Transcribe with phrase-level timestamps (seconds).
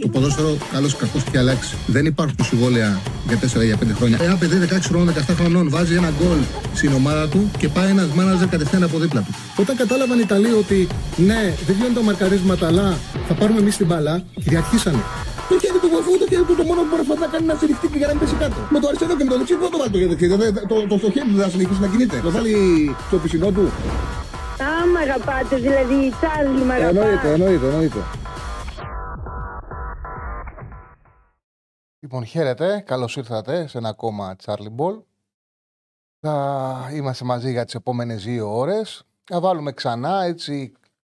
[0.00, 1.74] Το ποδόσφαιρο, καλό ή κακό, έχει αλλάξει.
[1.86, 4.18] Δεν υπάρχουν συμβόλαια για 4 για 5 χρόνια.
[4.20, 6.38] Ένα παιδί 16 χρόνων, 17 χρονών βάζει ένα γκολ
[6.74, 9.34] στην ομάδα του και πάει ένας μάναζερ κατευθείαν από δίπλα του.
[9.56, 13.86] Όταν κατάλαβαν οι Ιταλοί ότι ναι, δεν γίνονται τα μαρκαρίσματα, αλλά θα πάρουμε εμείς την
[13.86, 15.02] μπάλα, κυριαρχήσανε.
[15.48, 17.86] Το χέρι του βοηθού, το χέρι του το μόνος που προσπαθεί να κάνει να στηριχτεί
[17.92, 18.58] και για να μην πέσει κάτω.
[18.74, 20.28] Με το αριστερό και με το δεξί δεν το βάλει το χέρι.
[20.32, 20.36] Το,
[20.70, 22.16] το, το, το χέρι του δεν θα συνεχίσει να κινείται.
[22.26, 22.54] Το βάλει
[23.08, 23.64] στο πισινό του.
[24.66, 26.98] Α, μ' αγαπάτε, δηλαδή, Τσάρλι, μ' αγαπάτε.
[26.98, 28.00] Εννοείται, εννοείται, εννοείται.
[32.04, 32.80] Λοιπόν, χαίρετε.
[32.80, 35.02] Καλώς ήρθατε σε ένα ακόμα Charlie Ball.
[36.20, 39.02] Θα είμαστε μαζί για τις επόμενες δύο ώρες.
[39.24, 40.72] Θα βάλουμε ξανά έτσι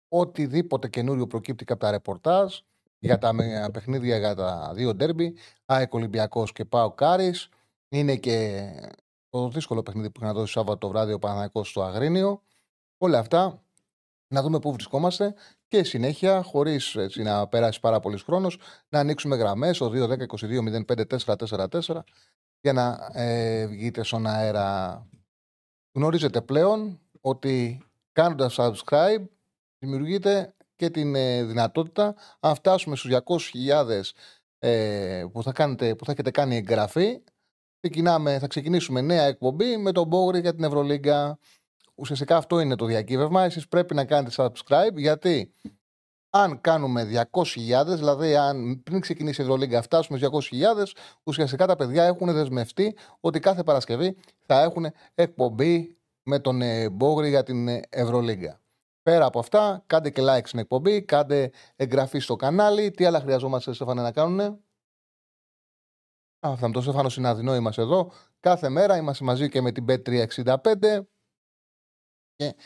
[0.09, 2.59] οτιδήποτε καινούριο προκύπτει από τα ρεπορτάζ
[2.99, 5.37] για τα με- παιχνίδια για τα δύο ντέρμπι.
[5.67, 7.49] ΑΕΚ Ολυμπιακός και ΠΑΟ Κάρης.
[7.89, 8.67] Είναι και
[9.29, 12.43] το δύσκολο παιχνίδι που είχα να δώσει Σάββατο το βράδυ ο Παναθηναϊκός στο Αγρίνιο.
[12.99, 13.63] Όλα αυτά
[14.35, 15.35] να δούμε πού βρισκόμαστε
[15.73, 18.59] και συνέχεια, χωρίς να περάσει πάρα πολύς χρόνος,
[18.89, 21.99] να ανοίξουμε γραμμές στο 2-10-22-05-444
[22.61, 25.07] για να ε, βγείτε στον αέρα.
[25.97, 29.25] Γνωρίζετε πλέον ότι κάνοντας subscribe
[29.79, 33.11] δημιουργείται και την ε, δυνατότητα, αν φτάσουμε στους
[33.55, 34.01] 200.000
[34.59, 37.23] ε, που, θα κάνετε, που θα έχετε κάνει εγγραφή,
[37.81, 41.39] ξεκινάμε, θα ξεκινήσουμε νέα εκπομπή με τον Μπόγρη για την Ευρωλίγκα.
[41.95, 43.43] Ουσιαστικά αυτό είναι το διακύβευμα.
[43.43, 45.55] Εσείς πρέπει να κάνετε subscribe γιατί
[46.35, 50.61] αν κάνουμε 200.000, δηλαδή αν πριν ξεκινήσει η Ευρωλίγκα φτάσουμε στους 200.000,
[51.23, 57.29] ουσιαστικά τα παιδιά έχουν δεσμευτεί ότι κάθε Παρασκευή θα έχουν εκπομπή με τον ε, Μπόγρη
[57.29, 58.61] για την ε, Ευρωλίγκα.
[59.03, 62.91] Πέρα από αυτά, κάντε και like στην εκπομπή, κάντε εγγραφή στο κανάλι.
[62.91, 64.61] Τι άλλα χρειαζόμαστε, Στέφανε, να κάνουν.
[66.41, 68.13] Αυτά με τον Στέφανο Συναδεινό είμαστε εδώ.
[68.41, 71.01] Κάθε μέρα είμαστε μαζί και με την Bet365
[72.43, 72.57] και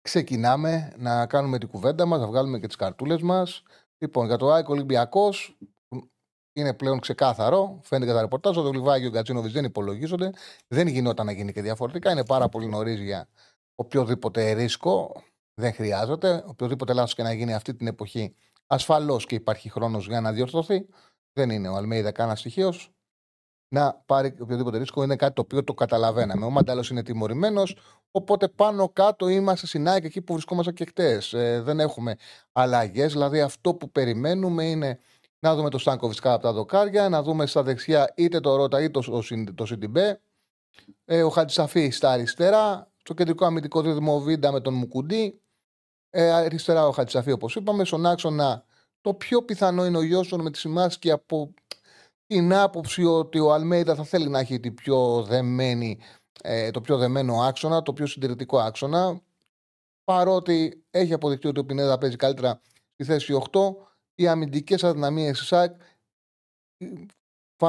[0.00, 3.62] ξεκινάμε να κάνουμε την κουβέντα μας, να βγάλουμε και τις καρτούλες μας.
[3.98, 5.58] Λοιπόν, για το ΑΕΚ Ολυμπιακός
[6.52, 7.80] είναι πλέον ξεκάθαρο.
[7.82, 8.56] Φαίνεται και τα ρεπορτάζ.
[8.56, 10.30] Ο Δολιβάκη και ο Γκατσίνοβιτ δεν υπολογίζονται.
[10.68, 12.10] Δεν γινόταν να γίνει και διαφορετικά.
[12.10, 13.28] Είναι πάρα πολύ νωρίς για
[13.74, 15.22] οποιοδήποτε ρίσκο.
[15.54, 16.44] Δεν χρειάζεται.
[16.46, 18.34] Οποιοδήποτε λάθος και να γίνει αυτή την εποχή,
[18.66, 20.88] ασφαλώς και υπάρχει χρόνος για να διορθωθεί.
[21.32, 22.95] Δεν είναι ο Αλμέιδα κανένας στοιχείος.
[23.76, 26.44] Να πάρει οποιοδήποτε ρίσκο είναι κάτι το οποίο το καταλαβαίναμε.
[26.44, 27.76] Ο Μαντάλο είναι τιμωρημένος.
[28.10, 31.32] Οπότε πάνω κάτω είμαστε στην ΑΕΚ εκεί που βρισκόμαστε και χτες.
[31.32, 32.16] Ε, δεν έχουμε
[32.52, 33.12] αλλαγές.
[33.12, 34.98] Δηλαδή αυτό που περιμένουμε είναι
[35.38, 38.82] να δούμε το Στάνκοβιτς κάτω από τα δοκάρια, να δούμε στα δεξιά είτε το Ρότα
[38.82, 40.20] είτε το, το, το Σιντιμπέ.
[41.04, 42.90] Ε, ο Χατζησαφή στα αριστερά.
[42.96, 45.40] Στο κεντρικό αμυντικό δίδυμο Βίντα με τον Μουκουντή.
[46.10, 47.84] Ε, αριστερά ο Χατζησαφή όπως είπαμε.
[47.84, 48.64] Στον άξονα
[49.00, 51.54] το πιο πιθανό είναι ο Γιώσον με τη Σιμάσκη από
[52.26, 55.98] την άποψη ότι ο Αλμέιδα θα θέλει να έχει την πιο δεμένη,
[56.42, 59.20] ε, το πιο δεμένο άξονα, το πιο συντηρητικό άξονα.
[60.04, 62.60] Παρότι έχει αποδειχτεί ότι ο Πινέδα παίζει καλύτερα
[62.92, 63.60] στη θέση 8,
[64.14, 65.80] οι αμυντικές αδυναμίες της ΣΑΚ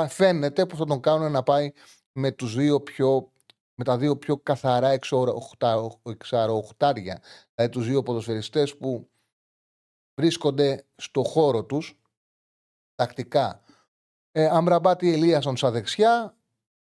[0.08, 1.72] φαίνεται που θα τον κάνουν να πάει
[2.12, 3.32] με, τους δύο πιο,
[3.76, 4.90] με τα δύο πιο καθαρά
[6.04, 7.22] εξαροχτάρια,
[7.56, 9.10] δηλαδή τους δύο ποδοσφαιριστές που
[10.22, 12.00] βρίσκονται στο χώρο τους
[12.96, 13.62] τακτικά.
[14.38, 16.38] Ε, Αμραμπάτη Ελίασον στα δεξιά,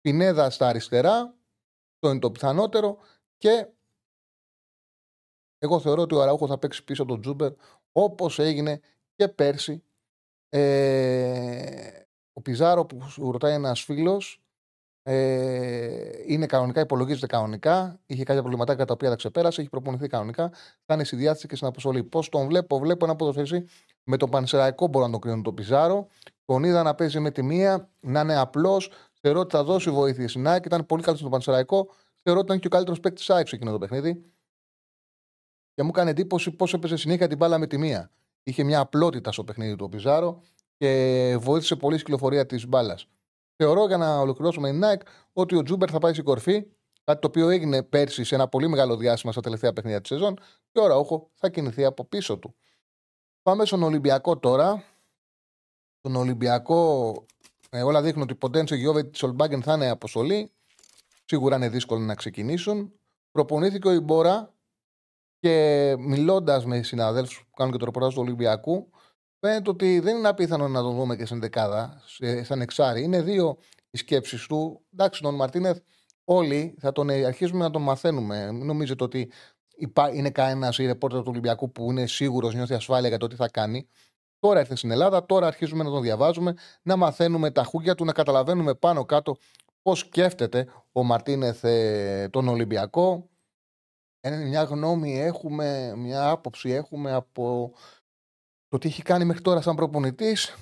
[0.00, 1.34] Πινέδα στα αριστερά,
[1.98, 2.98] το είναι το πιθανότερο
[3.36, 3.68] και
[5.58, 7.52] εγώ θεωρώ ότι ο Αραούχος θα παίξει πίσω τον Τζούμπερ
[7.92, 8.80] όπως έγινε
[9.14, 9.84] και πέρσι.
[10.48, 14.43] Ε, ο Πιζάρο που σου ρωτάει ένας φίλος
[15.06, 18.00] ε, είναι κανονικά, υπολογίζεται κανονικά.
[18.06, 20.50] Είχε κάποια προβληματάκια τα οποία τα ξεπέρασε, έχει προπονηθεί κανονικά.
[20.86, 22.04] Θα είναι στη διάθεση και στην αποστολή.
[22.04, 23.66] Πώς τον βλέπω, βλέπω ένα ποδοσφαιριστή
[24.04, 26.06] με τον Πανσεραϊκό μπορώ να τον κρίνω τον Πιζάρο.
[26.44, 28.90] Τον είδα να παίζει με τη μία, να είναι απλός.
[29.20, 30.64] Θεωρώ ότι θα δώσει βοήθεια στην ΑΕΚ.
[30.64, 31.88] Ήταν πολύ καλός στον Πανσεραϊκό.
[32.22, 34.24] Θεωρώ ότι ήταν και ο καλύτερος παίκτης τη ΑΕΚ σε εκείνο το παιχνίδι.
[35.74, 38.10] Και μου έκανε εντύπωση πώς έπαιζε συνέχεια την μπάλα με τη μία.
[38.42, 40.42] Είχε μια απλότητα στο παιχνίδι του ο Πιζάρο
[40.76, 43.08] και βοήθησε πολύ στην κυκλοφορία της μπάλας.
[43.56, 45.00] Θεωρώ για να ολοκληρώσουμε την ΑΕΚ
[45.32, 46.66] ότι ο Τζούμπερ θα πάει στην κορφή.
[47.04, 50.38] Κάτι το οποίο έγινε πέρσι σε ένα πολύ μεγάλο διάστημα στα τελευταία παιχνίδια της σεζόν.
[50.72, 52.54] Και ο Ραούχο θα κινηθεί από πίσω του.
[53.42, 54.84] Πάμε στον Ολυμπιακό τώρα.
[56.00, 57.12] Τον Ολυμπιακό,
[57.70, 60.52] ε, όλα δείχνουν ότι η Ποντένσο Γιώβετ τη Ολμπάγκεν θα είναι αποστολή.
[61.24, 62.92] Σίγουρα είναι δύσκολο να ξεκινήσουν.
[63.30, 64.54] Προπονήθηκε ο Ιμπόρα
[65.38, 68.90] και μιλώντας με συναδέλφους που κάνουν και το ρεπορτάζ του Ολυμπιακού,
[69.46, 72.02] φαίνεται ότι δεν είναι απίθανο να τον δούμε και στην δεκάδα,
[72.42, 73.02] σαν εξάρι.
[73.02, 73.56] Είναι δύο
[73.90, 74.84] οι σκέψεις του.
[74.92, 75.78] Εντάξει, τον Μαρτίνεθ,
[76.24, 78.52] όλοι θα τον ε, αρχίζουμε να τον μαθαίνουμε.
[78.52, 79.30] Μην νομίζετε ότι
[80.12, 83.48] είναι κανένας ή ρεπόρτερ του Ολυμπιακού που είναι σίγουρος, νιώθει ασφάλεια για το τι θα
[83.48, 83.88] κάνει.
[84.38, 88.12] Τώρα ήρθε στην Ελλάδα, τώρα αρχίζουμε να τον διαβάζουμε, να μαθαίνουμε τα χούγια του, να
[88.12, 89.36] καταλαβαίνουμε πάνω κάτω
[89.82, 93.28] πώς σκέφτεται ο Μαρτίνεθ ε, τον Ολυμπιακό.
[94.20, 97.72] Ε, μια γνώμη έχουμε, μια άποψη έχουμε από
[98.74, 100.56] το τι έχει κάνει μέχρι τώρα σαν προπονητής.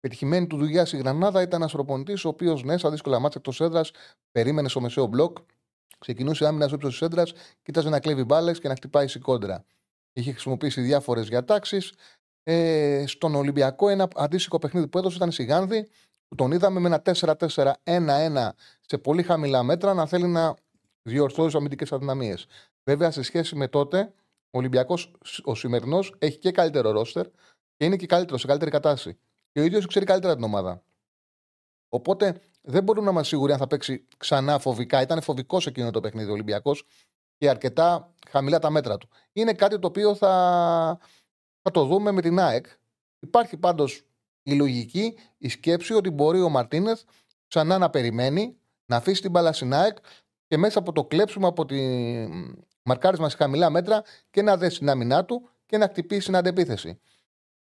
[0.00, 3.60] Πετυχημένη του δουλειά η Γρανάδα ήταν ένας προπονητής, ο οποίος ναι, στα δύσκολα μάτια εκτός
[3.60, 3.90] έδρας,
[4.32, 5.36] περίμενε στο μεσαίο μπλοκ,
[5.98, 7.32] ξεκινούσε άμυνα στο ύψος της έδρας,
[7.62, 9.64] κοίταζε να κλέβει μπάλες και να χτυπάει κόντρα.
[10.12, 11.92] Είχε χρησιμοποιήσει διάφορες διατάξεις.
[12.42, 15.88] Ε, στον Ολυμπιακό, ένα αντίστοιχο παιχνίδι που έδωσε ήταν η Σιγάνδη,
[16.28, 17.02] που τον είδαμε με ένα
[17.84, 18.48] 4-4-1-1
[18.80, 20.54] σε πολύ χαμηλά μέτρα να θέλει να
[21.02, 22.46] διορθώσει αμυντικές αδυναμίες.
[22.84, 24.12] Βέβαια, σε σχέση με τότε,
[24.50, 24.98] ο Ολυμπιακό,
[25.44, 27.26] ο σημερινός, έχει και καλύτερο ρόστερ
[27.76, 29.18] και είναι και καλύτερο, σε καλύτερη κατάσταση.
[29.52, 30.84] Και ο ίδιος ξέρει καλύτερα την ομάδα.
[31.88, 35.00] Οπότε δεν μπορούμε να είμαστε σίγουροι αν θα παίξει ξανά φοβικά.
[35.00, 36.86] Ήταν φοβικός σε εκείνο το παιχνίδι ο Ολυμπιακός
[37.36, 39.08] και αρκετά χαμηλά τα μέτρα του.
[39.32, 40.98] Είναι κάτι το οποίο θα,
[41.62, 42.66] θα το δούμε με την ΑΕΚ.
[43.20, 44.02] Υπάρχει πάντως
[44.42, 47.02] η λογική, η σκέψη ότι μπορεί ο Μαρτίνεθ
[47.46, 49.96] ξανά να περιμένει, να αφήσει την μπάλα στην ΑΕΚ
[50.46, 51.78] και μέσα από το κλέψιμο από τη
[52.90, 57.00] μαρκάρισμα σε χαμηλά μέτρα και να δέσει την άμυνά του και να χτυπήσει την αντεπίθεση.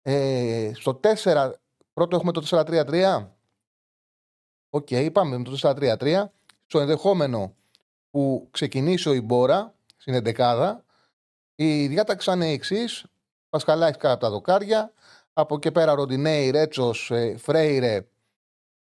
[0.02, 1.52] Ε, στο 4,
[1.94, 3.28] πρώτο έχουμε το 4-3-3.
[4.70, 6.24] Οκ, okay, πάμε με το 4-3-3.
[6.66, 7.56] Στο ενδεχόμενο
[8.10, 10.76] που ξεκινήσει ο Ιμπόρα στην 11
[11.62, 13.06] η διάταξη είναι εξής.
[13.50, 14.94] Πασχαλάκης κάτω από τα δοκάρια.
[15.34, 18.08] Από εκεί πέρα Ροντινέι, Ρέτσος, ε, Φρέιρε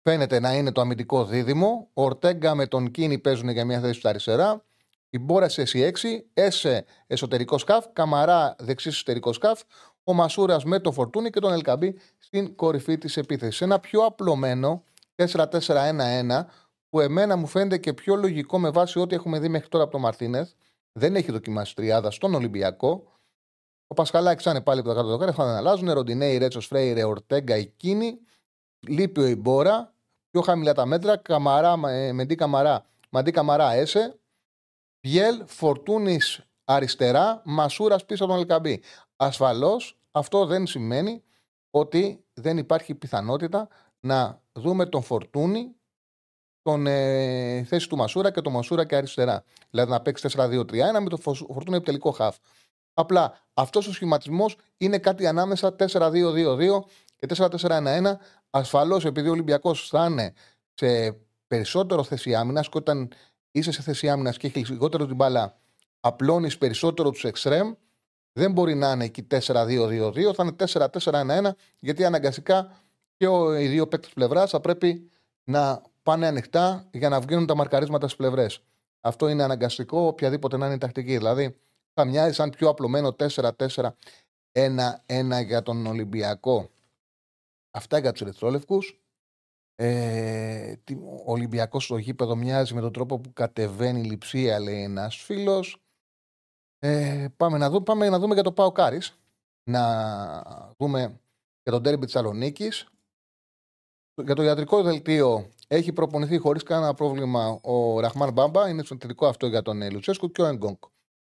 [0.01, 1.89] φαίνεται να είναι το αμυντικό δίδυμο.
[1.93, 4.63] Ο Ορτέγκα με τον Κίνη παίζουν για μια θέση στα αριστερά.
[5.09, 5.91] Η Μπόρα σε C6,
[6.33, 9.61] Έσε εσωτερικό σκαφ, Καμαρά δεξί εσωτερικό σκαφ,
[10.03, 13.61] ο Μασούρας με το Φορτούνι και τον Ελκαμπή στην κορυφή της επίθεσης.
[13.61, 14.83] Ένα πιο απλωμένο
[15.15, 16.45] 4-4-1-1
[16.89, 19.93] που εμένα μου φαίνεται και πιο λογικό με βάση ό,τι έχουμε δει μέχρι τώρα από
[19.93, 20.51] τον Μαρτίνεθ.
[20.91, 23.03] Δεν έχει δοκιμάσει τριάδα στον Ολυμπιακό.
[23.87, 25.91] Ο Πασχαλάκης θα είναι πάλι από τα κάτω δοκάρια, θα αλλάζουν.
[25.91, 28.19] Ροντινέη, Ρέτσος Φρέιρε, Ορτέγκα, Εκείνη.
[28.87, 29.93] Λείπει ο Ιμπόρα.
[30.31, 31.17] Πιο χαμηλά τα μέτρα.
[31.17, 34.18] Καμαρά, ε, Μεντί Καμαρά, Μαντί Καμαρά, Έσε.
[34.99, 38.81] Πιέλ, Φορτούνης αριστερά, Μασούρας πίσω από τον Ελκαμπή.
[39.15, 41.23] Ασφαλώς αυτό δεν σημαίνει
[41.69, 43.67] ότι δεν υπάρχει πιθανότητα
[43.99, 45.75] να δούμε τον Φορτούνη
[46.61, 49.43] τον ε, θέση του Μασούρα και τον Μασούρα και αριστερά.
[49.69, 50.65] Δηλαδή να παίξει 4-2-3-1
[51.01, 52.37] με το Φορτούνη επιτελικό χαφ.
[52.93, 56.83] Απλά αυτός ο σχηματισμός είναι κάτι ανάμεσα 4-2-2-2
[57.15, 58.17] και 4-4-1-1.
[58.49, 60.33] Ασφαλώς επειδή ο Ολυμπιακός θα είναι
[60.73, 61.17] σε
[61.47, 63.11] περισσότερο θέση άμυνας και όταν
[63.51, 65.57] είσαι σε θέση άμυνας και έχεις λιγότερο την μπάλα,
[65.99, 67.73] απλώνεις περισσότερο τους εξτρέμ.
[68.33, 72.81] Δεν μπορεί να είναι εκεί 4-2-2-2, θα είναι 4-4-1-1, γιατί αναγκαστικά
[73.17, 73.25] και
[73.59, 75.09] οι δύο παίκτες πλευράς θα πρέπει
[75.43, 78.63] να πάνε ανοιχτά για να βγαίνουν τα μαρκαρίσματα στις πλευρές.
[79.01, 81.17] Αυτό είναι αναγκαστικό, οποιαδήποτε να είναι η τακτική.
[81.17, 81.55] Δηλαδή,
[81.93, 83.91] θα μοιάζει σαν πιο απλωμένο 4-4-1-1
[85.45, 86.69] για τον Ολυμπιακό.
[87.71, 88.79] Αυτά για τους Ερυθρόλευκου.
[89.81, 90.75] Ε,
[91.25, 95.83] ο Ολυμπιακός στο γήπεδο μοιάζει με τον τρόπο που κατεβαίνει η λειψία, λέει ένας φίλος.
[96.79, 99.19] Ε, πάμε, να δούμε, πάμε να δούμε για το Πάο Κάρις.
[99.63, 100.99] Να δούμε
[101.63, 102.87] για τον τέρμπι Θεσσαλονίκης.
[104.23, 108.69] Για το ιατρικό δελτίο έχει προπονηθεί χωρίς κανένα πρόβλημα ο Ραχμάν Μπάμπα.
[108.69, 110.77] Είναι θετικό αυτό για τον Λουτσέσκου και ο Εγκόγκ.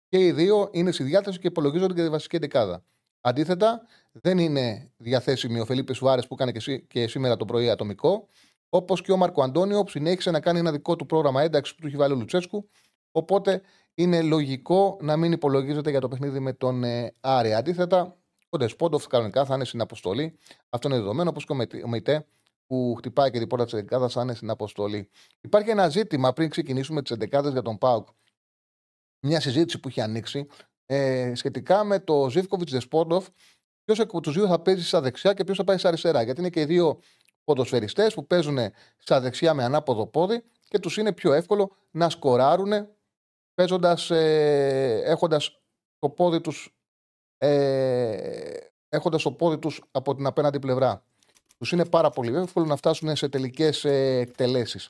[0.07, 2.83] Και οι δύο είναι στη διάθεση και υπολογίζονται για τη βασική δεκάδα.
[3.21, 3.81] Αντίθετα,
[4.11, 6.51] δεν είναι διαθέσιμη ο Φελίπε Σουάρες που έκανε
[6.87, 8.27] και σήμερα το πρωί ατομικό.
[8.69, 11.81] Όπως και ο Μαρκο Αντώνιο που συνέχισε να κάνει ένα δικό του πρόγραμμα ένταξης που
[11.81, 12.69] του έχει βάλει ο Λουτσέσκου.
[13.11, 13.61] Οπότε
[13.93, 17.53] είναι λογικό να μην υπολογίζεται για το παιχνίδι με τον ε, Άρη.
[17.53, 18.17] Αντίθετα,
[18.49, 20.37] ο Ντεσπόντοφ κανονικά θα είναι στην αποστολή.
[20.69, 22.25] Αυτό είναι δεδομένο, όπως και ο Μεϊτέ
[22.67, 25.09] που χτυπάει και την πόρτα της 11 θα είναι στην αποστολή.
[25.41, 28.07] Υπάρχει ένα ζήτημα πριν ξεκινήσουμε τις 11 για τον Πάουκ.
[29.19, 30.47] Μια συζήτηση που έχει ανοίξει
[30.85, 33.27] ε, σχετικά με το Ζήφκοβιτ Δεσπόντοφ.
[33.83, 36.21] Ποιος από τους δύο θα παίζει στα δεξιά και ποιος θα πάει στα αριστερά.
[36.21, 36.99] Γιατί είναι και οι δύο
[37.45, 38.57] ποδοσφαιριστές που παίζουν
[38.97, 42.87] στα δεξιά με ανάποδο πόδι και τους είναι πιο εύκολο να σκοράρουν
[43.53, 45.59] παίζοντας, ε, έχοντας
[45.99, 46.75] το πόδι τους.
[47.37, 48.51] Ε,
[48.89, 51.03] έχοντας το πόδι τους από την απέναντι πλευρά.
[51.57, 54.89] Τους είναι πάρα πολύ εύκολο να φτάσουν σε τελικές ε, εκτελέσεις.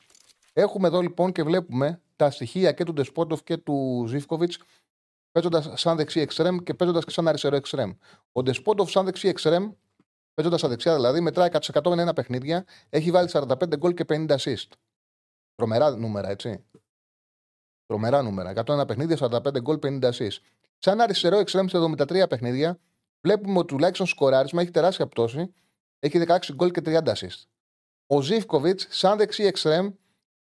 [0.54, 4.60] Έχουμε εδώ λοιπόν και βλέπουμε τα στοιχεία και του Ντεσπόντοφ και του Ζήφκοβιτς
[5.32, 7.92] παίζοντας σαν δεξί εξτρέμ και παίζοντας και σαν αριστερό εξτρέμ.
[8.32, 9.72] Ο Ντεσπόντοφ σαν δεξί εξτρέμ,
[10.36, 14.68] παίζοντας στα δεξιά δηλαδή, μετράει 101 παιχνίδια, έχει βάλει 45 γκολ και 50 assist.
[15.56, 16.66] Τρομερά νούμερα, έτσι.
[17.86, 18.50] Τρομερά νούμερα.
[18.50, 20.38] 101 παιχνίδια, 45 γκολ, 50 assist.
[20.78, 22.80] Σαν αριστερό εξτρέμ σε 73 παιχνίδια,
[23.22, 25.54] βλέπουμε ότι τουλάχιστον σκοράρισμα έχει τεράστια πτώση.
[26.00, 27.44] Έχει 16 γκολ και 30 assist.
[28.08, 29.90] Ο Ζήφκοβιτς, σαν δεξί εξτρέμ,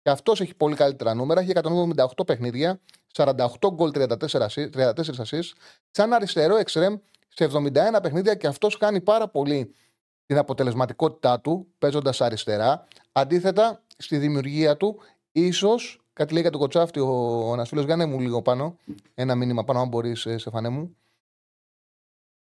[0.01, 1.41] και αυτός έχει πολύ καλύτερα νούμερα.
[1.41, 2.79] Έχει 178 παιχνίδια,
[3.13, 5.51] 48 γκολ, 34, 34 assist.
[5.91, 6.95] Σαν αριστερό εξτρέμ
[7.27, 9.75] σε 71 παιχνίδια και αυτός κάνει πάρα πολύ
[10.25, 12.87] την αποτελεσματικότητά του παίζοντας αριστερά.
[13.11, 14.99] Αντίθετα, στη δημιουργία του,
[15.31, 17.85] ίσως κάτι λέει για τον Κοτσάφτη ο ένας φίλος.
[17.85, 18.77] Γιάννε μου λίγο πάνω.
[19.13, 20.95] Ένα μήνυμα πάνω, αν μπορείς, ε, Στεφανέ μου.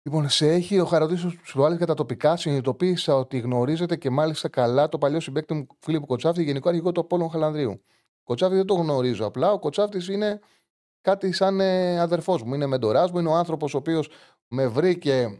[0.02, 2.36] Λοιπόν, σε έχει ο Χαροτή Ψουάλη για τα τοπικά.
[2.36, 7.00] Συνειδητοποίησα ότι γνωρίζετε και μάλιστα καλά το παλιό συμπέκτη μου Φίλιππ Κοτσάφτη, γενικό αρχηγό του
[7.00, 7.82] Απόλων Χαλανδρίου.
[8.24, 9.52] Κοτσάφτη δεν το γνωρίζω απλά.
[9.52, 10.40] Ο Κοτσάφτης είναι
[11.00, 12.54] κάτι σαν ε, αδερφός μου.
[12.54, 13.18] Είναι μεντοράς μου.
[13.18, 14.08] Είναι ο άνθρωπος ο οποίος
[14.48, 15.38] με βρήκε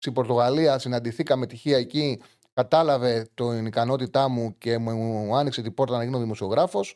[0.00, 0.78] στην Πορτογαλία.
[0.78, 2.20] Συναντηθήκαμε τυχαία εκεί.
[2.54, 6.88] Κατάλαβε την ικανότητά μου και μου άνοιξε την πόρτα να γίνω δημοσιογράφος.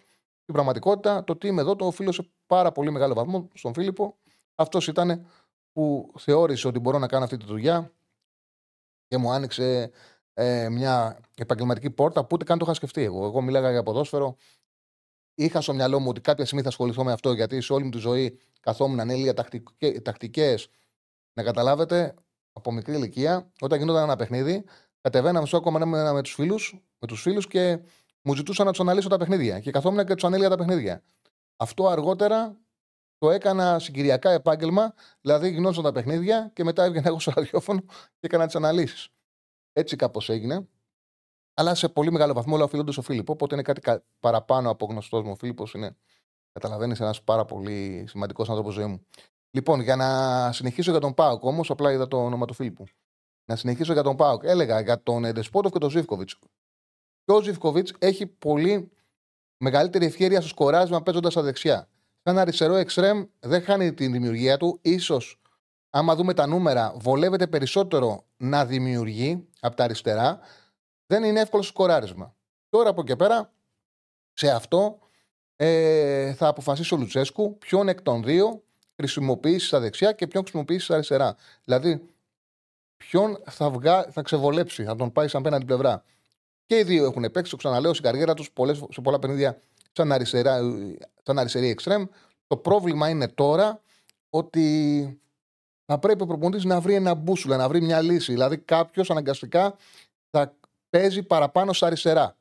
[0.42, 4.16] Στην πραγματικότητα, το τι είμαι εδώ το οφείλω σε πάρα πολύ μεγάλο βαθμό στον Φίλιππο.
[4.54, 5.26] Αυτός ήταν
[5.72, 7.92] που θεώρησε ότι μπορώ να κάνω αυτή τη δουλειά
[9.08, 9.90] και μου άνοιξε
[10.34, 13.24] ε, μια επαγγελματική πόρτα που ούτε καν το είχα σκεφτεί εγώ.
[13.24, 14.36] Εγώ μιλάγα για ποδόσφαιρο.
[15.34, 17.90] Είχα στο μυαλό μου ότι κάποια στιγμή θα ασχοληθώ με αυτό γιατί σε όλη μου
[17.90, 19.34] τη ζωή καθόμουν ανέλεια
[20.02, 20.68] τακτικές.
[21.32, 22.14] Να καταλάβετε,
[22.56, 24.64] από μικρή ηλικία, όταν γινόταν ένα παιχνίδι,
[25.00, 27.80] κατεβαίναμε στο ακόμα με, με τους φίλους με τους φίλους και
[28.22, 29.60] μου ζητούσαν να τους αναλύσω τα παιχνίδια.
[29.60, 31.02] Και καθόμουν και τους ανέλεια τα παιχνίδια.
[31.56, 32.56] Αυτό αργότερα
[33.18, 38.26] το έκανα συγκυριακά επάγγελμα, δηλαδή γινόταν τα παιχνίδια και μετά έβγαινα εγώ στο ραδιόφωνο και
[38.26, 39.08] έκανα τις αναλύσεις.
[39.72, 40.68] Έτσι κάπως έγινε.
[41.54, 43.32] Αλλά σε πολύ μεγάλο βαθμό όλα οφείλονται στο Φίλιππο.
[43.32, 45.30] Οπότε είναι κάτι παραπάνω από γνωστός μου.
[45.30, 45.96] Ο Φίλιππος είναι,
[46.52, 49.06] καταλαβαίνεις, ένας πάρα πολύ σημαντικός άνθρωπος ζωή μου.
[49.54, 52.84] Λοιπόν, για να συνεχίσω για τον Πάοκ, όμως, απλά είδα το όνομα του Φίλιππου.
[53.44, 54.42] Να συνεχίσω για τον Πάοκ.
[54.44, 56.38] Έλεγα για τον Εντεσπότοφ και τον Ζήφκοβιτς.
[57.24, 58.90] Και ο Ζήφκοβιτς έχει πολύ
[59.56, 61.88] μεγαλύτερη ευκαιρία στο σκοράσμα παίζοντας στα δεξιά.
[62.22, 64.80] Σαν αριστερό εξτρέμ δεν χάνει την δημιουργία του.
[64.98, 65.20] σω,
[65.90, 70.38] άμα δούμε τα νούμερα, βολεύεται περισσότερο να δημιουργεί από τα αριστερά.
[71.06, 72.36] Δεν είναι εύκολο σκοράρισμα.
[72.68, 73.52] Τώρα από και πέρα,
[74.32, 74.98] σε αυτό
[75.56, 78.63] ε, θα αποφασίσει ο Λουτσέσκου ποιον εκ των δύο
[78.96, 81.36] χρησιμοποιήσεις στα δεξιά και ποιον χρησιμοποιήσεις στα αριστερά.
[81.64, 82.08] Δηλαδή,
[82.96, 84.02] ποιον θα, βγα...
[84.10, 86.04] θα ξεβολέψει, θα τον πάει σαν πέναντι πλευρά.
[86.66, 88.50] Και οι δύο έχουν παίξει, το ξαναλέω, στην καριέρα τους
[88.90, 89.58] σε πολλά παιχνίδια
[89.92, 90.58] σαν, αριστερά,
[91.22, 92.04] σαν αριστερή εξτρέμ.
[92.46, 93.80] Το πρόβλημα είναι τώρα
[94.30, 95.20] ότι
[95.86, 98.32] θα πρέπει ο προπονητής να βρει ένα μπούσουλα, να βρει μια λύση.
[98.32, 99.76] Δηλαδή, κάποιος αναγκαστικά
[100.30, 100.56] θα
[100.90, 102.36] παίζει παραπάνω στα αριστερά.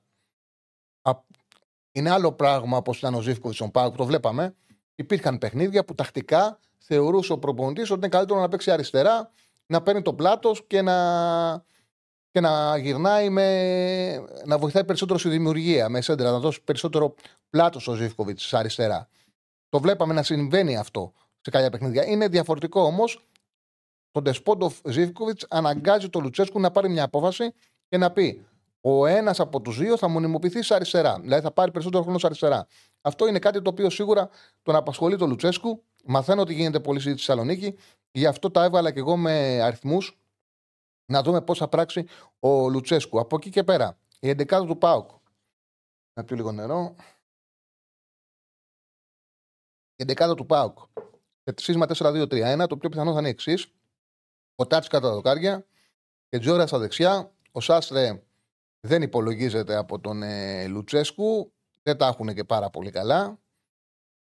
[1.95, 4.55] Είναι άλλο πράγμα όπως ήταν ο Ζήφκοβιτς στον Πάουκ, το βλέπαμε.
[4.95, 9.31] Υπήρχαν παιχνίδια που τακτικά θεωρούσε ο προπονητής ότι είναι καλύτερο να παίξει αριστερά,
[9.65, 11.65] να παίρνει το πλάτος και να
[12.31, 13.45] και να γυρνάει με.
[14.45, 17.15] να βοηθάει περισσότερο στη δημιουργία με σέντρα, να δώσει περισσότερο
[17.49, 19.07] πλάτος στο Ζήφκοβιτς αριστερά.
[19.69, 22.05] Το βλέπαμε να συμβαίνει αυτό σε κάποια παιχνίδια.
[22.05, 23.25] Είναι διαφορετικό όμως.
[24.11, 27.53] Το Ντεσπόντοφ Ζήφκοβιτς αναγκάζει τον Λουτσέσκου να πάρει μια απόφαση
[27.89, 28.45] και να πει:
[28.85, 31.19] Ο ένας από τους δύο θα μονιμοποιηθεί αριστερά.
[31.19, 32.67] Δηλαδή θα πάρει περισσότερο χρόνο αριστερά.
[33.01, 34.29] Αυτό είναι κάτι το οποίο σίγουρα
[34.61, 35.83] τον απασχολεί τον Λουτσέσκου.
[36.05, 37.77] Μαθαίνω ότι γίνεται πολύ στη Θεσσαλονίκη.
[38.11, 40.19] Γι' αυτό τα έβαλα και εγώ με αριθμούς
[41.05, 42.05] να δούμε πώς θα πράξει
[42.39, 43.19] ο Λουτσέσκου.
[43.19, 45.09] Από εκεί και πέρα, η 11 του Πάουκ.
[46.13, 46.95] Να πιω λίγο νερό.
[49.95, 50.77] Η 11 του Πάουκ.
[51.43, 52.65] Σε σύσμα 4-2-3-1.
[52.67, 53.67] Το πιο πιθανό θα είναι εξής.
[54.55, 55.65] Ο Τάτσι κατά τα δοκάρια
[56.29, 57.31] και Τζόρας στα δεξιά.
[57.51, 58.23] Ο Σάστρε
[58.87, 61.53] δεν υπολογίζεται από τον ε, Λουτσέσκου.
[61.83, 63.39] Δεν τα έχουν και πάρα πολύ καλά.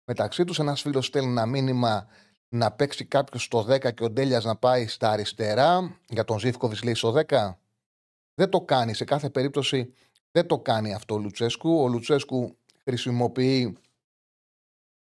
[0.05, 2.07] Μεταξύ τους, ένας φίλος στέλνει ένα μήνυμα
[2.49, 5.99] να παίξει κάποιος στο 10 και ο Ντέλιας να πάει στα αριστερά.
[6.07, 7.57] Για τον Ζήφκοβιτς λέει στο 10.
[8.33, 8.93] Δεν το κάνει.
[8.93, 9.93] Σε κάθε περίπτωση
[10.31, 11.81] δεν το κάνει αυτό ο Λουτσέσκου.
[11.81, 13.77] Ο Λουτσέσκου χρησιμοποιεί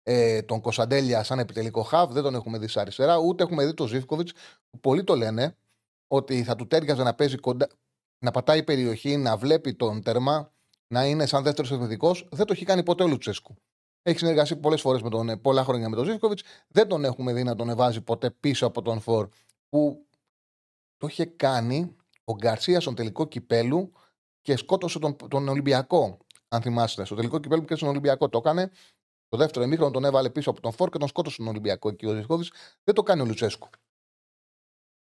[0.04, 2.12] ε, τον Κωνσταντέλια σαν επιτελικό χαβ.
[2.12, 3.18] Δεν τον έχουμε δει στα αριστερά.
[3.18, 4.34] Ούτε έχουμε δει τον Ζήφκοβιτς
[4.70, 5.56] που πολλοί το λένε
[6.08, 7.68] ότι θα του τέριαζε να παίζει κοντά,
[8.22, 10.54] να πατάει περιοχή, να βλέπει τον τέρμα,
[10.88, 12.28] να είναι σαν δεύτερος εθνικός.
[12.32, 13.56] Δεν το έχει κάνει ποτέ ο Λουτσέσκου.
[14.02, 16.44] Έχει συνεργαστεί πολλές φορές με τον, ε, πολλά χρόνια με τον Ζήφκοβιτς.
[16.68, 19.30] Δεν τον έχουμε δει να τον εβάζει ποτέ πίσω από τον Φορ
[19.70, 20.06] που
[20.98, 23.92] το είχε κάνει ο Γκαρσία στον τελικό κυπέλου
[24.42, 26.18] και σκότωσε τον, τον Ολυμπιακό.
[26.48, 28.72] Αν θυμάστε, στο τελικό κυπέλου και στον Ολυμπιακό το έκανε.
[29.28, 31.92] Το δεύτερο εμίχρονο τον έβαλε πίσω από τον Φορ και τον σκότωσε τον Ολυμπιακό.
[31.92, 32.52] Και ο Ζήφκοβιτς
[32.84, 33.70] δεν το κάνει ο Λουτσέσκου.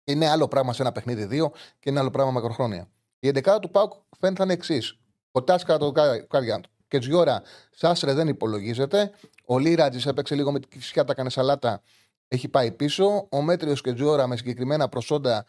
[0.04, 2.90] Είναι άλλο πράγμα σε ένα παιχνίδι δύο και είναι άλλο πράγμα μακροχρόνια.
[3.20, 4.98] Η 11 του Πάουκ φαίνεται να είναι εξής.
[5.32, 5.92] Ο Τάσκα το
[6.28, 9.12] Κάριαντ και Τζιώρα Σάσρε δεν υπολογίζεται.
[9.46, 11.82] Ο Λίρατζης έπαιξε λίγο με τη τα έκανε σαλάτα.
[12.28, 13.28] Έχει πάει πίσω.
[13.32, 15.46] Ο Μέτριος και Τζιώρα με συγκεκριμένα προσόντα,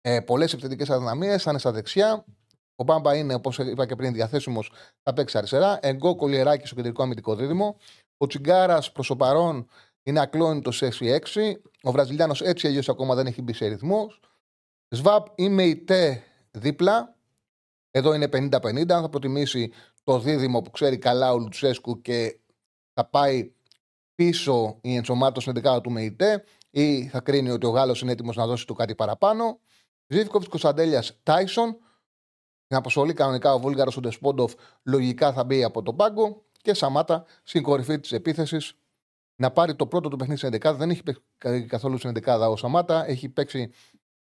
[0.00, 2.24] ε, πολλές επιθετικές αδυναμίες, θα είναι στα δεξιά.
[2.76, 4.72] Ο Μπάμπα είναι, όπως είπα και πριν, διαθέσιμος,
[5.02, 5.78] θα παίξει αριστερά.
[5.82, 7.76] Εγκό κολιεράκι στο κεντρικό αμυντικό δίδυμο.
[8.16, 9.68] Ο Τσιγκάρας προς το παρόν
[10.02, 11.60] είναι ακλόνητος σε 6-6.
[11.82, 14.06] Ο Βραζιλιάνος έτσι αλλιώς ακόμα δεν έχει μπει σε ρυθμό.
[14.88, 17.16] Σβάπ ή Μεϊτέ δίπλα.
[17.90, 18.90] Εδώ είναι 50-50.
[18.90, 19.72] Αν θα προτιμήσει
[20.04, 22.40] το δίδυμο που ξέρει καλά ο Λουτσέσκου και
[22.94, 23.52] θα πάει
[24.14, 28.36] πίσω η ενσωμάτωση στην 11 του ΜΕΙΤΕ ή θα κρίνει ότι ο Γάλλος είναι έτοιμος
[28.36, 29.60] να δώσει του κάτι παραπάνω.
[30.06, 31.78] Ζήφκοβιτς Κωνσταντέλιας Τάισον.
[32.66, 34.52] Την αποσχολεί κανονικά ο Βούλγαρος ο Ντεσπόντοφ
[34.82, 36.42] λογικά θα μπει από τον πάγκο.
[36.62, 38.74] Και Σαμάτα στην κορυφή της επίθεσης
[39.36, 40.74] να πάρει το πρώτο του παιχνίδι στην 11.
[40.76, 43.06] Δεν έχει παίξει καθόλου στην 11 ο Σαμάτα.
[43.06, 43.70] Έχει παίξει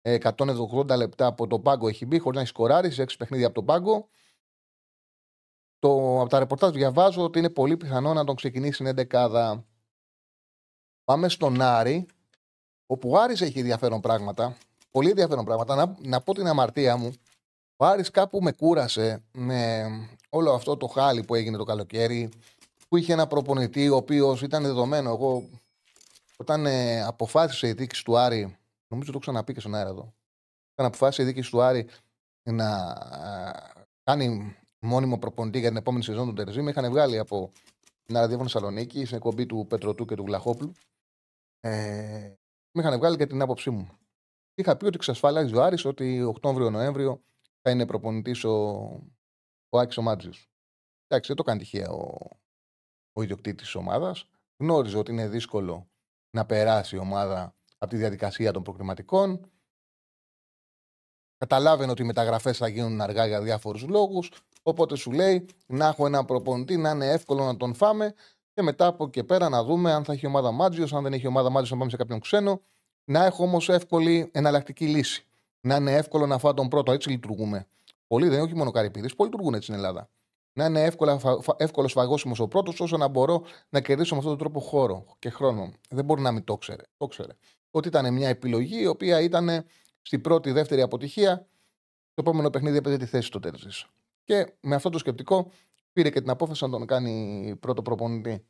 [0.03, 3.55] 180 λεπτά από τον πάγκο έχει μπει, χωρίς να έχει σκοράρει, σε 6 παιχνίδια από
[3.55, 4.10] τον πάγκο.
[5.79, 9.57] Το, από τα ρεπορτάζ διαβάζω ότι είναι πολύ πιθανό να τον ξεκινήσει στην 11
[11.03, 12.05] Πάμε στον Άρη,
[12.86, 14.57] όπου ο Άρης έχει ενδιαφέρον πράγματα.
[14.91, 15.75] Πολύ ενδιαφέρον πράγματα.
[15.75, 17.13] Να, να πω την αμαρτία μου.
[17.77, 19.86] Ο Άρης κάπου με κούρασε με
[20.29, 22.29] όλο αυτό το χάλι που έγινε το καλοκαίρι,
[22.89, 25.10] που είχε ένα προπονητή ο οποίος ήταν δεδομένο.
[25.10, 25.50] Εγώ,
[26.38, 28.57] όταν ε, αποφάσισε η δίκη του Άρη,
[28.93, 30.13] νομίζω το ξαναπεί και στον αέρα εδώ,
[30.71, 31.88] όταν αποφάσισε η δίκη του Άρη
[32.50, 32.91] να
[33.75, 37.51] ε, κάνει μόνιμο προπονητή για την επόμενη σεζόν του Τερζή, με είχαν βγάλει από
[38.03, 40.73] την Αραδιόφωνο Θεσσαλονίκη, στην εκπομπή του Πετροτού και του Βλαχόπουλου.
[41.59, 42.33] Ε,
[42.71, 43.89] με είχαν βγάλει και την άποψή μου.
[44.55, 47.23] Είχα πει ότι εξασφαλίζει ο Άρης ότι Οκτώβριο-Νοέμβριο
[47.62, 48.51] θα είναι προπονητής ο,
[49.69, 50.33] ο Άκης Ομάτζιο.
[51.07, 52.29] Εντάξει, δεν το κάνει τυχαία ο,
[53.13, 54.29] ο ιδιοκτήτης της ομάδας.
[54.62, 55.88] Γνώριζε ότι είναι δύσκολο
[56.38, 59.52] να περάσει η ομάδα από τη διαδικασία των προκριματικών.
[61.38, 64.32] Καταλάβαινε ότι οι μεταγραφές θα γίνουν αργά για διάφορους λόγους.
[64.63, 68.13] Οπότε σου λέει να έχω ένα προπονητή να είναι εύκολο να τον φάμε
[68.54, 71.28] και μετά από εκεί πέρα να δούμε αν θα έχει ομάδα Μάτζιος, αν δεν έχει
[71.28, 72.62] ομάδα Μάτζιος να πάμε σε κάποιον ξένο.
[73.06, 75.28] Να έχω όμως εύκολη εναλλακτική λύση.
[75.62, 76.92] Να είναι εύκολο να φάω τον πρώτο.
[76.92, 77.68] Έτσι λειτουργούμε.
[78.08, 80.10] Πολλοί δεν είναι όχι μόνο καρυπίδε, πολλοί λειτουργούν έτσι στην Ελλάδα.
[80.54, 80.92] Να είναι
[81.58, 85.30] εύκολος φαγόσιμο ο πρώτος, όσο να μπορώ να κερδίσω με αυτόν τον τρόπο χώρο και
[85.30, 85.72] χρόνο.
[85.90, 86.84] Δεν μπορεί να μην το ξέρει.
[86.98, 87.34] Το ξέρε.
[87.75, 89.65] Ότι ήταν μια επιλογή η οποία ήταν
[90.01, 91.38] στην πρώτη, δεύτερη αποτυχία.
[92.13, 93.86] Το επόμενο παιχνίδι έπαιζε τη θέση του Τέρζης.
[94.24, 95.51] Και με αυτό το σκεπτικό
[95.94, 98.46] πήρε και την απόφαση να τον κάνει πρώτο προπονητή.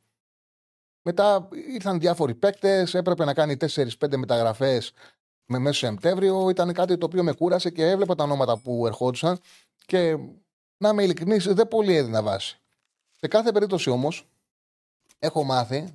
[1.02, 4.94] Μετά ήρθαν διάφοροι παίκτες, έπρεπε να κάνει 4-5 μεταγραφές
[5.46, 6.50] με μέσο Σεπτέμβριο.
[6.50, 9.40] Ήταν κάτι το οποίο με κούρασε και έβλεπα τα ονόματα που ερχόντουσαν
[9.86, 10.18] και
[10.78, 12.60] να είμαι ειλικρινής, δεν πολύ έδινα βάση.
[13.20, 14.28] Σε κάθε περίπτωση όμως,
[15.20, 15.94] έχω μάθει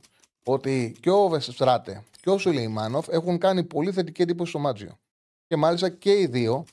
[0.52, 4.98] ότι και ο Βεστράτε και ο Σουλεϊμάνοφ έχουν κάνει πολύ θετική εντύπωση στο Μάτζιο.
[5.46, 6.64] Και μάλιστα και οι δύο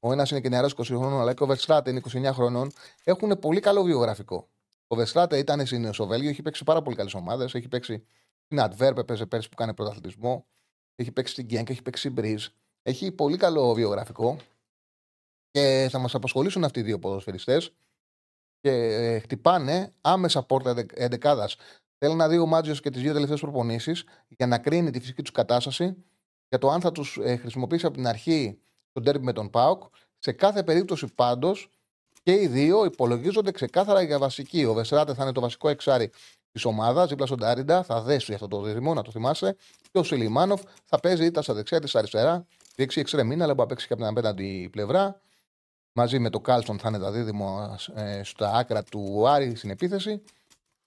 [0.00, 2.72] ο ένας είναι και νεαρός 20 χρόνων, αλλά και ο Βερστράτε είναι 29 χρονών.
[3.04, 4.48] Έχουν πολύ καλό βιογραφικό.
[4.86, 7.54] Ο Βερστράτε ήταν στο Βέλγιο, έχει παίξει πάρα πολύ καλές ομάδες.
[7.54, 8.04] Έχει παίξει
[8.44, 10.46] στην Adverb, έπαιζε πέρσι που κάνει πρωταθλητισμό.
[10.94, 12.46] Έχει παίξει στην Γκένκ, έχει παίξει στην Μπριζ.
[12.82, 14.36] Έχει πολύ καλό βιογραφικό.
[15.50, 17.72] Και θα μας απασχολήσουν αυτοί οι δύο ποδοσφαιριστές.
[18.60, 21.56] Και ε, χτυπάνε άμεσα πόρτα εντεκάδας.
[22.04, 25.22] Θέλει να δει ο Μάτζιος και τις δύο τελευταίες προπονήσεις για να κρίνει τη φυσική
[25.22, 25.96] τους κατάσταση
[26.48, 28.58] για το αν θα τους ε, χρησιμοποιήσει από την αρχή
[28.92, 29.82] τον τέρμι με τον Πάοκ.
[30.18, 31.68] Σε κάθε περίπτωση πάντως
[32.22, 34.64] και οι δύο υπολογίζονται ξεκάθαρα για βασική.
[34.64, 36.10] Ο Βεσράτε θα είναι το βασικό εξάρι
[36.52, 39.56] της ομάδας, δίπλα στον Τάριντα, θα δέσει αυτό το δίδυμο, να το θυμάσαι.
[39.90, 42.46] Και ο Σιλιμάνοφ θα παίζει είτε στα δεξιά είτε στα αριστερά.
[42.74, 45.20] Διεξή εξτρεμίνα, αλλά μπορεί να παίξει και από την απέναντι πλευρά.
[45.92, 50.22] Μαζί με το Κάλσον θα είναι τα δίδυμο ε, στα άκρα του Άρη στην επίθεση.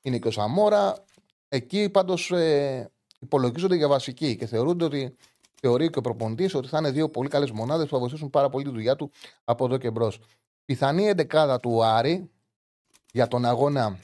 [0.05, 0.95] Είναι και ο Σαμόρα.
[1.47, 5.15] Εκεί πάντως ε, υπολογίζονται για βασική και θεωρούνται ότι
[5.61, 8.49] θεωρεί και ο προπονητής ότι θα είναι δύο πολύ καλές μονάδες που θα βοηθήσουν πάρα
[8.49, 9.11] πολύ τη δουλειά του
[9.43, 10.19] από εδώ και μπρος.
[10.65, 12.29] Πιθανή εντεκάδα του Άρη
[13.11, 13.99] για τον αγώνα.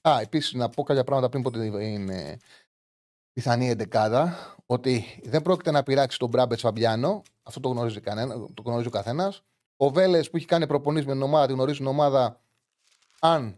[0.00, 2.36] Α, επίσης να πω κάποια πράγματα πριν πότε είναι
[3.32, 4.54] πιθανή εντεκάδα.
[4.66, 7.22] Ότι δεν πρόκειται να πειράξει τον Μπράμπετ Φαμπιάνο.
[7.42, 9.42] Αυτό το γνωρίζει, κανένα, το γνωρίζει ο καθένας.
[9.76, 12.40] Ο Βέλες που έχει κάνει προπονήσεις με την ομάδα, τη γνωρίζει την ομάδα.
[13.20, 13.56] Αν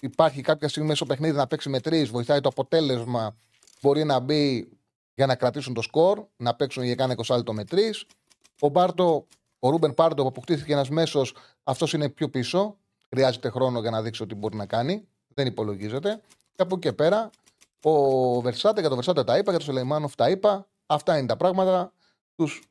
[0.00, 3.36] υπάρχει κάποια στιγμή μέσα στο παιχνίδι να παίξει με τρεις, βοηθάει το αποτέλεσμα,
[3.80, 4.68] μπορεί να μπει
[5.14, 8.04] για να κρατήσουν το σκορ, να παίξουν για κάνα 20 λεπτό με τρεις.
[8.60, 9.26] Ο Πάρντο,
[9.58, 12.76] ο Ρούμπεν Πάρντο που αποκτήθηκε ένας μέσος, αυτός είναι πιο πίσω.
[13.08, 15.08] Χρειάζεται χρόνο για να δείξει ότι μπορεί να κάνει.
[15.34, 16.20] Δεν υπολογίζεται.
[16.52, 17.30] Και από εκεί και πέρα,
[17.82, 20.66] ο Βεστράτε, για το Βεστράτε τα είπα, για τον Σουλεϊμάνοφ τα είπα.
[20.86, 21.92] Αυτά είναι τα πράγματα.
[22.36, 22.62] Τους,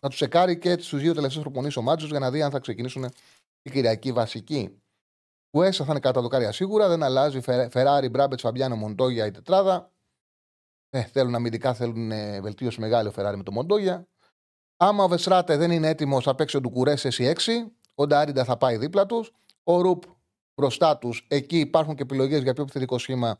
[0.00, 2.58] να τους εκάρει και τους δύο τελευταίους προπονήσεις ο Μάντζιο για να δει αν θα
[2.58, 3.02] ξεκινήσουν
[3.62, 4.80] την Κυριακή βασικοί.
[5.58, 7.40] Ο Κουέστα θα είναι κάτω απ' τα δοκάρια σίγουρα, δεν αλλάζει.
[7.70, 9.92] Φεράρι, Μπράμπετς, Φαμπιάνο, Μοντόγια η τετράδα.
[10.90, 14.08] Ε, θέλουν αμυντικά, θέλουν ε, βελτίωση μεγάλη ο Φεράρι με το Μοντόγια.
[14.76, 17.36] Άμα ο Βεστράτε δεν είναι έτοιμος, θα παίξει ο Ντουκουρέ σε 6.
[17.94, 19.32] Ο Ντάριντα θα πάει δίπλα τους.
[19.62, 20.02] Ο Ρουπ
[20.54, 21.26] μπροστά τους.
[21.28, 23.38] Εκεί υπάρχουν και επιλογές για πιο επιθετικό σχήμα.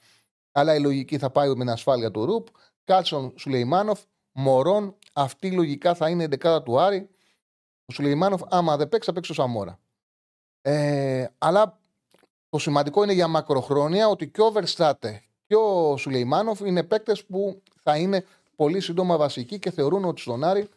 [0.52, 2.46] Αλλά η λογική θα πάει με την ασφάλεια του Ρουπ.
[2.84, 4.00] Κάρσον Σουλεϊμάνοφ.
[4.32, 4.96] Μορόν.
[5.12, 7.09] Αυτή λογικά θα είναι η ενδεκάδα του Άρη.
[7.85, 9.78] Ο Σουλεϊμάνοφ, άμα δεν παίξει, θα παίξει ο Σαμόρα.
[10.61, 11.77] Ε, αλλά
[12.48, 17.62] το σημαντικό είναι για μακροχρόνια ότι και ο Βερστράτε και ο Σουλεϊμάνοφ είναι παίκτες που
[17.82, 18.24] θα είναι
[18.56, 20.68] πολύ σύντομα βασικοί και θεωρούν ότι στον Άρη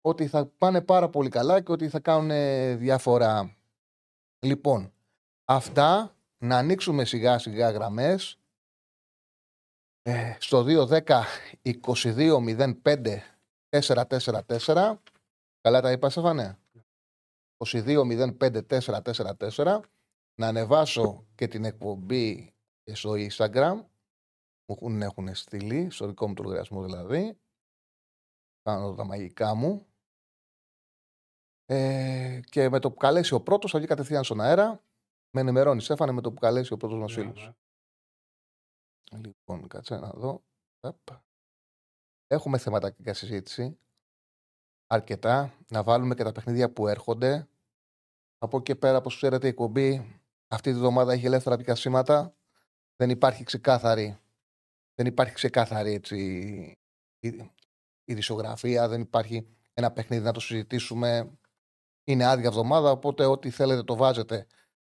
[0.00, 2.30] ότι θα πάνε πάρα πολύ καλά και ότι θα κάνουν
[2.78, 3.56] διαφορά.
[4.46, 4.92] Λοιπόν,
[5.44, 8.38] αυτά να ανοίξουμε σιγά σιγά γραμμές
[10.02, 13.18] ε, στο 2-10-22-05
[13.70, 14.96] 4-4-4
[15.60, 16.58] Καλά τα είπα, Σεφανέ.
[17.64, 19.80] 22-05-4-4-4
[20.38, 22.54] Να ανεβάσω και την εκπομπή
[22.92, 23.84] στο Instagram
[24.66, 27.38] μου έχουν στείλει, στο δικό μου το λογαριασμό δηλαδή.
[28.62, 29.86] Κάνω τα μαγικά μου.
[31.64, 34.84] Ε, και με το που καλέσει ο πρώτος θα βγει κατευθείαν στον αέρα.
[35.30, 37.52] Με ενημερώνει, Στέφανε, με το που καλέσει ο πρώτος μας φίλος.
[39.12, 40.44] Λοιπόν, κάτσε να δω.
[42.26, 43.78] Έχουμε θέματα για συζήτηση.
[44.86, 45.54] Αρκετά.
[45.68, 47.48] Να βάλουμε και τα παιχνίδια που έρχονται.
[48.38, 52.34] Από εκεί πέρα, όπως ξέρετε, η εκπομπή αυτή τη βδομάδα έχει ελεύθερα πιασίματα.
[52.96, 54.18] Δεν υπάρχει ξεκάθαρη,
[54.94, 56.16] δεν υπάρχει ξεκάθαρη έτσι,
[57.18, 57.50] η,
[58.04, 61.38] η δισογραφία, δεν υπάρχει ένα παιχνίδι να το συζητήσουμε.
[62.04, 64.46] Είναι άδεια εβδομάδα, οπότε ό,τι θέλετε το βάζετε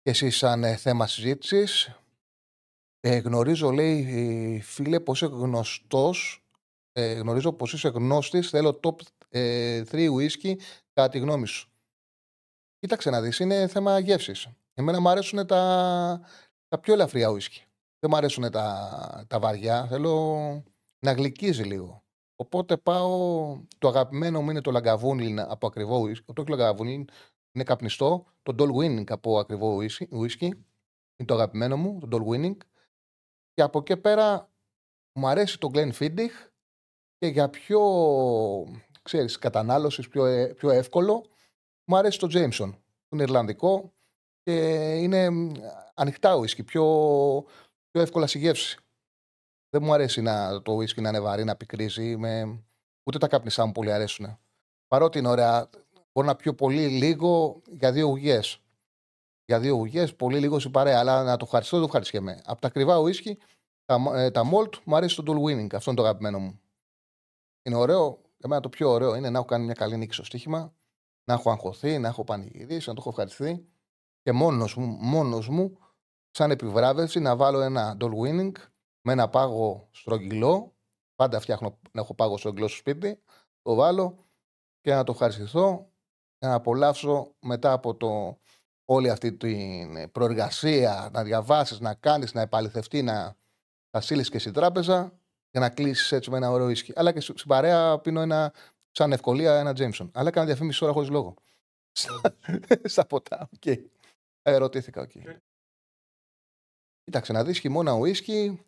[0.03, 1.95] και εσείς σαν ε, θέμα συζήτησης.
[3.01, 6.45] Ε, γνωρίζω, λέει, φίλε, πως είσαι γνωστός,
[6.93, 8.97] ε, γνωρίζω πως είσαι γνώστης, θέλω top
[9.29, 10.55] ε, 3 whisky
[10.93, 11.71] κατά τη γνώμη σου.
[12.79, 14.49] Κοίταξε να δεις, είναι θέμα γεύσης.
[14.81, 16.21] Εμένα μου αρέσουν τα,
[16.69, 17.65] τα πιο ελαφριά whisky.
[17.99, 20.65] Δεν μου αρέσουν τα, τα βαριά, θέλω
[20.99, 22.05] να γλυκίζει λίγο.
[22.37, 26.35] Οπότε πάω, το αγαπημένο μου είναι το Lagavulin από ακριβό whisky.
[26.35, 27.05] Το Lagavulin
[27.53, 29.77] είναι καπνιστό, το Dole Winning από ακριβό
[30.11, 30.51] whisky.
[31.17, 32.57] Είναι το αγαπημένο μου, το Dole Winning.
[33.53, 34.51] Και από εκεί πέρα
[35.13, 36.51] μου αρέσει το Glenfiddich
[37.19, 37.81] και για πιο,
[39.03, 41.27] ξέρεις, κατανάλωσης πιο, ε, πιο εύκολο
[41.85, 42.71] μου αρέσει το Jameson.
[43.09, 43.93] Που είναι Ιρλανδικό
[44.51, 45.29] και είναι
[45.95, 46.85] ανοιχτά whisky, πιο,
[47.91, 48.79] πιο εύκολα στη γεύση.
[49.71, 52.17] Δεν μου αρέσει να, το whisky να είναι βαρύ, να πικρίζει.
[52.17, 52.63] Με...
[53.05, 54.39] Ούτε τα κάπνισά μου πολύ αρέσουν.
[54.89, 55.69] Παρότι είναι ωραία,
[56.13, 58.61] μπορώ να πιω πολύ λίγο για δύο ουγιές.
[59.45, 60.99] Για δύο ουγιές, πολύ λίγο στην παρέα.
[60.99, 62.43] Αλλά να το ευχαριστώ, δεν το ευχαριστιέμαι.
[62.45, 63.33] Από τα ακριβά whisky,
[63.85, 65.75] τα, ε, τα malt, μου αρέσει το dual winning.
[65.75, 66.61] Αυτό είναι το αγαπημένο μου.
[67.63, 68.21] Είναι ωραίο.
[68.37, 70.75] Για μένα το πιο ωραίο είναι να έχω κάνει μια καλή νίκη στο στοίχημα,
[71.25, 73.65] να έχω αγχωθεί, να έχω πανηγυρίσει, να το έχω ευχαριστηθεί
[74.23, 75.79] και μόνος μου, μόνος μου,
[76.31, 78.53] σαν επιβράβευση, να βάλω ένα dual winning
[79.03, 80.75] με ένα πάγο στρογγυλό.
[81.15, 83.23] Πάντα φτιάχνω να έχω πάγο στρογγυλό στο σπίτι.
[83.63, 84.25] Το βάλω
[84.81, 85.91] και να το ευχαριστηθώ
[86.39, 88.39] και να απολαύσω μετά από το,
[88.85, 93.37] όλη αυτή την προεργασία, να διαβάσεις, να κάνεις, να επαληθευτεί, να
[93.91, 95.13] τα στείλεις και στην τράπεζα
[95.51, 96.93] για να κλείσεις έτσι με ένα ωραίο whiskey.
[96.97, 98.53] Αλλά και στην παρέα πίνω ένα,
[98.91, 100.11] σαν ευκολία ένα Jameson.
[100.13, 101.35] Αλλά έκανα διαφήμιση ώρα χωρίς λόγο.
[102.85, 103.63] Στα ποτά, οκ.
[103.67, 103.79] Okay.
[104.43, 105.11] Ερωτήθηκα, οκ.
[105.15, 105.37] Okay.
[107.03, 108.65] Κοίταξε να δεις χειμώνα ουίσκι,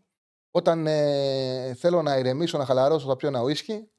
[0.50, 3.90] όταν ε, θέλω να ηρεμήσω, να χαλαρώσω, θα πιω ένα ουίσκι.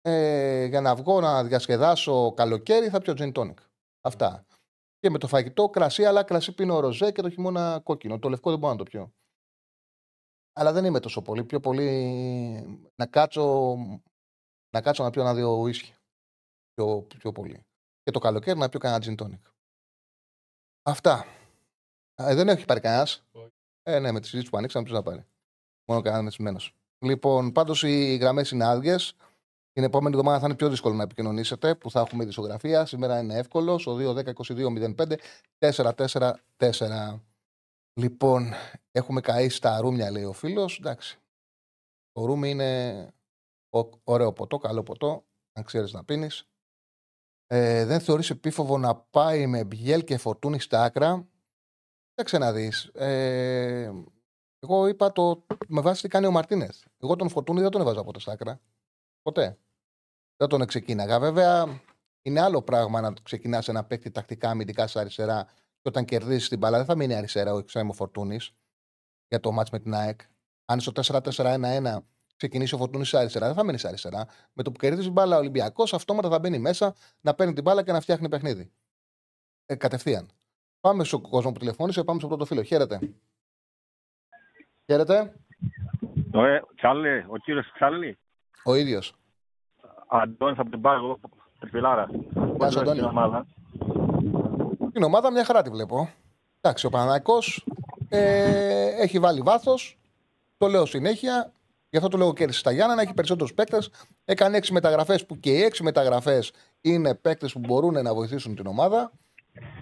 [0.00, 3.54] Ε, για να βγω να διασκεδάσω καλοκαίρι, θα πιω gin tonic.
[4.00, 4.46] Αυτά.
[4.98, 8.18] Και με το φαγητό κρασί, αλλά κρασί πίνω ροζέ και το χειμώνα κόκκινο.
[8.18, 9.14] Το λευκό δεν μπορώ να το πιω.
[10.52, 11.44] Αλλά δεν είμαι τόσο πολύ.
[11.44, 13.76] Πιο πολύ να κάτσω
[14.70, 15.94] να, κάτσω να πιω ένα-δύο ουίσκι.
[16.74, 17.66] Πιο, πιο πολύ.
[18.02, 19.55] Και το καλοκαίρι να πιω κανένα gin tonic.
[20.88, 21.26] Αυτά.
[22.14, 23.24] Ε, δεν έχει πάρει κανένας.
[23.82, 25.26] Ε, ναι, με τη συζήτηση που ανοίξαμε, ποιος να πάρει.
[25.88, 26.74] Μόνο κανένας μεσημένος.
[26.98, 29.16] Λοιπόν, πάντως οι γραμμές είναι άδειες.
[29.72, 32.86] Την επόμενη εβδομάδα θα είναι πιο δύσκολο να επικοινωνήσετε που θα έχουμε δισογραφία.
[32.86, 33.82] Σήμερα είναι εύκολος.
[33.82, 33.96] Στο
[35.58, 37.20] 2-10-22-05-4-4-4.
[38.00, 38.52] Λοιπόν,
[38.90, 40.78] έχουμε καεί στα ρούμια, λέει ο φίλος.
[40.78, 41.18] Εντάξει.
[42.12, 43.12] Το ρούμι είναι
[44.04, 45.24] ωραίο ποτό, καλό ποτό.
[45.52, 46.46] Αν ξέρεις να πίνεις.
[47.46, 51.28] Ε, δεν θεωρείς επίφοβο να πάει με μπιέλ και φορτούνι στα άκρα;
[52.14, 52.72] Δεν να δει.
[52.92, 53.90] Ε,
[54.58, 56.84] εγώ είπα το με βάση τι κάνει ο Μαρτίνες.
[56.98, 58.60] Εγώ τον Φορτούνη δεν τον έβαζα ποτέ στα άκρα.
[59.22, 59.58] Ποτέ.
[60.36, 61.20] Δεν τον ξεκίναγα.
[61.20, 61.80] Βέβαια,
[62.22, 65.44] είναι άλλο πράγμα να ξεκινάς ένα παίκτη τακτικά αμυντικά στα αριστερά
[65.80, 68.38] και όταν κερδίσει την μπαλά δεν θα μείνει αριστερά ο Εξάιμο Φορτούνη
[69.28, 70.20] για το μάτς με την ΑΕΚ.
[70.64, 71.98] Αν στο 4-4-1-1
[72.36, 74.26] ξεκινήσει ο Φορτούνης στα αριστερά, δεν θα μείνει αριστερά.
[74.52, 77.62] Με το που κερδίζει την μπάλα ο Ολυμπιακός, αυτόματα θα μπαίνει μέσα να παίρνει την
[77.62, 78.70] μπάλα και να φτιάχνει παιχνίδι.
[79.66, 80.28] Ε, κατευθείαν.
[80.80, 82.62] Πάμε στον κόσμο που τηλεφώνησε, πάμε στο πρώτο φίλο.
[82.62, 82.98] Χαίρετε.
[84.86, 85.34] Χαίρετε.
[86.32, 88.18] Ε, Τσάλι, ο κύριος Τσάλι.
[88.64, 89.14] Ο ίδιος.
[90.06, 91.20] Αντώνης από την Πάγο,
[91.58, 92.08] Τριφυλάρα.
[92.56, 93.00] Γεια σα, Αντώνη.
[93.00, 93.46] Ομάδα.
[94.92, 96.10] Την ομάδα μια χαρά τη βλέπω.
[96.60, 97.38] Εντάξει, ο Παναναναϊκό
[98.08, 99.98] ε, έχει βάλει βάθος.
[100.56, 101.52] Το λέω συνέχεια.
[101.90, 103.90] Γι' αυτό το λέω κέρδισε στα Γιάννα να έχει περισσότερους παίκτες.
[104.24, 108.66] Έκανε έξι μεταγραφές που και οι έξι μεταγραφές είναι παίκτες που μπορούν να βοηθήσουν την
[108.66, 109.12] ομάδα.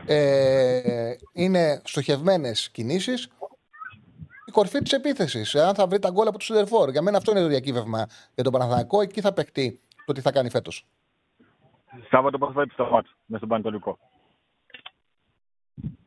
[0.06, 3.28] Ε, είναι στοχευμένες κινήσεις
[4.54, 5.54] κορφή της επίθεσης.
[5.54, 6.90] Αν θα βρει τα γκολ από τους Σιντερφόρ.
[6.90, 9.00] Για μένα αυτό είναι το διακύβευμα για τον Παναθανικό.
[9.00, 10.86] Εκεί θα παιχτεί το τι θα κάνει φέτος.
[12.10, 13.98] Σάββατο πώς θα έρθει στο μάτσο με στον Πανετολικό.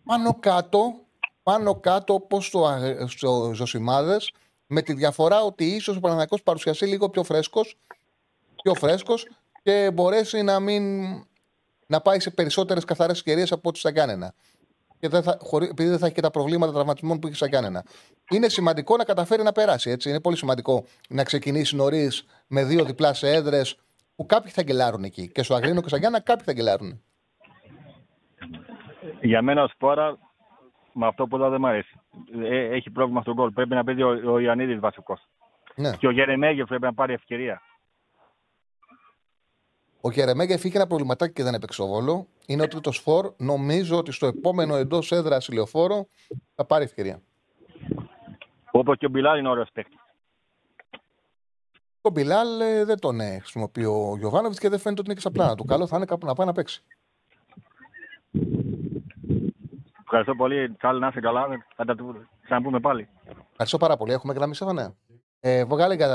[0.03, 0.93] Πάνω κάτω,
[1.43, 2.53] πάνω κάτω όπως
[3.05, 4.31] στο Ζωσιμάδες,
[4.67, 7.77] με τη διαφορά ότι ίσως ο Παναθανικό παρουσιαστεί λίγο πιο φρέσκος
[8.63, 9.27] πιο φρέσκος
[9.63, 10.83] και μπορέσει να μην
[11.87, 14.33] να πάει σε περισσότερες καθαρές ευκαιρίες από ό,τι στα Κάνενα
[14.99, 17.49] και δεν θα, χωρί, επειδή δεν θα έχει και τα προβλήματα τραυματισμών που έχει σαν
[17.49, 17.83] Γιάννενα.
[18.31, 19.89] Είναι σημαντικό να καταφέρει να περάσει.
[19.89, 20.09] Έτσι.
[20.09, 23.77] Είναι πολύ σημαντικό να ξεκινήσει νωρίς με δύο διπλά σε έδρες
[24.15, 25.27] που κάποιοι θα γκελάρουν εκεί.
[25.27, 27.01] Και στο Αγρίνο και στο Γιάννα κάποιοι θα γκελάρουν.
[29.21, 30.17] Για μένα ο Σπόρα
[30.97, 31.99] με αυτό που εδώ δεν μου αρέσει.
[32.41, 33.51] Ε, έχει πρόβλημα στον γκολ.
[33.51, 35.27] Πρέπει να παίζει ο, ο Ιωαννίδης βασικός.
[35.75, 35.95] Ναι.
[35.95, 37.61] Και ο Γερεμέγεφ πρέπει να πάρει ευκαιρία.
[40.01, 42.27] Ο Γερεμέγεφ είχε ένα προβληματάκι και δεν έπαιξε ο Βόλο.
[42.45, 43.33] Είναι ο τρίτος φόρ.
[43.37, 46.07] Νομίζω ότι στο επόμενο εντός έδρας ηλιοφόρο
[46.55, 47.21] θα πάρει ευκαιρία.
[48.71, 49.99] Όπως και ο Μπιλάλ είναι ωραίος παίκτης.
[52.01, 55.27] Ο Μπιλάλ ε, δεν τον ε, χρησιμοποιεί ο Γιωβάνοβιτς και δεν φαίνεται ότι είναι και
[55.29, 55.65] στα πλάνα του.
[55.65, 56.83] Καλό θα είναι κάπου να πάει να παίξει.
[60.09, 60.75] Ευχαριστώ πολύ.
[60.75, 61.47] Τσάλι να είσαι καλά.
[61.75, 61.95] Θα τα
[62.43, 63.09] ξαναπούμε πάλι.
[63.51, 64.11] Ευχαριστώ πάρα πολύ.
[64.13, 64.95] Έχουμε γραμμή Σέφανε.
[65.39, 66.07] Ε, βγάλε για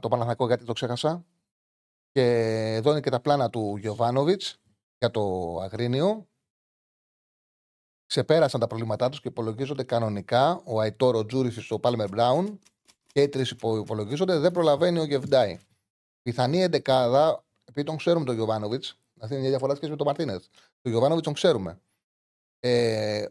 [0.00, 1.24] το Παναθηναϊκό γιατί το ξέχασα.
[2.12, 2.22] Και
[2.74, 4.60] εδώ είναι και τα πλάνα του Γιωβάνοβιτς
[4.98, 6.26] για το Αγρίνιο.
[8.06, 12.58] Ξεπέρασαν τα προβλήματά τους και υπολογίζονται κανονικά ο Αϊτόρο, ο Τζούρισι, ο Πάλμερ Μπράουν
[13.06, 14.38] και οι τρεις που υπολογίζονται.
[14.38, 15.60] Δεν προλαβαίνει ο Γεβντάι.
[16.22, 20.44] Πιθανή εντεκάδα, επειδή τον ξέρουμε τον Γιωβάνοβιτς, αυτή είναι μια διαφορά σχέση με τον Μαρτίνεθ.
[20.82, 21.78] Τον Γιωβάνοβιτς τον ξέρουμε.
[22.66, 23.26] Ε,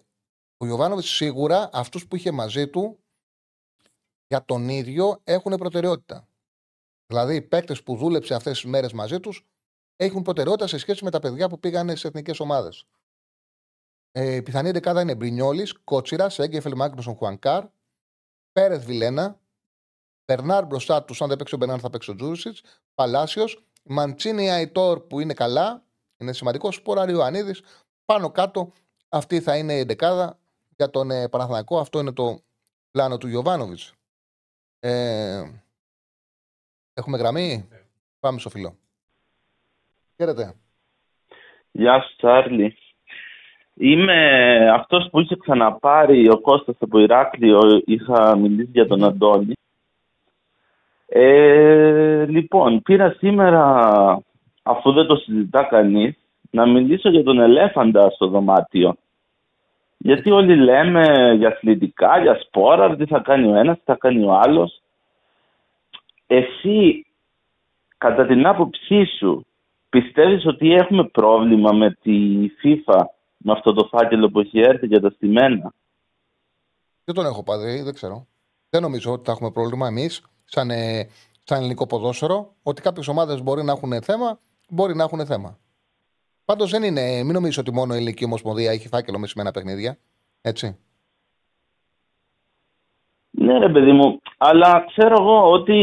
[0.58, 3.00] ο Γιωβάνοβιτ σίγουρα αυτούς που είχε μαζί του
[4.28, 6.28] για τον ίδιο έχουν προτεραιότητα.
[7.06, 9.48] Δηλαδή, οι παίκτες που δούλεψε αυτές τις μέρες μαζί τους
[9.96, 12.86] έχουν προτεραιότητα σε σχέση με τα παιδιά που πήγαν σε εθνικές ομάδες.
[14.12, 17.65] Ε, η πιθανή δεκάδα είναι Μπρινιόλης, Κότσιρας, Έγκεφελ Μάγκνουσον Χουανκάρ,
[18.52, 19.39] Πέρε Βιλένα,
[20.26, 22.58] Μπερνάρ μπροστά τους, αν δεν παίξει ο Μπερνάρ θα παίξει ο Τζούρισιτ,
[22.93, 25.86] Παλάσιος, Μαντσίνη Αϊτόρ που είναι καλά,
[26.17, 27.62] είναι σημαντικός, Σπόρα Ιωαννίδης.
[28.06, 28.74] Πάνω κάτω
[29.13, 30.38] αυτή θα είναι η δεκάδα
[30.76, 31.80] για τον ε, Παναθηναϊκό.
[31.80, 32.39] Αυτό είναι το
[32.91, 33.93] πλάνο του Γιωβάνοβιτς.
[34.80, 35.41] Ε,
[36.93, 37.67] έχουμε γραμμή;
[38.19, 38.76] Πάμε στο φιλό.
[40.15, 40.54] Χαίρετε.
[41.71, 42.78] Γεια σου, Τσάρλι.
[43.73, 47.82] Είμαι αυτός που είχε ξαναπάρει ο Κώστας από Ηράκλειο.
[47.86, 49.54] Είχα μιλήσει για τον Αντώνη.
[51.06, 53.89] Ε, λοιπόν, πήρα σήμερα,
[54.63, 56.15] αφού δεν το συζητά κανείς,
[56.54, 58.96] να μιλήσω για τον ελέφαντα στο δωμάτιο.
[59.98, 64.26] Γιατί όλοι λέμε για αθλητικά, για σπόρα, τι θα κάνει ο ένας, τι θα κάνει
[64.26, 64.82] ο άλλος.
[66.28, 67.06] Εσύ,
[67.98, 69.46] κατά την άποψή σου,
[69.89, 73.02] πιστεύεις ότι έχουμε πρόβλημα με τη FIFA,
[73.38, 75.74] με αυτό το φάκελο που έχει έρθει για τα στημένα;
[77.04, 78.28] Δεν τον έχω πάρει, δεν ξέρω.
[78.70, 81.10] Δεν νομίζω ότι θα έχουμε πρόβλημα εμείς, σαν, ε,
[81.44, 84.39] σαν ελληνικό ποδόσφαιρο, ότι κάποιες ομάδες μπορεί να έχουν θέμα,
[84.70, 85.58] μπορεί να έχουν θέμα.
[86.46, 89.98] Πάντως δεν είναι, μην νομίζεις ότι μόνο η ελληνική ομοσπονδία έχει φάκελο με σημαίνα παιχνίδια.
[90.42, 90.78] Έτσι;
[93.30, 95.76] Ναι, ρε παιδί μου, αλλά ξέρω εγώ ότι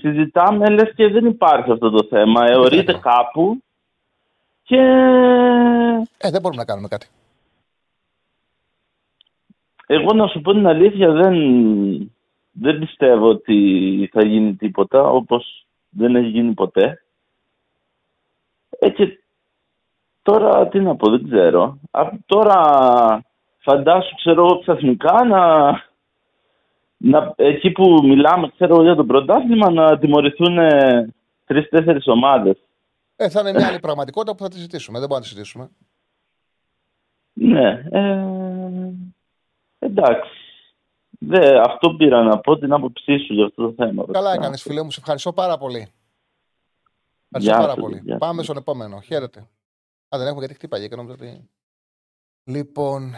[0.00, 2.44] συζητάμε λες και δεν υπάρχει αυτό το θέμα.
[2.50, 2.98] Εωρείται θέμα.
[2.98, 3.62] κάπου
[4.62, 4.76] και
[6.18, 7.06] Ε, δεν μπορούμε να κάνουμε κάτι.
[9.86, 11.34] εγώ να σου πω την αλήθεια δεν,
[12.52, 17.02] δεν πιστεύω ότι θα γίνει τίποτα όπως δεν έχει γίνει ποτέ.
[18.78, 19.18] Ε, και
[20.26, 21.78] τώρα τι να πω, δεν ξέρω.
[21.90, 22.58] Α, τώρα
[23.58, 25.68] φαντάσου, ξέρω εγώ, ξαφνικά να,
[26.96, 30.56] να, εκεί που μιλάμε, ξέρω εγώ, για το πρωτάθλημα, να τιμωρηθούν
[31.44, 32.56] τρει-τέσσερι ομάδες.
[33.16, 34.98] Ε, θα είναι μια άλλη πραγματικότητα που θα τη ζητήσουμε.
[34.98, 35.68] Δεν μπορούμε να τη συζητήσουμε.
[37.32, 37.82] Ναι.
[37.90, 38.24] Ε,
[39.78, 40.30] εντάξει.
[41.18, 44.04] Δε, αυτό πήρα να πω την άποψή σου για αυτό το θέμα.
[44.04, 44.32] Καλά βασικά.
[44.32, 44.90] έκανες, φίλε μου.
[44.90, 45.88] Σε ευχαριστώ πάρα πολύ.
[47.30, 48.00] Ευχαριστώ Γεια πάρα σου, πολύ.
[48.04, 48.18] γεια σου.
[48.18, 49.00] Πάμε στον επόμενο.
[49.00, 49.46] Χαίρετε.
[50.14, 51.50] Α, δεν έχουμε γιατί χτύπαγε και νόμιζα ότι.
[52.44, 53.12] Λοιπόν.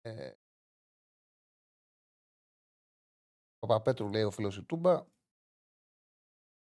[0.00, 0.32] Ε...
[3.58, 5.04] Ο Παπέτρου λέει ο φίλος η Τούμπα.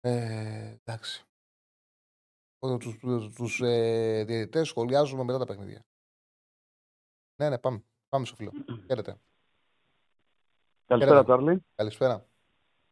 [0.00, 1.24] Ε, εντάξει.
[2.58, 5.84] Τους, τους, τους ε, διαιτητές σχολιάζουμε μετά τα παιχνίδια.
[7.36, 7.84] Ναι, ναι, πάμε.
[8.08, 8.52] Πάμε στο φίλο.
[8.86, 9.20] Χαίρετε.
[10.86, 11.24] Καλησπέρα, Χαίρετε.
[11.24, 11.64] Τσάρλι.
[11.74, 12.26] Καλησπέρα.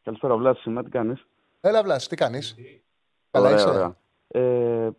[0.03, 0.71] Καλησπέρα, Βλάση.
[0.71, 1.27] Είμαι, τι κάνεις;
[1.61, 2.55] Έλα, Βλάση, τι κάνεις;
[3.31, 3.97] Καλά Ωραία, είσαι; ωραία.
[4.27, 4.91] Ε,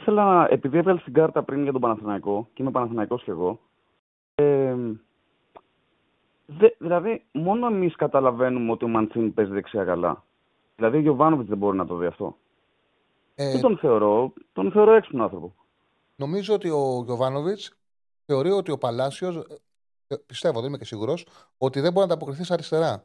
[0.00, 3.60] ήθελα, επειδή έβγαλε την κάρτα πριν για τον Παναθηναϊκό και είμαι Παναθηναϊκός κι εγώ,
[4.34, 4.74] ε,
[6.46, 10.24] δε, δηλαδή, μόνο εμείς καταλαβαίνουμε ότι ο Μαντσίνη παίζει δεξιά καλά.
[10.76, 12.36] Δηλαδή, ο Γιωβάνοβιτς δεν μπορεί να το δει αυτό.
[13.34, 15.54] Ε, Δεν τον θεωρώ, τον θεωρώ έξυπνο άνθρωπο.
[16.16, 17.76] Νομίζω ότι ο Γιωβάνοβιτς
[18.26, 19.46] θεωρεί ότι ο Παλάσιος,
[20.26, 21.26] πιστεύω, δεν είμαι και σίγουρος,
[21.58, 23.04] ότι δεν μπορεί να ανταποκριθεί στα αριστερά.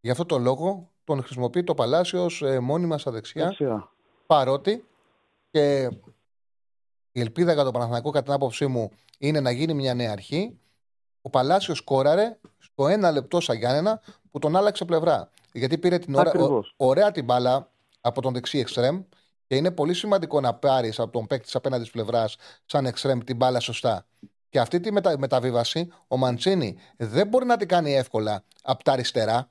[0.00, 3.90] Γι' αυτό το λόγο τον χρησιμοποιεί το Παλάσιος ε, μόνιμα στα δεξιά, Δεξιά.
[4.26, 4.84] παρότι
[5.50, 5.82] και
[7.12, 10.58] η ελπίδα για τον Παναθηναϊκό, κατά την άποψή μου, είναι να γίνει μια νέα αρχή.
[11.22, 15.30] Ο Παλάσιος κόραρε στο ένα λεπτό σαν Γιάννενα που τον άλλαξε πλευρά.
[15.52, 16.74] Γιατί πήρε την ώρα, Ακριβώς.
[16.76, 19.02] ο- ωραία την μπάλα από τον δεξί εξτρέμ
[19.46, 23.18] και είναι πολύ σημαντικό να πάρεις από τον παίκτη της απέναντις τη πλευράς σαν εξτρέμ
[23.18, 24.06] την μπάλα σωστά.
[24.48, 25.18] Και αυτή τη μετα...
[25.18, 29.50] μεταβίβαση ο Μαντσίνη δεν μπορεί να την κάνει εύκολα από τα αριστερά.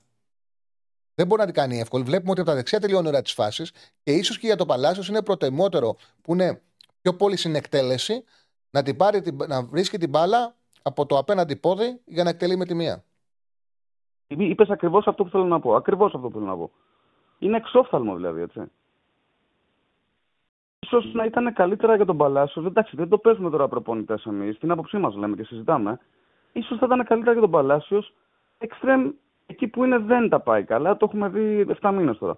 [1.17, 2.03] Δεν μπορεί να την κάνει εύκολη.
[2.03, 3.63] Βλέπουμε ότι από τα δεξιά τελειώνει ωραία τι φάσει
[4.03, 6.61] και ίσως και για το Παλάσιος είναι προτιμότερο που είναι
[7.01, 8.23] πιο πολύ στην εκτέλεση
[8.71, 12.57] να, την πάρει, την- να βρίσκει την μπάλα από το απέναντι πόδι για να εκτελεί
[12.57, 13.03] με τη μία.
[14.27, 15.75] Είπες ακριβώς αυτό που θέλω να πω.
[15.75, 16.71] Ακριβώς αυτό που θέλω να πω.
[17.39, 18.61] Είναι εξόφθαλμο δηλαδή, έτσι.
[20.79, 22.65] Ίσως να ήταν καλύτερα για τον Παλάσιος.
[22.65, 24.57] Εντάξει, δεν το παίζουμε τώρα προπονητές εμείς.
[24.57, 25.99] Την άποψή μας λέμε και συζητάμε.
[26.53, 28.13] Ίσως θα ήταν καλύτερα για τον Παλάσιος.
[28.57, 29.11] Εξτρέμ,
[29.47, 30.97] εκεί που είναι δεν τα πάει καλά.
[30.97, 32.37] Το έχουμε δει 7 μήνες τώρα.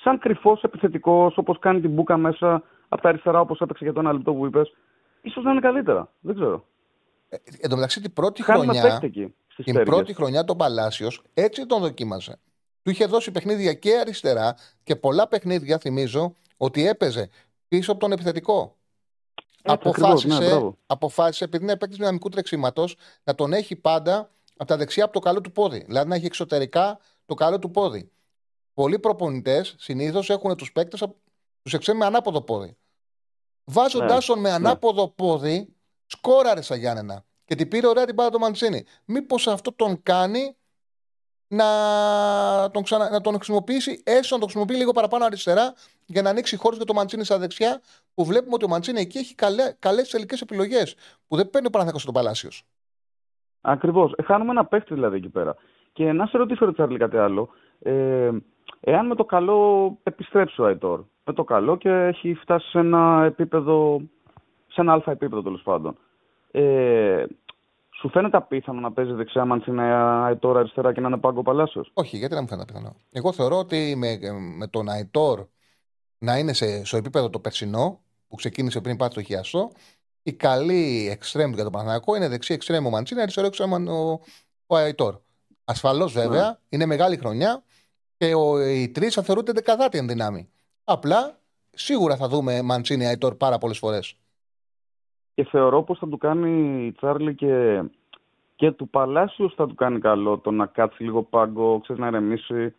[0.00, 4.00] Σαν κρυφός επιθετικός, όπως κάνει την μπουκα μέσα από τα αριστερά, όπως έπαιξε για το
[4.00, 4.74] ένα λεπτό που είπες.
[5.22, 6.08] ίσως να είναι καλύτερα.
[6.20, 6.64] Δεν ξέρω.
[7.28, 8.82] Ε, εν τω μεταξύ, την πρώτη Κάνουμε χρονιά.
[9.00, 9.34] παίκτη εκεί.
[9.48, 9.94] Στις Την πτέρυγες.
[9.94, 12.38] πρώτη χρονιά τον Παλάσιος έτσι τον δοκίμασε.
[12.82, 17.28] Του είχε δώσει παιχνίδια και αριστερά και πολλά παιχνίδια, θυμίζω, ότι έπαιζε
[17.68, 18.76] πίσω από τον επιθετικό.
[19.62, 20.76] Έτσι ακριβώς, αποφάσισε, ναι, μπράβο.
[20.86, 25.18] αποφάσισε, επειδή είναι παίκτης δυναμικού τρεξίματος, να τον έχει πάντα από τα δεξιά από το
[25.18, 25.84] καλό του πόδι.
[25.86, 28.10] Δηλαδή να έχει εξωτερικά το καλό του πόδι.
[28.74, 31.02] Πολλοί προπονητές συνήθως έχουν τους παίκτες
[31.62, 32.76] τους εξέ με ανάποδο πόδι.
[33.64, 35.68] Βάζοντάς Ναι, τον με ανάποδο πόδι,
[36.06, 37.24] σκόραρε σαν Γιάννενα.
[37.44, 38.84] Και την πήρε ωραία την μπάλα το Μαντσίνη.
[39.04, 40.56] Μήπως αυτό τον κάνει
[41.48, 43.10] να τον, ξανα...
[43.10, 45.74] να τον χρησιμοποιήσει, έστω να τον χρησιμοποιεί λίγο παραπάνω αριστερά,
[46.06, 47.82] για να ανοίξει χώρος για το Μαντσίνη στα δεξιά,
[48.14, 49.34] που βλέπουμε ότι ο Μαντσίνη εκεί έχει
[49.78, 50.94] καλές τελικές επιλογές,
[51.26, 52.64] που δεν παίρνει ο Παναθηναϊκός στον Παλάσιος.
[53.68, 54.12] Ακριβώς.
[54.16, 55.56] Ε, χάνουμε ένα παίχτη δηλαδή εκεί πέρα.
[55.92, 57.48] Και να σε ρωτήσω, ρε Τσάρλι, κάτι άλλο.
[57.78, 58.30] Ε,
[58.80, 63.24] εάν με το καλό επιστρέψει ο Αϊτόρ, με το καλό και έχει φτάσει σε ένα
[63.24, 64.00] επίπεδο,
[64.66, 65.96] σε ένα αλφα επίπεδο τέλος πάντων.
[66.50, 67.24] Ε,
[67.98, 72.16] σου φαίνεται απίθανο να παίζει δεξιά Μαντσίνα Αϊτόρ αριστερά και να είναι πάγκο Παλάσιος; Όχι,
[72.16, 72.96] γιατί να μου φαίνεται πιθανό.
[73.12, 74.18] Εγώ θεωρώ ότι με,
[74.58, 75.44] με τον Αϊτόρ
[76.18, 79.70] να είναι σε, στο επίπεδο το περσινό, που ξεκίνησε πριν πάει το χιαστό,
[80.26, 84.20] η καλή εξτρέμ για τον Παναθηναϊκό είναι δεξί εξτρέμ ο Μαντσίνη, αριστερό εξτρέμ ο,
[84.66, 85.18] ο Αϊτόρ.
[85.64, 86.56] Ασφαλώς βέβαια, Ναι.
[86.68, 87.62] είναι μεγάλη χρονιά
[88.16, 90.48] και ο, οι τρεις θα θεωρούνται δεκαδάτη εν δυνάμει.
[90.84, 91.38] Απλά
[91.70, 94.16] σίγουρα θα δούμε Μαντσίνη Αϊτόρ πάρα πολλές φορές.
[95.34, 97.82] Και θεωρώ πως θα του κάνει η Τσάρλι και,
[98.56, 102.74] και του Παλάσιου θα του κάνει καλό το να κάτσει λίγο πάγκο, ξέρεις να ηρεμήσει.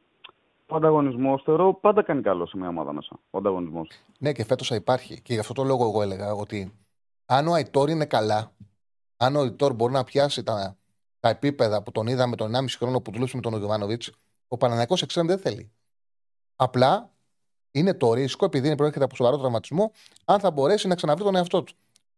[0.68, 3.20] Ο ανταγωνισμός θεωρώ πάντα κάνει καλό σε μια ομάδα μέσα.
[3.30, 3.90] Ο ανταγωνισμός.
[4.20, 5.22] Ναι, και φέτος θα υπάρχει.
[5.22, 6.74] Και γι' αυτό το λόγο εγώ έλεγα ότι
[7.30, 8.52] αν ο Αϊτόρ είναι καλά,
[9.18, 10.78] αν ο Αϊτόρ μπορεί να πιάσει τα,
[11.20, 14.12] τα επίπεδα που τον είδαμε τον 1,5 χρόνο που δούλεψε με τον Γιωβάνοβιτς,
[14.48, 15.72] ο Παναναναϊκό εξτρέμ δεν θέλει.
[16.56, 17.12] Απλά
[17.72, 19.92] είναι το ρίσκο, επειδή είναι προέρχεται από σοβαρό τραυματισμό,
[20.26, 21.74] αν θα μπορέσει να ξαναβρει τον εαυτό του.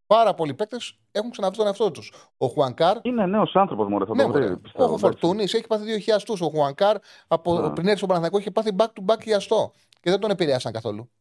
[0.08, 2.14] Πάρα πολλοί παίκτες έχουν ξαναβρει τον εαυτό τους.
[2.38, 2.98] Ο Χουανκάρ.
[3.02, 4.42] Είναι νέος άνθρωπος, Μωρέ, θα Ναι, το βρει.
[4.42, 4.56] μωρέ.
[4.58, 5.06] πιστεύω, ο εντάξει.
[5.06, 6.36] Φορτούνης έχει πάθει δύο χιαστού.
[6.42, 7.70] Ο Χουανκάρ από, Ναι.
[7.70, 9.72] πριν έρθει στον Παναθηναϊκό είχε πάθει back-to-back χιαστό.
[10.02, 11.12] Και δεν τον επηρέασαν καθόλου.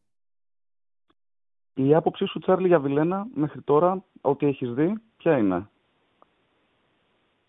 [1.87, 5.69] Η άποψή σου, Τσάρλι, για Βιλένα μέχρι τώρα, ό,τι έχεις δει, ποια είναι;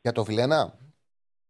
[0.02, 0.74] Για το Βιλένα.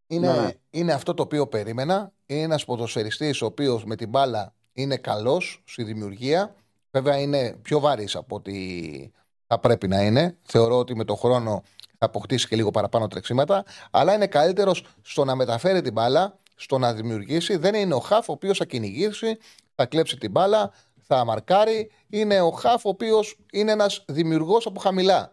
[0.06, 0.50] Είναι, Ναι.
[0.70, 2.12] είναι αυτό το οποίο περίμενα.
[2.26, 6.54] Είναι ένας ποδοσφαιριστής ο οποίος με την μπάλα είναι καλός στη δημιουργία.
[6.90, 9.12] Βέβαια είναι πιο βαρύ από ότι
[9.46, 10.36] θα πρέπει να είναι.
[10.42, 11.62] Θεωρώ ότι με τον χρόνο
[11.98, 13.64] θα αποκτήσει και λίγο παραπάνω τρεξίματα.
[13.90, 17.56] Αλλά είναι καλύτερος στο να μεταφέρει την μπάλα, στο να δημιουργήσει.
[17.56, 19.38] Δεν είναι ο Χαφ ο οποίος θα κυνηγήσει,
[19.74, 20.70] θα κλέψει την μπάλα,
[21.14, 21.90] θα μαρκάρει.
[22.08, 25.30] Είναι ο Χαφ ο οποίος είναι ένας δημιουργός από χαμηλά.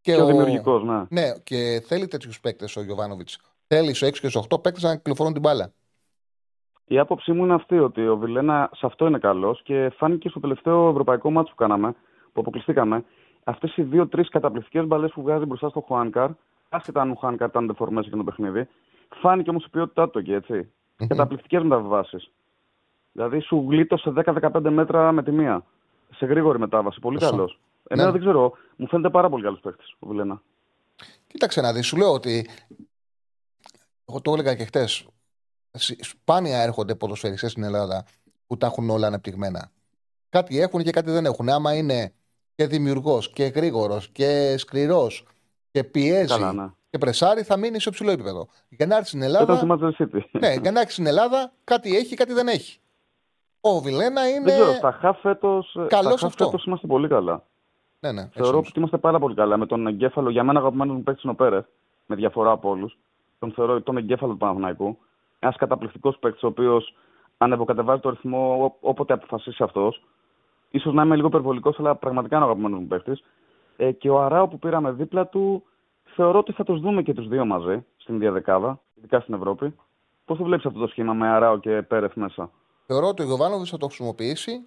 [0.00, 1.02] Και Πιο ο- δημιουργικός, ναι.
[1.08, 3.38] ναι, και θέλει τέτοιους παίκτες ο Γιωβάνοβιτς.
[3.66, 5.72] Θέλει στου 6 και στου 8 παίκτες να κυκλοφορούν την μπάλα.
[6.84, 10.40] Η άποψή μου είναι αυτή, ότι ο Βιλένα σε αυτό είναι καλός και φάνηκε στο
[10.40, 11.92] τελευταίο ευρωπαϊκό μάτσο που κάναμε,
[12.32, 13.04] που αποκλειστήκαμε,
[13.44, 16.30] αυτές οι δύο-τρει καταπληκτικές μπαλές που βγάζει μπροστά στο Χουάνκαρ,
[16.68, 18.68] άσχετα αν ο Χουάνκαρ ήταν δεφορμέ για το παιχνίδι,
[19.20, 20.54] φάνηκε όμως η ποιότητά του εκεί, έτσι.
[20.98, 21.06] Μμμ.
[21.08, 22.30] Καταπληκτικές μεταβάσει.
[23.12, 25.64] Δηλαδή σου γλίτωσε 10-15 μέτρα με τη μία.
[26.16, 27.00] Σε γρήγορη μετάβαση.
[27.00, 27.36] Πολύ Σωστό.
[27.36, 27.60] καλός.
[27.88, 28.12] Εμένα Ναι.
[28.12, 28.52] δεν ξέρω.
[28.76, 30.42] Μου φαίνεται πάρα πολύ καλός παίκτης ο Βιλένα.
[31.26, 32.48] Κοίταξε να δεις, σου λέω ότι.
[34.08, 35.06] Εγώ το έλεγα και χτες.
[36.00, 38.04] Σπάνια έρχονται ποδοσφαιριστές στην Ελλάδα
[38.46, 39.70] που τα έχουν όλα αναπτυγμένα.
[40.28, 41.48] Κάτι έχουν και κάτι δεν έχουν.
[41.48, 42.12] Άμα είναι
[42.54, 45.26] και δημιουργός και γρήγορος και σκληρός
[45.70, 46.68] και πιέζει Καλά, ναι.
[46.90, 48.48] και πρεσάρει, θα μείνει σε υψηλό επίπεδο.
[48.68, 49.78] Για να έρθει στην Ήταν στη Ελλάδα.
[49.98, 50.20] Manchester City.
[50.30, 52.78] ναι, για να έρθει στην Ελλάδα, κάτι έχει, κάτι δεν έχει.
[53.60, 54.44] Ο Βιλένα είναι.
[54.44, 56.44] Δεν ξέρω, στα χαφ φέτος, Καλός στα χαφ αυτό.
[56.44, 57.42] φέτος είμαστε πολύ καλά.
[58.00, 58.68] Ναι, ναι, έτσι Θεωρώ νομίζω.
[58.70, 59.56] ότι είμαστε πάρα πολύ καλά.
[59.56, 61.64] Με τον εγκέφαλο, για μένα αγαπημένος μου παίκτης είναι ο Πέρεθ,
[62.06, 62.98] με διαφορά από όλους.
[63.38, 64.98] Τον θεωρώ τον εγκέφαλο του Παναθηναϊκού.
[65.38, 66.94] Ένας καταπληκτικός παίκτης, ο οποίος
[67.38, 70.04] ανεβοκατεβάζει το ρυθμό ό- όποτε αποφασίσει αυτός.
[70.80, 73.22] σω να είμαι λίγο υπερβολικός, αλλά πραγματικά είναι ο αγαπημένος μου παίκτης.
[73.76, 75.62] Ε, και ο Αράο που πήραμε δίπλα του,
[76.14, 79.74] θεωρώ ότι θα τους δούμε και τους δύο μαζί στην ίδια δεκάδα, ειδικά στην Ευρώπη.
[80.24, 82.50] Πώς το βλέπεις αυτό το σχήμα με Αράο και Πέρεθ μέσα;
[82.92, 84.66] Θεωρώ ότι ο Γιωβάνοβιτ θα το χρησιμοποιήσει.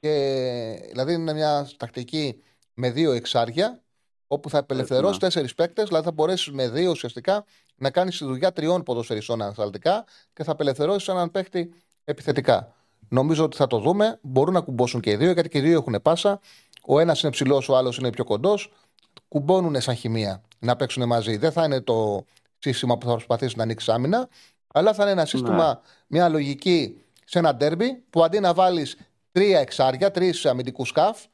[0.00, 2.42] Και, δηλαδή είναι μια τακτική
[2.74, 3.82] με δύο εξάρια,
[4.26, 5.18] όπου θα απελευθερώσει ναι.
[5.18, 7.44] τέσσερις παίκτες, δηλαδή θα μπορέσεις με δύο ουσιαστικά
[7.76, 11.72] να κάνεις τη δουλειά τριών ποδοσφαιριστών ανασταλτικά και θα απελευθερώσεις έναν παίκτη
[12.04, 12.74] επιθετικά.
[13.08, 14.18] Νομίζω ότι θα το δούμε.
[14.22, 16.40] Μπορούν να κουμπώσουν και οι δύο, γιατί και οι δύο έχουν πάσα.
[16.86, 18.72] Ο ένας είναι ψηλός, ο άλλος είναι πιο κοντός.
[19.28, 21.36] κουμπώνουν σαν χημεία να παίξουν μαζί.
[21.36, 22.24] Δεν θα είναι το
[22.58, 24.28] σύστημα που θα προσπαθήσεις να ανοίξεις άμυνα,
[24.66, 28.98] αλλά θα είναι ένα σύστημα, μια λογική σε ένα ντέρμπι που αντί να βάλεις
[29.32, 31.24] τρία εξάρια, τρεις αμυντικούς σκαφ,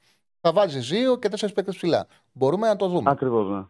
[0.40, 2.07] θα βάζεις δύο και τέσσερις παίκτες ψηλά.
[2.32, 3.11] Μπορούμε να το δούμε.
[3.11, 3.64] Ακριβώς, ναι.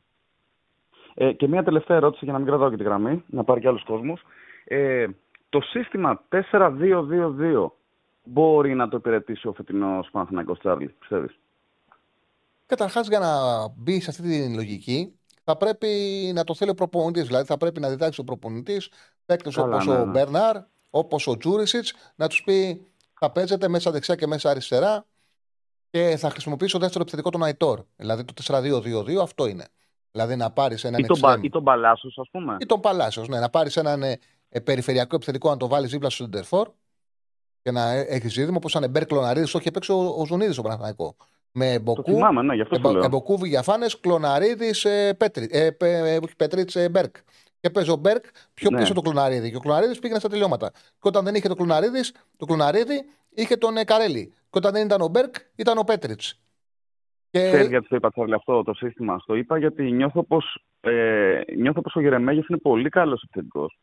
[1.15, 3.69] Ε, και μια τελευταία ερώτηση για να μην κρατάω και τη γραμμή, να πάρει και
[3.69, 4.23] άλλους κόσμους.
[4.65, 5.07] Ε,
[5.49, 7.71] το σύστημα 4-2-2-2
[8.25, 11.39] μπορεί να το υπηρετήσει ο φετινός Παναθηναϊκός Τσάρλι, πιστεύεις;
[12.67, 13.29] Καταρχάς, για να
[13.77, 15.89] μπει σε αυτή τη λογική, θα πρέπει
[16.35, 17.27] να το θέλει ο προπονητής.
[17.27, 18.91] Δηλαδή, θα πρέπει να διδάξει ο προπονητής
[19.27, 20.11] παίκτες όπως ναι, ο ναι.
[20.11, 20.57] Μπέρναρ,
[20.97, 22.87] όπως ο Τζούρισιτς, να τους πει
[23.21, 25.07] θα παίζετε μέσα δεξιά και μέσα αριστερά
[25.91, 27.81] και θα χρησιμοποιήσει ο δεύτερο επιθετικό τον Αϊτόρ.
[27.97, 29.65] Δηλαδή το 4-2-2-2 αυτό είναι.
[30.11, 32.57] Δηλαδή να πάρεις έναν Ή τον, Πα- extreme- ή τον Παλάσο, ας πούμε.
[32.61, 33.29] ή τον Παλάσιος.
[33.29, 34.19] Ναι, να πάρεις έναν ε,
[34.49, 36.69] ε, περιφερειακό επιθετικό να το βάλεις δίπλα στο Σεντερφόρ
[37.63, 39.51] και να έχεις ζήτημα όπως ήταν Μπέρ Κλωναρίδη.
[39.51, 41.13] Το είχε παίξει ο, ο Ζουνίδης στο Παναθηναϊκός.
[41.57, 43.05] Με Το Μποκού, θυμάμαι, ναι, γι' αυτό σου λέω.
[43.05, 47.17] Εμποκού Βηγιαφάνε, Κλωναρίδη, ε, Πέτρι, ε, πε- ε, όχι, Πετρίτς, ε, Μπέρκ.
[47.65, 48.79] Και παίζει ο Μπέρκ πιο Ναι.
[48.79, 49.51] πίσω το Κλωναρίδη.
[49.51, 50.71] Και ο Κλωναρίδη πήγαινε στα τελειώματα.
[50.73, 52.01] Και όταν δεν είχε το Κλωναρίδη,
[52.37, 53.05] το Κλωναρίδη
[53.35, 54.27] είχε τον ε, Καρέλη.
[54.51, 56.41] Και όταν δεν ήταν ο Μπέρκ, ήταν ο Πέτριτς.
[57.31, 57.47] Και...
[57.47, 59.21] Ξέρεις γιατί το είπα Τσάρλι αυτό το σύστημα.
[59.27, 63.79] Το είπα γιατί νιώθω πως, ε, νιώθω πως ο Γερεμέγεφ είναι πολύ καλός επιθετικός.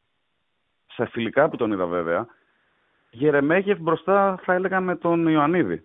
[0.94, 2.28] Σε φιλικά που τον είδα βέβαια.
[3.12, 5.84] Γερεμέγεφ μπροστά θα έλεγα με τον Ιωαννίδη.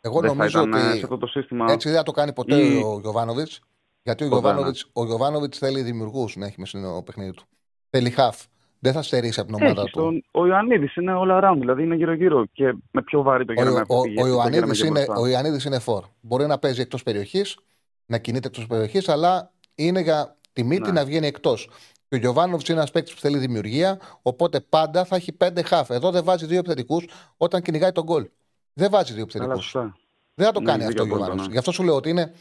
[0.00, 1.66] Εγώ Δεν θα νομίζω ήταν ε, ότι σε αυτό το σύστημα.
[1.72, 3.60] έτσι δεν θα το κάνει ποτέ Ή- ο Γιωβάνοβιτς.
[4.04, 4.50] Γιατί ο Ποτέ, ναι.
[4.52, 7.42] Γιωβάνοβιτ ο Γιωβάνοβιτς θέλει δημιουργούς να έχει μέσα στο παιχνίδι του.
[7.90, 8.42] Θέλει χαφ.
[8.78, 10.00] Δεν θα στερήσει από την ομάδα Έχει του.
[10.00, 13.54] τον, ο Ιωαννίδης είναι all around, δηλαδή είναι γύρω-γύρω και με πιο βάρη το Ο,
[13.54, 13.90] Γερεμέγεφ.
[13.90, 15.22] ο, πηγαίνει ο, το Ιωαννίδης Γερεμέγεφ είναι, μπροστά.
[15.22, 16.04] ο Ιωαννίδης είναι φόρ.
[16.20, 17.58] Μπορεί να παίζει εκτός περιοχής,
[18.06, 20.92] να κινείται εκτός περιοχής, αλλά είναι για τη μύτη Ναι.
[21.00, 21.70] να βγαίνει εκτός.
[22.08, 25.90] Και ο Γιωβάνοβιτς είναι ένας παίκτης που θέλει δημιουργία, οπότε πάντα θα έχει πέντε χαφ.
[25.90, 27.04] Εδώ δεν βάζει δύο επιθετικούς
[27.36, 28.28] όταν κυνηγάει τον γκολ.
[28.72, 29.62] Δεν βάζει δύο Καλά, επιθετικού.
[29.62, 29.96] σωστά.
[30.34, 31.46] Δεν θα το Ναι, κάνει δίκιο αυτό ο απόλυτα, Γιοβάνοβιτς.
[31.46, 31.52] ναι.
[31.52, 32.32] Γι' αυτό σου λέω ότι είναι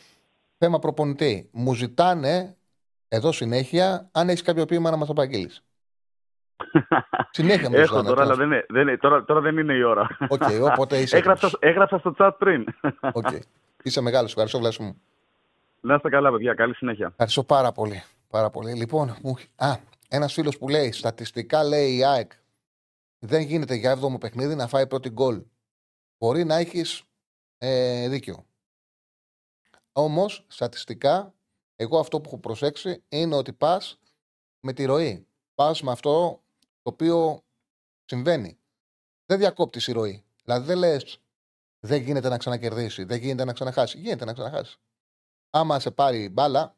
[0.57, 1.49] θέμα προπονητή.
[1.51, 2.55] Μου ζητάνε
[3.07, 5.63] εδώ συνέχεια αν έχεις κάποιο ποίημα να μας απαγγείλεις.
[7.31, 8.07] Συνέχεια μου Έχω ζητάνε.
[8.07, 8.33] τώρα, αυτό.
[8.33, 10.07] αλλά δεν είναι, δεν είναι, τώρα, τώρα δεν είναι η ώρα.
[10.29, 11.17] Οκ, οπότε είσαι.
[11.17, 11.71] έγραψα, έτοιμος.
[11.71, 12.65] έγραψα στο chat πριν.
[13.19, 13.27] Οκ.
[13.83, 14.29] Είσαι μεγάλος.
[14.29, 15.01] Ευχαριστώ, Βλάση μου.
[15.81, 16.53] Να είστε καλά, παιδιά.
[16.53, 17.07] Καλή συνέχεια.
[17.07, 18.03] Ευχαριστώ πάρα πολύ.
[18.29, 18.73] Πάρα πολύ.
[18.73, 19.35] Λοιπόν, μου...
[19.55, 19.75] α,
[20.09, 22.31] ένας φίλος που λέει στατιστικά λέει η ΑΕΚ
[23.19, 25.41] δεν γίνεται για 7ο παιχνίδι να φάει πρώτη γκολ.
[26.17, 27.03] Μπορεί να έχεις
[27.57, 28.45] ε, δίκιο.
[29.93, 31.33] Όμως, στατιστικά,
[31.75, 33.99] εγώ αυτό που έχω προσέξει είναι ότι πας
[34.59, 35.27] με τη ροή.
[35.55, 36.43] Πας με αυτό
[36.81, 37.43] το οποίο
[38.05, 38.59] συμβαίνει.
[39.25, 40.25] Δεν διακόπτεις η ροή.
[40.43, 41.23] Δηλαδή δεν λες
[41.85, 43.97] δεν γίνεται να ξανακερδίσει, δεν γίνεται να ξαναχάσει.
[43.97, 44.77] Γίνεται να ξαναχάσει.
[45.49, 46.77] Άμα σε πάρει μπάλα,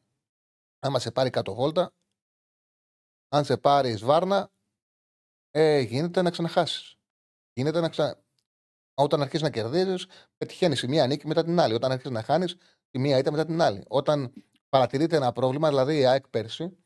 [0.79, 1.93] άμα σε πάρει κάτω βόλτα,
[3.29, 4.51] αν σε πάρει βάρνα,
[5.51, 6.97] ε, γίνεται να ξαναχάσεις.
[7.53, 8.23] Γίνεται να ξα...
[8.93, 10.07] Όταν αρχίσει να κερδίζεις,
[10.37, 11.73] πετυχαίνεις η μία νίκη μετά την άλλη.
[11.73, 12.55] Όταν αρχίσει να χάνεις,
[12.91, 13.83] τη μία ήττα μετά την άλλη.
[13.87, 14.33] Όταν
[14.69, 16.77] παρατηρείται ένα πρόβλημα, δηλαδή η ΑΕΚ πέρσι,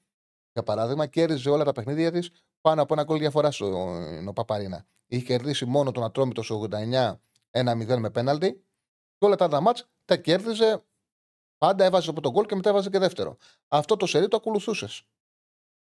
[0.54, 2.32] για παράδειγμα, κέρδιζε όλα τα παιχνίδια της
[2.62, 4.86] πάνω από ένα γκολ διαφορά στο Παπαρίνα.
[5.08, 7.20] Είχε κερδίσει μόνο τον Ατρόμητο στο 89
[7.52, 8.64] 1-0 με πέναλτι.
[9.18, 10.84] Και όλα τα άλλα μάτς τα κέρδιζε.
[11.58, 13.38] Πάντα έβαζε από τον γκολ και μετά έβαζε και δεύτερο.
[13.68, 15.04] Αυτό το σερί το ακολουθούσες.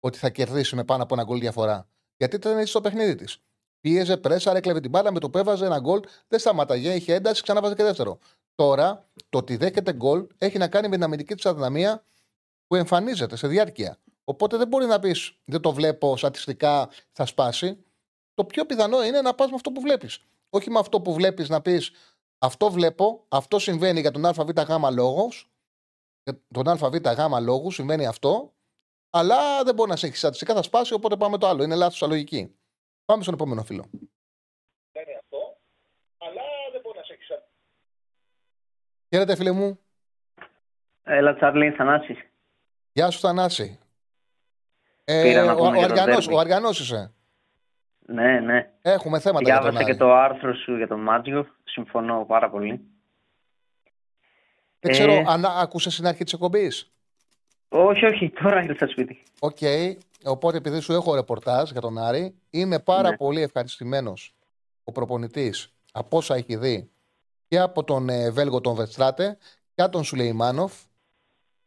[0.01, 1.89] Ότι θα κερδίσει με πάνω από ένα γκολ διαφορά.
[2.17, 3.39] Γιατί ήταν έτσι στο παιχνίδι της.
[3.81, 7.43] Πίεζε, πρέσαρε, έκλεβε την μπάλα με το που έβαζε ένα γκολ, δεν σταμάταγε, είχε ένταση,
[7.43, 8.19] ξανά βάζε και δεύτερο.
[8.57, 12.05] Τώρα το ότι δέχεται γκολ έχει να κάνει με την αμυντική της αδυναμία
[12.67, 13.99] που εμφανίζεται σε διάρκεια.
[14.25, 17.85] Οπότε δεν μπορεί να πεις, δεν το βλέπω στατιστικά, θα σπάσει.
[18.35, 20.25] Το πιο πιθανό είναι να πας με αυτό που βλέπεις.
[20.51, 21.91] Όχι με αυτό που βλέπεις να πεις,
[22.39, 24.51] αυτό βλέπω, αυτό συμβαίνει για τον ΑΒΓ
[24.93, 25.51] λόγος.
[26.23, 28.55] Για τον ΑΒΓ λόγους συμβαίνει αυτό,
[29.11, 31.63] αλλά δεν μπορεί να σε έχει στατιστικά, θα σπάσει, οπότε πάμε το άλλο.
[31.63, 32.57] Είναι λάθος αλογική.
[33.05, 33.91] Πάμε στον επόμενο φίλο.
[34.93, 35.59] Συμβαίνει αυτό,
[36.19, 36.43] αλλά
[36.73, 37.25] δεν μπορεί να σε έχει
[39.17, 39.79] Χαίρετε, φίλε μου.
[41.05, 42.19] Έλα, Τσάρλι, Θανάσης.
[42.93, 43.79] Γεια σου, Θανάση.
[45.05, 46.35] Ε, Πήρα να ο, πούμε ο, για το Αργανός, ντέρμπι.
[46.35, 47.13] ο Αργανός είσαι.
[48.07, 48.71] Ναι, ναι.
[48.83, 49.93] Έχουμε θέματα για τον Διάβασα Άρη.
[49.93, 51.47] και το άρθρο σου για τον Μάντζιο.
[51.65, 52.81] Συμφωνώ πάρα πολύ.
[54.81, 55.25] Δεν ξέρω Ε.
[55.27, 56.93] αν άκουσες στην αρχή της εκπομπής;
[57.69, 59.23] Όχι, όχι, τώρα ήρθα σπίτι.
[59.41, 59.59] Οκ.
[60.25, 63.17] Οπότε επειδή σου έχω ρεπορτάζ για τον Άρη, είμαι πάρα Ναι.
[63.17, 64.35] πολύ ευχαριστημένος
[64.85, 66.91] ο προπονητής από όσα έχει δει
[67.49, 69.39] και από τον ε, Βέλγο τον Βεστράτε
[69.75, 70.73] και από τον Σουλεϊμάνοφ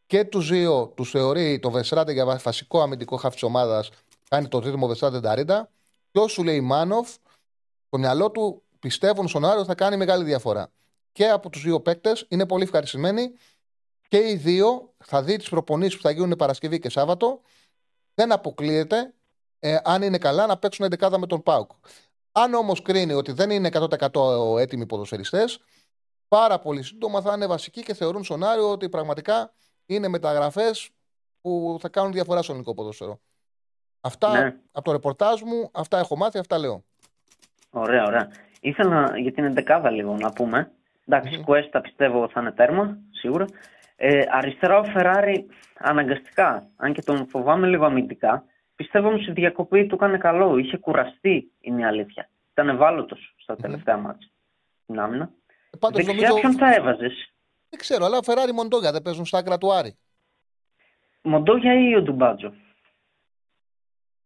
[0.06, 3.90] και τους δύο τους θεωρεί τον Βεστράτε για βασικό αμυντικό χάφ της ομάδας.
[4.28, 5.70] Κάνει το δίδυμο Βεστράτε Νταρίντα.
[6.10, 7.16] Και ο Σουλεϊμάνοφ,
[7.88, 10.70] το μυαλό του πιστεύουν στον Άριο θα κάνει μεγάλη διαφορά.
[11.12, 13.32] Και από τους δύο παίκτες είναι πολύ ευχαριστημένοι
[14.08, 17.40] και οι δύο θα δει τις προπονήσεις που θα γίνουν Παρασκευή και Σάββατο.
[18.14, 19.14] Δεν αποκλείεται,
[19.58, 21.70] ε, αν είναι καλά, να παίξουν 11 με τον Πάουκ.
[22.32, 25.60] Αν όμως κρίνει ότι δεν είναι 100% έτοιμοι ποδοσφαιριστές,
[26.28, 29.52] πάρα πολύ σύντομα θα είναι βασικοί και θεωρούν στον Άριο ότι πραγματικά
[29.86, 30.90] είναι μεταγραφές
[31.40, 33.20] που θα κάνουν διαφορά στο ελληνικό ποδόσφαιρο.
[34.00, 34.56] Αυτά Ναι.
[34.72, 36.84] από το ρεπορτάζ μου, αυτά έχω μάθει, αυτά λέω.
[37.70, 38.28] Ωραία, ωραία.
[38.60, 40.70] Ήθελα για την εντεκάδα λίγο να πούμε.
[41.06, 41.44] Εντάξει, Μμμ.
[41.44, 43.44] Κουέστα πιστεύω θα είναι τέρμα, σίγουρα.
[43.96, 45.46] Ε, αριστερά ο Φεράρι
[45.78, 48.44] αναγκαστικά, αν και τον φοβάμαι λίγο αμυντικά.
[48.80, 50.56] Πιστεύω όμως η διακοπή του έκανε καλό.
[50.58, 52.28] Είχε κουραστεί, είναι η αλήθεια.
[52.52, 53.60] Ήταν ευάλωτος στα Μμμ.
[53.62, 54.28] τελευταία μάτια.
[54.82, 55.30] Στην άμυνα.
[55.70, 56.40] Ε, Πάντως Δεξιά νομίζω.
[56.40, 57.32] ποιον θα έβαζες;
[57.70, 59.96] Δεν ξέρω, αλλά ο Φεράρι Μοντόγια δεν παίζουν στα άκρα του Άρη.
[61.22, 62.52] Μοντόγια ή ο Ντουμπάτζο;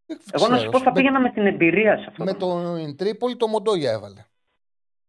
[0.07, 0.71] Δεν Εγώ να σου ξέρω.
[0.71, 2.25] πω θα Με- πήγαινα με την εμπειρία σε αυτό.
[2.25, 2.64] Με το ματς.
[2.85, 4.25] στην Τρίπολη το Μοντόγια έβαλε.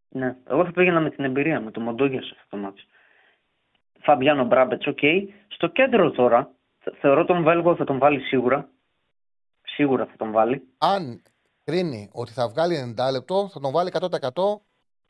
[0.10, 2.82] Ναι, εγώ θα πήγαινα με την εμπειρία, με το Μοντόγια σε αυτό το ματς.
[4.02, 5.00] Φαμπιάνο Μπράμπετς, οκ.
[5.48, 8.70] Στο κέντρο τώρα, θε- θεωρώ τον Βέλγο θα τον βάλει σίγουρα.
[9.76, 10.68] Σίγουρα θα τον βάλει.
[10.78, 11.22] Αν
[11.64, 14.62] κρίνει ότι θα βγάλει 90 λεπτό, θα τον βάλει 100%.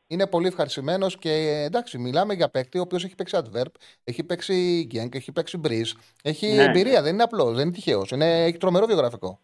[0.07, 1.29] Είναι πολύ ευχαριστημένος και
[1.67, 3.71] εντάξει, μιλάμε για παίκτη ο οποίος έχει παίξει Αντβέρπ,
[4.03, 5.91] έχει παίξει Γκενκ, έχει παίξει Μπριζ.
[6.23, 6.63] Έχει Ναι.
[6.63, 8.11] εμπειρία, δεν είναι απλός, δεν είναι τυχαίος.
[8.11, 9.39] Έχει τρομερό βιογραφικό.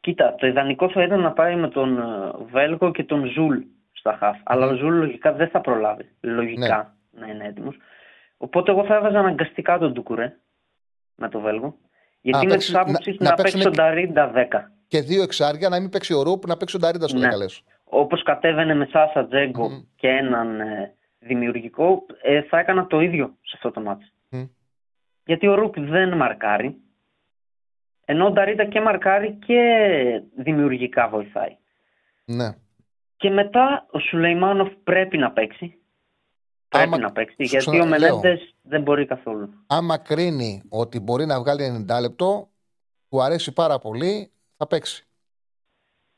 [0.00, 3.58] Κοίτα, το ιδανικό θα ήταν να πάει με τον ε, Βέλγο και τον Ζουλ
[3.92, 4.36] στα χαφ.
[4.44, 6.08] Αλλά ο Ζουλ λογικά δεν θα προλάβει.
[6.20, 7.76] Λογικά να είναι έτοιμος.
[8.36, 10.36] Οπότε εγώ θα έβαζα αναγκαστικά τον Ντουκουρέ
[11.14, 11.76] με τον Βέλγο.
[12.28, 14.70] Γιατί Α, είμαι παίξει- της άποψης να- να, να παίξει παίξουνε- τον Νταρίντα 10.
[14.88, 17.24] Και δύο εξάρια, να μην παίξει ο Ρουπ, να παίξει ο Νταρίντα στο Ναι.
[17.24, 17.44] δεκαλέ.
[17.84, 19.80] Όπως κατέβαινε με Σάσα Τζέγκο Μμμ.
[19.96, 24.04] και έναν ε, δημιουργικό, ε, θα έκανα το ίδιο σε αυτό το ματς.
[24.28, 24.42] Μμ.
[25.24, 26.76] Γιατί ο Ρουπ δεν μαρκάρει,
[28.04, 29.60] ενώ ο Νταρίντα και μαρκάρει και
[30.36, 31.56] δημιουργικά βοηθάει.
[32.24, 32.48] Ναι.
[33.16, 35.77] Και μετά ο Σουλεϊμάνοφ πρέπει να παίξει.
[36.68, 38.18] Πρέπει Άμα- να παίξει, σου γιατί ο ξαναλέω.
[38.20, 39.48] Μελέντε δεν μπορεί καθόλου.
[39.66, 42.48] Άμα κρίνει ότι μπορεί να βγάλει 90 λεπτό,
[43.08, 45.02] του αρέσει πάρα πολύ, θα παίξει.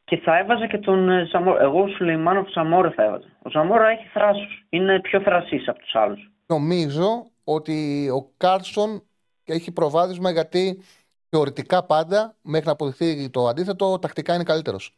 [0.04, 1.62] Και θα έβαζα και τον ε, Ζαμόρα.
[1.62, 3.26] Εγώ ο Σουλεϊμάνοφ Ζαμόρα θα έβαζα.
[3.42, 4.66] Ο Ζαμόρα έχει θράσος.
[4.68, 6.30] Είναι πιο θρασής από τους άλλους.
[6.46, 9.02] Νομίζω ότι ο Κάρσον
[9.44, 10.82] έχει προβάδισμα γιατί
[11.28, 14.94] θεωρητικά πάντα, μέχρι να αποδειχθεί το αντίθετο, τακτικά είναι καλύτερος.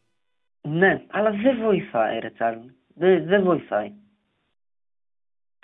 [0.61, 2.75] Ναι, αλλά δεν βοηθάει, ρε Τσάρλι.
[2.95, 3.93] Δεν, δεν βοηθάει.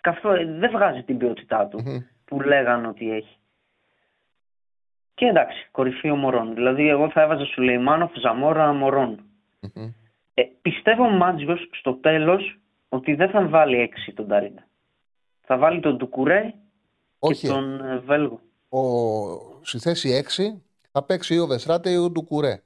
[0.03, 1.99] Καθόλου, δεν βγάζει την ποιότητά του Μμμ.
[2.25, 3.37] που λέγανε ότι έχει.
[5.15, 6.55] Και εντάξει, κορυφή ο Μωρών.
[6.55, 9.25] Δηλαδή, εγώ θα έβαζα Σουλεϊμάνοφ, Ζαμόρα, Μωρών.
[9.61, 9.93] Μμμ.
[10.35, 14.67] Ε, πιστεύω ο Μάτζιος στο τέλος ότι δεν θα βάλει έξι τον Ταρίντα.
[15.41, 16.55] Θα βάλει τον Ντουκουρέ
[17.19, 18.41] Όχι, και τον ε, Βέλγο.
[18.69, 18.81] ο,
[19.63, 20.61] στη θέση 6
[20.93, 22.63] θα παίξει ή ο Βεσράτε ή ο Ντουκουρέ.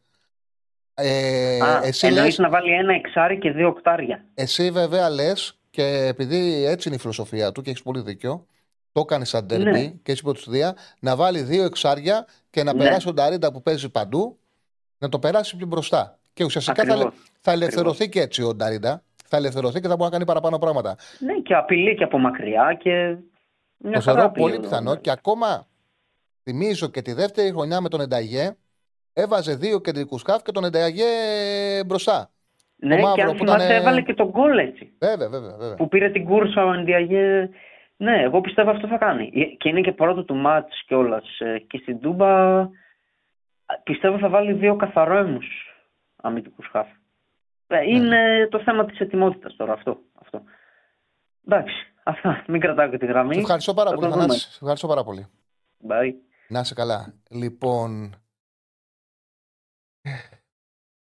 [0.95, 4.25] Ε, Α, εσύ, εννοείς λες, να βάλει ένα εξάρι και δύο οκτάρια.
[4.35, 8.47] εσύ βέβαια λες και επειδή έτσι είναι η φιλοσοφία του και έχεις πολύ δίκιο,
[8.93, 9.81] το έκανε σαν τερμπι Ναι.
[9.87, 12.79] και έχεις υποτιστία, να βάλει δύο εξάρια και να Ναι.
[12.83, 14.39] περάσει τον Ταρίντα που παίζει παντού,
[14.99, 16.19] να το περάσει πιο μπροστά.
[16.33, 17.15] Και ουσιαστικά θα, Ακριβώς.
[17.41, 19.03] θα ελευθερωθεί και έτσι ο Νταρίντα.
[19.27, 20.97] Θα ελευθερωθεί και θα μπορεί να κάνει παραπάνω πράγματα.
[21.19, 22.91] Ναι, και απειλεί και από μακριά και
[23.77, 25.01] μια Το χαρά θεωρώ απειλεί πολύ ο πιθανό Νταρίντα.
[25.01, 25.67] και ακόμα
[26.43, 28.57] θυμίζω και τη δεύτερη χρονιά με τον Ενταγέ
[29.13, 31.05] έβαζε δύο κεντρικούς σκάφ και τον Ενταγέ
[31.87, 32.31] μπροστά.
[32.85, 34.93] Ναι, μαύρος και αν που θυμάσαι ήταν, ε, έβαλε και τον γκολ έτσι.
[34.99, 35.77] Βέβαια, βέβαια, βέβαια.
[35.77, 37.51] Που πήρε την κούρσα ο Ενδιαγέ.
[37.97, 39.31] Ναι, εγώ πιστεύω αυτό θα κάνει.
[39.35, 41.25] Ε, Και είναι και πρώτο του μάτς κιόλας.
[41.67, 42.63] Και στην Τούμπα
[43.83, 45.47] πιστεύω θα βάλει δύο καθαρόαιμους
[46.17, 46.89] αμυντικούς χάφ.
[47.67, 47.79] Ναι.
[47.79, 49.99] Ε, Είναι το θέμα της ετοιμότητας τώρα αυτό.
[50.15, 50.43] αυτό.
[51.47, 52.45] Εντάξει, αυτά.
[52.47, 53.35] Μην κρατάω και τη γραμμή.
[53.35, 54.27] Σε ευχαριστώ πάρα Θα πολύ, το δούμε.
[54.27, 54.51] Θανάση.
[54.51, 55.27] Σε ευχαριστώ πάρα πολύ.
[55.89, 56.13] Bye.
[56.49, 57.15] Να είσαι καλά.
[57.31, 58.15] Λοιπόν,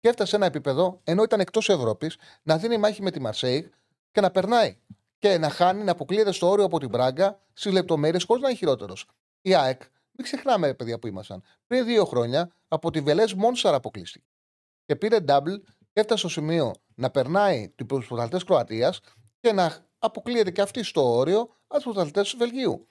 [0.00, 3.66] και έφτασε σε ένα επίπεδο, ενώ ήταν εκτός Ευρώπης, να δίνει μάχη με τη Μαρσέιγ
[4.12, 4.78] και να περνάει.
[5.18, 8.58] Και να χάνει, να αποκλείεται στο όριο από την Μπράγκα στις λεπτομέρειες χωρίς να είναι
[8.58, 9.06] χειρότερος.
[9.40, 9.82] Η ΑΕΚ,
[10.12, 14.26] μην ξεχνάμε, παιδιά που ήμασταν, πριν δύο χρόνια από τη Βελές Μόνσαρ αποκλείστηκε.
[14.84, 19.00] Και πήρε double και έφτασε στο σημείο να περνάει του πρωταθλητές Κροατίας
[19.40, 22.86] και να αποκλείεται και αυτή στο όριο από τους πρωταθλητές του Βελγίου.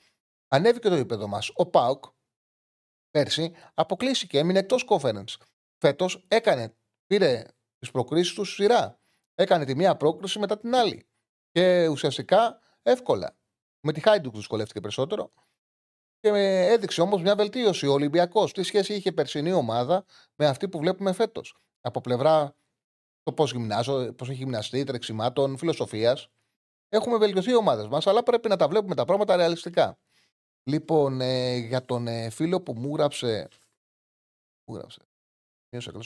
[0.47, 1.51] Ανέβηκε το επίπεδο μας.
[1.53, 2.03] Ο Πάουκ
[3.11, 5.36] πέρσι αποκλείστηκε, έμεινε εκτός conference.
[5.78, 6.76] Φέτος έκανε,
[7.07, 7.43] πήρε
[7.78, 8.99] τις προκρίσεις του σειρά.
[9.36, 11.05] Έκανε τη μία πρόκριση μετά την άλλη.
[11.52, 13.36] Και ουσιαστικά εύκολα.
[13.82, 15.32] Με τη Χάιντουκ δυσκολεύτηκε περισσότερο.
[16.20, 17.88] Και έδειξε όμως μια βελτίωση.
[17.88, 22.56] Ο Ολυμπιακός, τι σχέση είχε η περσινή ομάδα με αυτή που βλέπουμε φέτος; Από πλευρά
[23.24, 26.30] το πώς γυμνάζω, πώς έχει γυμναστεί, τρεξιμάτων, φιλοσοφίας.
[26.89, 29.97] Έχουμε βελτιωθεί οι ομάδες μας, αλλά πρέπει να τα βλέπουμε τα πράγματα ρεαλιστικά.
[30.64, 33.47] Λοιπόν, ε, για τον ε, φίλο που μου γράψε.
[34.66, 35.02] Μου γράψε.
[35.70, 36.04] Μείωσε καλό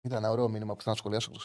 [0.00, 1.38] Ήταν ένα ωραίο μήνυμα που θα να σχολιάσω το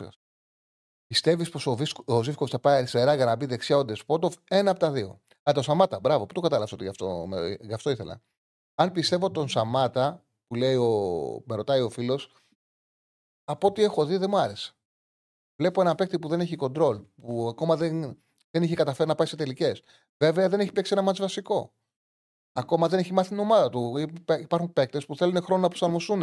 [1.08, 4.72] Πιστεύεις πως ο, ο Ζήφκος θα πάει αριστερά για να μπει δεξιά ο Ντεσπότοφ, ένα
[4.72, 5.22] από τα δύο.
[5.49, 7.28] Α, τον Σαμάτα, μπράβο, πού το κατάλαβα ότι γι' αυτό,
[7.60, 8.22] γι αυτό ήθελα.
[8.76, 10.89] Αν πιστεύω τον Σαμάτα, που λέει ο,
[11.45, 12.34] με ρωτάει ο φίλος,
[13.43, 14.74] από ό,τι έχω δει δεν μου άρεσε.
[15.58, 18.01] Βλέπω ένα παίκτη που δεν έχει κοντρόλ, που ακόμα δεν,
[18.51, 19.82] δεν έχει καταφέρει να πάει σε τελικές.
[20.18, 21.74] Βέβαια δεν έχει παίξει ένα μάτσο βασικό.
[22.53, 23.97] Ακόμα δεν έχει μάθει την ομάδα του.
[24.39, 26.20] Υπάρχουν παίκτες που θέλουν χρόνο να προσαρμοστούν.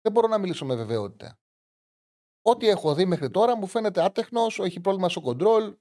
[0.00, 1.38] Δεν μπορώ να μιλήσω με βεβαιότητα.
[2.48, 5.76] Ό,τι έχω δει μέχρι τώρα μου φαίνεται άτεχνος, έχει πρόβλημα στο κοντρόλ.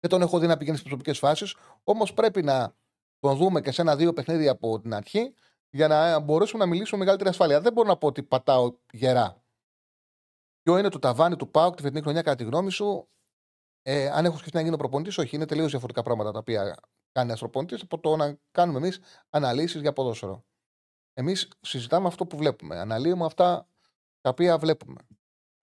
[0.00, 1.56] Δεν τον έχω δει να πηγαίνει στις προσωπικές φάσεις.
[1.84, 2.74] Όμως πρέπει να
[3.18, 5.34] τον δούμε και σε ένα-δύο παιχνίδια από την αρχή
[5.70, 7.60] για να μπορέσουμε να μιλήσουμε με μεγαλύτερη ασφάλεια.
[7.60, 9.42] Δεν μπορώ να πω ότι πατάω γερά.
[10.62, 13.08] Ποιο είναι το ταβάνι του ΠΑΟΚ τη φετινή χρονιά, κατά τη γνώμη σου,
[13.82, 15.36] ε, αν έχω σκεφτεί να γίνω προπονητής, όχι.
[15.36, 16.62] Είναι τελείως διαφορετικά πράγματα τα οποία
[17.12, 20.44] κάνει ένας προπονητής από το να κάνουμε εμείς αναλύσεις για ποδόσφαιρο.
[21.12, 22.78] Εμείς συζητάμε αυτό που βλέπουμε.
[22.78, 23.68] Αναλύουμε αυτά
[24.20, 25.06] τα οποία βλέπουμε.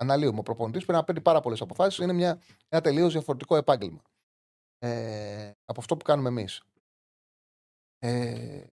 [0.04, 0.40] Αναλύουμε.
[0.40, 2.00] Ο προπονητής πρέπει να παίρνει πάρα πολλές αποφάσεις.
[2.00, 4.02] Είναι μια, ένα τελείως διαφορετικό επάγγελμα.
[4.80, 6.64] Ε, από αυτό που κάνουμε εμείς.
[8.00, 8.64] Ε,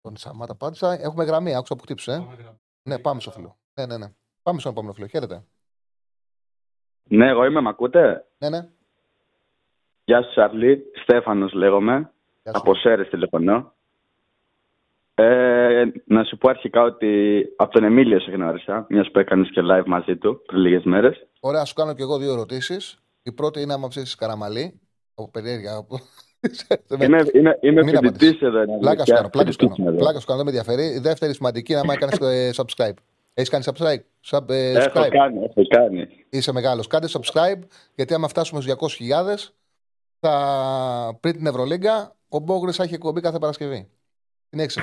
[0.00, 1.00] τον Σαμάτα απάντησα.
[1.00, 2.12] Έχουμε γραμμή, άκουσα που χτύψε.
[2.12, 2.56] Ε.
[2.82, 3.56] Ναι, πάμε στο φίλο.
[3.74, 4.12] Ναι, ναι, ναι.
[4.42, 5.06] Πάμε στον επόμενο φίλο.
[5.06, 5.44] Χαίρετε.
[7.02, 8.68] Ναι, εγώ είμαι, με ακούτε; Ναι, ναι.
[10.04, 10.84] Γεια σου, Σαρλί.
[11.02, 12.12] Στέφανος λέγομαι.
[12.42, 13.73] Από Σέρες τηλεφωνώ.
[15.14, 19.60] Ε, να σου πω αρχικά ότι από τον Εμίλιο σε γνώρισα, μιας που έκανες και
[19.70, 21.26] live μαζί του πριν λίγες μέρες.
[21.40, 22.98] Ωραία, σου κάνω και εγώ δύο ερωτήσεις.
[23.22, 24.80] Η πρώτη είναι άμα ψήσεις καραμαλή.
[25.14, 25.70] Από περιέργεια.
[27.02, 28.78] είμαι είμαι, είμαι φοιτητής εδώ.
[28.78, 29.28] Πλάκα σου κάνω.
[29.28, 29.96] Πλάκα σου κάνω.
[29.96, 30.96] Πλάκα σου κάνω, δεν με ενδιαφέρει.
[30.96, 32.94] Η δεύτερη σημαντική είναι άμα έκανες ε, subscribe.
[33.34, 36.08] Έχεις κάνει subscribe; Sub, ε, έχω κάνει, έχω κάνει.
[36.28, 36.86] Είσαι μεγάλος.
[36.86, 37.62] Κάντε subscribe,
[37.94, 39.52] γιατί άμα φτάσουμε στους 200.000,
[40.20, 41.18] θα...
[41.20, 43.88] πριν την Ευρωλίγκα, ο Μπόγκρι θα έχει εκπομπή κάθε Παρασκευή.
[44.54, 44.80] Την έξι.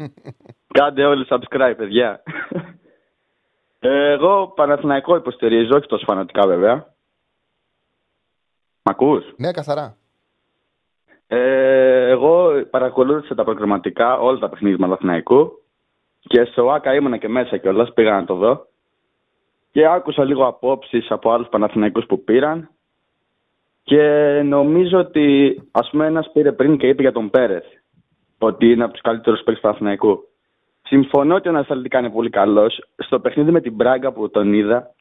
[0.78, 2.22] Κάντε όλοι subscribe, παιδιά.
[3.78, 6.94] Ε, εγώ Παναθηναϊκό υποστηρίζω, όχι τόσο φανατικά βέβαια.
[8.82, 9.96] Μ' ακούς; Ναι, καθαρά.
[11.26, 15.62] Ε, εγώ παρακολούθησα τα προγραμματικά όλα τα παιχνίδια του Παναθηναϊκού
[16.20, 18.66] και στο ΆΚΑ ήμουνα και μέσα κιόλας, πήγα να το δω.
[19.70, 22.70] Και άκουσα λίγο απόψεις από άλλους Παναθηναϊκούς που πήραν.
[23.82, 24.02] Και
[24.44, 27.64] νομίζω ότι, ας πούμε, ένας πήρε πριν και είπε για τον Πέρεθ
[28.46, 30.28] ότι είναι από τους καλύτερους παίκτες του Παναθηναϊκού.
[30.82, 32.88] Συμφωνώ ότι ο Ανασταλτικά είναι πολύ καλός.
[32.96, 34.94] Στο παιχνίδι με την Μπράγκα που τον είδα,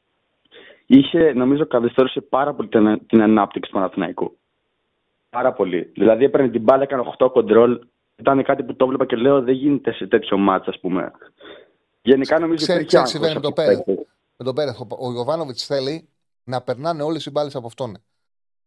[0.86, 2.70] είχε, νομίζω, καθιστόρησε πάρα πολύ
[3.08, 4.38] την ανάπτυξη του Παναθηναϊκού.
[5.30, 5.92] Πάρα πολύ.
[5.94, 7.80] Δηλαδή έπαιρνε την μπάλα, έκανε 8 κοντρόλ,
[8.16, 11.12] ήταν κάτι που το έβλεπα και λέω δεν γίνεται σε τέτοιο μάτσα, ας πούμε.
[12.02, 13.88] Γενικά νομίζω ότι έχει συμβαίνει με τον Πέρεθ.
[14.38, 14.80] Με τον Πέρεθ.
[14.80, 16.08] Ο Ιωβάνοβιτς θέλει
[16.44, 17.98] να περνάνε όλες οι μπάλες από αυτόν.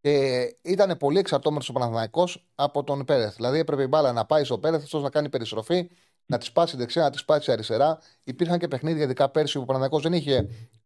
[0.04, 3.34] Και ήταν πολύ εξαρτώμενος ο Παναθηναϊκός από τον Πέρεθ.
[3.34, 5.90] Δηλαδή έπρεπε η μπάλα να πάει στο Πέρεθ, αυτός να κάνει περιστροφή,
[6.26, 7.98] να τη σπάσει δεξιά, να τη σπάσει αριστερά.
[8.24, 10.34] Υπήρχαν και παιχνίδια, ειδικά πέρσι, που ο Παναθηναϊκός δεν είχε.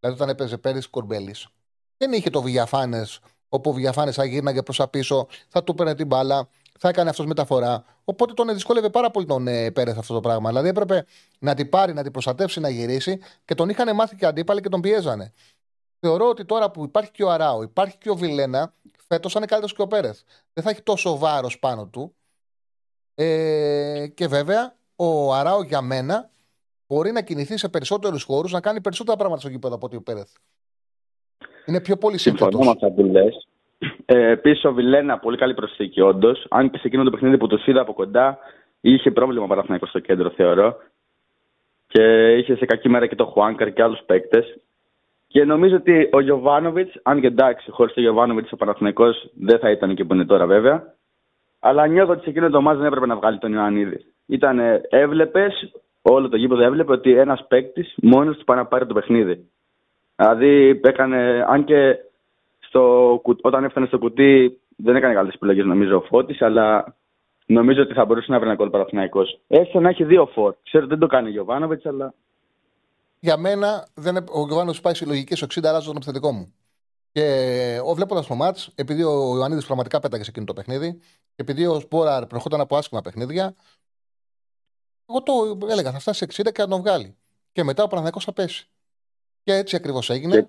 [0.01, 1.49] Δηλαδή όταν έπαιζε πέρυσι Κορμπέλης,
[1.97, 3.07] δεν είχε το Βηγιαφάνε,
[3.49, 6.49] όπου ο Βηγιαφάνε θα γύρναγε προς τα πίσω, θα του παίρνει την μπάλα,
[6.79, 7.85] θα έκανε αυτός μεταφορά.
[8.05, 10.49] Οπότε τον δυσκόλευε πάρα πολύ τον ε, Πέρεθ αυτό το πράγμα.
[10.49, 11.05] Δηλαδή έπρεπε
[11.39, 14.69] να την πάρει, να την προστατεύσει, να γυρίσει και τον είχαν μάθει και αντίπαλοι και
[14.69, 15.33] τον πιέζανε.
[16.01, 18.73] Θεωρώ ότι τώρα που υπάρχει και ο Αράου, υπάρχει και ο Βιλένα,
[19.09, 20.21] φέτος θα είναι καλύτερος και ο Πέρεθ.
[20.53, 22.15] Δεν θα έχει τόσο βάρος πάνω του.
[23.15, 26.31] Ε, και βέβαια, ο Αράου για μένα
[26.87, 30.03] μπορεί να κινηθεί σε περισσότερους χώρους, να κάνει περισσότερα πράγματα στο γήπεδο από ότι ο
[30.03, 30.33] Πέρεθ.
[31.67, 33.49] Είναι πιο πολύ Συμφωνώ με αυτά που λες.
[34.05, 36.47] Ε, Επίσης ο Βιλένα, πολύ καλή προσθήκη όντως.
[36.51, 38.39] Αν και σε εκείνο το παιχνίδι που τους είδα από κοντά,
[38.81, 40.77] είχε πρόβλημα παραθυναϊκό στο κέντρο, θεωρώ.
[41.87, 44.59] Και είχε σε κακή μέρα και το Χουάνκαρ και άλλους παίκτες.
[45.29, 49.71] Και νομίζω ότι ο Γιωβάνοβιτς, αν και εντάξει, χωρίς τον Γιωβάνοβιτς ο Παναθυναϊκό δεν θα
[49.71, 50.95] ήταν εκεί που είναι τώρα βέβαια.
[51.59, 54.05] Αλλά νιώθω ότι σε εκείνο το μάζο δεν έπρεπε να βγάλει τον Ιωαννίδη.
[54.27, 55.73] Ήταν, έβλεπες
[56.03, 59.51] όλο το γήπεδο έβλεπε ότι ένας παίκτης μόνος του πάει να πάρει το παιχνίδι.
[60.17, 61.97] Δηλαδή, έκανε, αν και
[62.59, 66.95] στο, όταν έφτανε στο κουτί δεν έκανε καλές επιλογές νομίζω ο Φώτης, αλλά
[67.47, 69.23] νομίζω ότι θα μπορούσε να βρει ένα κόλπο Παναθυναϊκό.
[69.49, 70.55] Έστω να έχει δύο φόρ.
[70.63, 72.15] Ξέρω ότι δεν το κάνει ο Γιωβάνοβιτς, αλλά.
[73.21, 76.55] Για μένα, δεν, ο Γιωβάνοβιτ πάει συλλογική στο 60, αλλάζω τον επιθετικό μου.
[77.13, 80.99] Και ο βλέποντας το μάτς, επειδή ο Ιωαννίδης πραγματικά πέταγε σε εκείνο το παιχνίδι,
[81.35, 83.55] και επειδή ο Σπόραρ προχώταν από άσχημα παιχνίδια,
[85.07, 87.17] εγώ το έλεγα, θα φτάσει σε 60 και θα τον βγάλει.
[87.53, 88.69] Και μετά ο Παναθηναϊκός θα πέσει.
[89.43, 90.47] Και έτσι ακριβώς έγινε.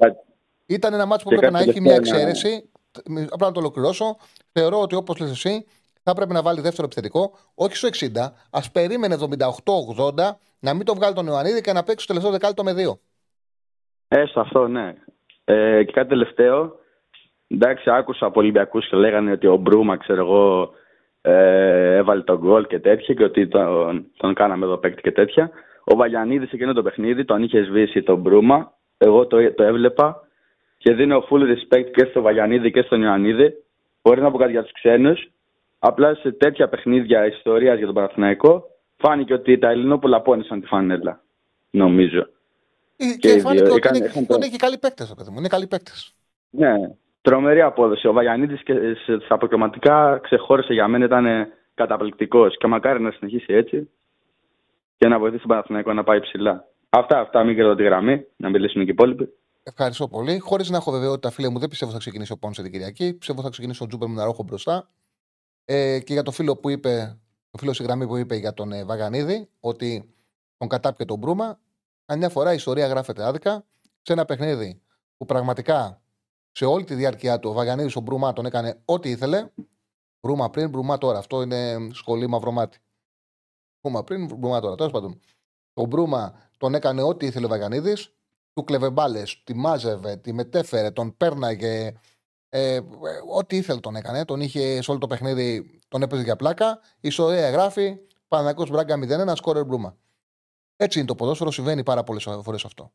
[0.65, 2.69] Ήταν ένα μάτσο που έπρεπε να έχει μια εξαίρεση.
[3.29, 4.17] Απλά να το ολοκληρώσω.
[4.51, 5.65] Θεωρώ ότι όπως λες εσύ,
[6.09, 8.07] θα πρέπει να βάλει δεύτερο επιθετικό, όχι στο 60.
[8.59, 10.29] Α περίμενε 78-80
[10.59, 12.99] να μην το βγάλει τον Ιωαννίδη και να παίξει το τελευταίο δεκάλυτο με δύο.
[14.07, 14.93] Έστω αυτό, ναι.
[15.43, 16.75] Ε, και κάτι τελευταίο.
[17.47, 20.73] Εντάξει, άκουσα από Ολυμπιακούς και λέγανε ότι ο Μπρούμα, ξέρω εγώ,
[21.21, 25.49] ε, έβαλε τον γκολ και τέτοια και ότι τον, τον κάναμε εδώ παίκτη και τέτοια.
[25.83, 28.73] Ο Βαγιανίδη εκείνο το παιχνίδι τον είχε σβήσει τον Μπρούμα.
[28.97, 30.27] Εγώ το, το έβλεπα
[30.77, 33.53] και δίνω full respect και στο Βαγιανίδη και στον Ιωαννίδη.
[34.01, 35.29] Μπορεί να πω κάτι για τους ξένους.
[35.79, 38.63] Απλά σε τέτοια παιχνίδια ιστορίας για τον Παναθηναϊκό
[38.97, 41.21] φάνηκε ότι τα Ελληνόπουλα πόνεσαν τη φανέλα.
[41.69, 42.27] Νομίζω.
[42.97, 45.39] Ε, και, και φάνηκε ότι είναι, είναι, είναι καλοί παίκτες, παιδί μου.
[45.39, 46.13] Είναι καλοί παίκτες.
[46.49, 46.73] Ναι,
[47.21, 48.07] τρομερή απόδοση.
[48.07, 48.73] Ο Βαγιανίδης και
[49.25, 52.57] στα αποκριματικά ξεχώρισε για μένα, ήταν καταπληκτικός.
[52.57, 53.89] Και μακάρι να συνεχίσει έτσι
[54.97, 56.67] και να βοηθήσει τον Παναθηναϊκό να πάει ψηλά.
[56.89, 59.33] Αυτά, αυτά, μην κρατώ τη γραμμή, να μιλήσουν και οι υπόλοιποι.
[59.63, 60.39] Ευχαριστώ πολύ.
[60.39, 63.13] Χωρίς να έχω βεβαιότητα, φίλε μου, δεν πιστεύω θα ξεκινήσει ο Πόνσε την Κυριακή.
[63.13, 64.89] Πιστεύω θα ξεκινήσει ο Τζούπερ με ρόχο μπροστά.
[65.71, 68.71] Ε, και για το φίλο που είπε, το φίλο στη γραμμή που είπε για τον
[68.71, 70.13] ε, Βαγανίδη, ότι
[70.57, 71.59] τον κατάπιε τον Μπρούμα.
[72.05, 73.65] Αν μια φορά η ιστορία γράφεται άδικα
[74.01, 74.81] σε ένα παιχνίδι
[75.17, 76.01] που πραγματικά
[76.51, 79.49] σε όλη τη διάρκεια του ο Βαγανίδης ο Μπρούμα τον έκανε ό,τι ήθελε.
[80.21, 81.17] Μπρούμα πριν, Μπρούμα τώρα.
[81.17, 82.79] Αυτό είναι σχολή μαυρομάτι.
[83.81, 84.75] Μπρούμα πριν, Μπρούμα τώρα.
[84.75, 85.19] Τέλος πάντων.
[85.73, 88.13] Ο Μπρούμα τον έκανε ό,τι ήθελε ο Βαγανίδης.
[88.53, 91.93] Του κλεβε μπάλες, τη μάζευε, τη μετέφερε, τον πέρναγε.
[92.49, 92.79] Ε,
[93.33, 94.25] ό,τι ήθελε τον έκανε.
[94.25, 96.79] Τον είχε σε όλο το παιχνίδι, τον έπαιζε για πλάκα.
[96.99, 97.97] Η ιστορία γράφει
[98.27, 98.95] Παναγικό Μπράγκα
[99.31, 99.97] 0-1, σκόρερ Μπρούμα.
[100.75, 102.91] Έτσι είναι το ποδόσφαιρο, συμβαίνει πάρα πολλές φορές αυτό.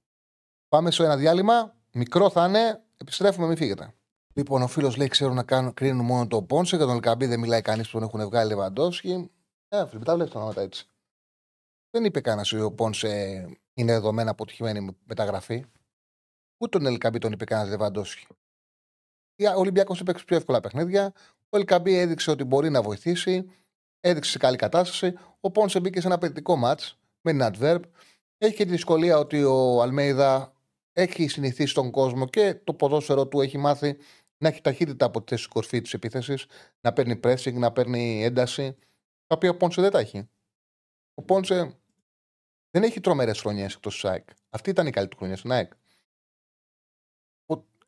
[0.69, 1.75] Πάμε σε ένα διάλειμμα.
[1.93, 3.95] Μικρό θα είναι, επιστρέφουμε, μην φύγετε.
[4.35, 6.77] Λοιπόν, ο φίλος λέει: Ξέρω να κάνουν, κρίνουν μόνο τον Πόνσε.
[6.77, 9.31] Για τον Ελκαμπή δεν μιλάει κανείς που τον έχουν βγάλει Λεβαντόσκι.
[9.69, 10.87] Ε, φίλοι, τα βλέπεις τα ονόματα έτσι.
[11.91, 13.09] Δεν είπε κανένας ότι ο Πόνσε
[13.75, 15.65] είναι δεδομένα αποτυχημένη μεταγραφή.
[16.57, 18.27] Ούτε τον Ελκαμπή τον είπε κανένας Λεβαντόσκι.
[19.39, 21.13] Ο Ολυμπιακός έπαιξε πιο εύκολα παιχνίδια.
[21.49, 23.51] Ο Ελκαμπή έδειξε ότι μπορεί να βοηθήσει.
[24.01, 25.15] Έδειξε σε καλή κατάσταση.
[25.41, 26.81] Ο Πόνσε μπήκε σε ένα απαιτητικό ματ
[27.21, 27.81] με την Adverb.
[28.39, 30.53] Έχει και τη δυσκολία ότι ο Αλμέιδα
[30.93, 33.97] έχει συνηθίσει τον κόσμο και το ποδόσφαιρο του έχει μάθει
[34.39, 36.47] να έχει ταχύτητα από τη θέση κορφή της επίθεσης,
[36.81, 38.77] να παίρνει pressing, να παίρνει ένταση,
[39.27, 40.29] τα οποία ο Πόνσε δεν τα έχει.
[41.15, 41.77] Ο Πόνσε
[42.71, 44.29] δεν έχει τρομερές χρονιές εκτός του ΣΑΕΚ.
[44.51, 45.73] Αυτή ήταν η καλή του χρονιά στην ΑΕΚ.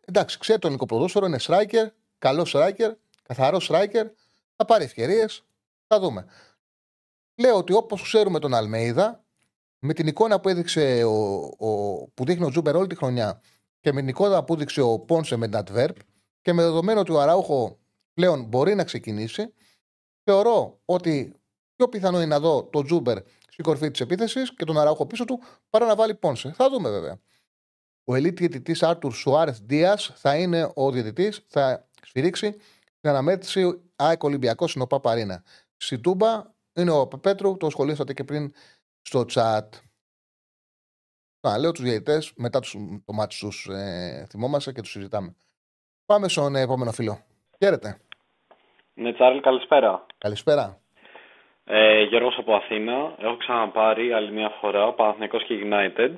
[0.09, 1.87] Εντάξει, ξέρει το ελληνικό ποδόσφαιρο, είναι striker,
[2.19, 2.93] καλός striker,
[3.23, 4.05] καθαρός striker,
[4.57, 5.45] θα πάρει ευκαιρίες,
[5.87, 6.27] θα δούμε.
[7.35, 9.25] Λέω ότι όπως ξέρουμε τον Αλμέιδα,
[9.79, 13.41] με την εικόνα που έδειξε ο, ο, που δείχνει ο Τζούμπερ όλη τη χρονιά
[13.81, 15.97] και με την εικόνα που έδειξε ο Πόνσε με την Adverb
[16.43, 17.79] και με δεδομένο ότι ο Αράουχο
[18.13, 19.53] πλέον μπορεί να ξεκινήσει,
[20.25, 21.33] θεωρώ ότι
[21.77, 25.25] πιο πιθανό είναι να δω τον Τζούμπερ στην κορφή της επίθεσης και τον Αράουχο πίσω
[25.25, 26.53] του παρά να βάλει Πόνσε.
[26.53, 27.21] Θα δούμε βέβαια.
[28.09, 32.53] Ο ελίτ διαιτητής Άρτουρ Σουάρεθ Δία θα είναι ο διαιτητής, θα σφυρίξει
[33.01, 35.43] την αναμέτρηση ΑΕΚ Ολυμπιακός στην Παπαρίνα.
[35.77, 36.43] Στην Τούμπα
[36.75, 38.53] είναι ο Πέτρου, το σχολήσατε και πριν
[39.03, 39.69] στο chat.
[41.41, 45.37] Να λέω τους διαιτητές, μετά τους, το μάτι τους ε, θυμόμαστε και τους συζητάμε.
[46.07, 47.19] Πάμε στον επόμενο φίλο.
[47.59, 48.01] Χαίρετε.
[48.95, 50.07] Ναι, Τσάρλ, καλησπέρα.
[50.19, 50.81] Καλησπέρα.
[51.65, 53.15] Ε, Γιώργος από Αθήνα.
[53.19, 56.15] Έχω ξαναπάρει άλλη μια φορά, Παναθηναϊκός και United.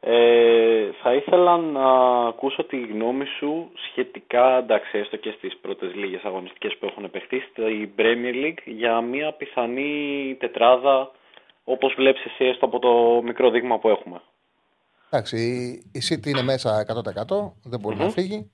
[0.00, 1.88] Ε, θα ήθελα να
[2.26, 7.40] ακούσω τη γνώμη σου σχετικά, εντάξει, έστω και στις πρώτες λίγες αγωνιστικές που έχουν επεχθεί
[7.40, 11.10] στην Premier League για μια πιθανή τετράδα
[11.64, 14.20] όπως βλέπεις εσύ έστω από το μικρό δείγμα που έχουμε.
[15.10, 15.38] Εντάξει,
[15.92, 16.84] η City είναι μέσα
[17.28, 18.50] 100%, δεν μπορει να φύγει.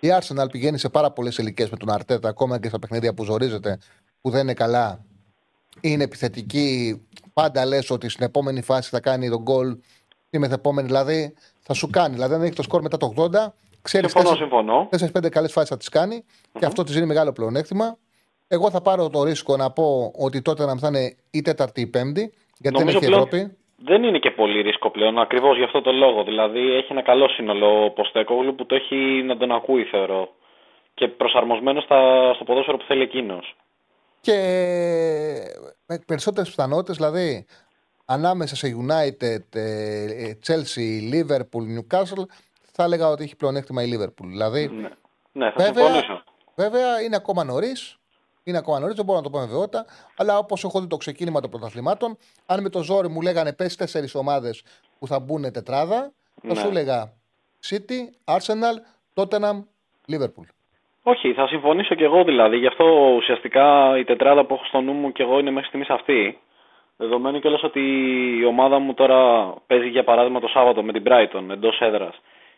[0.00, 3.24] Η Arsenal πηγαίνει σε πάρα πολλές ηλικίες με τον Αρτέτα, ακόμα και στα παιχνίδια που
[3.24, 3.78] ζορίζεται,
[4.20, 5.04] που δεν είναι καλά.
[5.80, 7.02] Είναι επιθετική.
[7.32, 9.76] Πάντα λες ότι στην επόμενη φάση θα κάνει τον γκολ.
[10.30, 12.14] Τη μεθεπόμενη δηλαδή θα σου κάνει.
[12.14, 13.28] Δηλαδή, αν έχει το σκορ μετά το 80,
[13.82, 14.48] ξέρεις ότι
[14.90, 16.24] 4-5 καλές φάσεις θα τις κανει
[16.58, 17.96] και αυτό της δίνει μεγάλο πλεονέκτημα.
[18.48, 21.84] Εγώ θα πάρω το ρίσκο να πω ότι τότε να θα είναι η Τέταρτη ή
[21.86, 23.56] η Πέμπτη, γιατί δεν έχει Ευρώπη.
[23.76, 26.24] Δεν είναι και πολύ ρίσκο πλέον, ακριβώς γι' αυτό το λόγο.
[26.24, 30.28] Δηλαδή έχει ένα καλό σύνολο ο Ποστέκογλου που το έχει να τον ακούει, θεωρώ.
[30.94, 33.56] Και προσαρμοσμένο στα, στο ποδόσφαιρο που θέλει εκείνος.
[34.20, 34.36] Και
[35.86, 37.46] με περισσότερες πιθανότητες, δηλαδή
[38.06, 42.24] ανάμεσα σε United, ε, Chelsea, Liverpool, Newcastle,
[42.72, 44.26] θα έλεγα ότι έχει πλεονέκτημα η Liverpool.
[44.26, 44.88] Δηλαδή, Ναι,
[45.32, 46.22] ναι θα Βέβαια, συμφωνήσω.
[46.54, 47.98] Βέβαια είναι ακόμα νωρίς.
[48.44, 49.84] Είναι ακόμα νωρίς, δεν μπορώ να το πω με βεβαιότητα.
[50.16, 53.76] Αλλά όπως έχω δει το ξεκίνημα των πρωταθλημάτων, αν με το ζόρι μου λέγανε πες
[53.76, 54.62] τέσσερις ομάδες
[54.98, 56.54] που θα μπουν τετράδα, θα Ναι.
[56.54, 57.12] σου έλεγα
[57.68, 58.76] City, Arsenal,
[59.14, 59.62] Tottenham,
[60.12, 60.46] Liverpool.
[61.02, 62.56] Όχι, θα συμφωνήσω κι εγώ δηλαδή.
[62.56, 62.84] Γι' αυτό
[63.16, 66.38] ουσιαστικά η τετράδα που έχω στο νου μου κι εγώ είναι μέχρι στιγμής αυτή.
[66.96, 67.80] Δεδομένου κιόλας ότι
[68.40, 72.14] η ομάδα μου τώρα παίζει για παράδειγμα το Σάββατο με την Brighton εντός έδρας.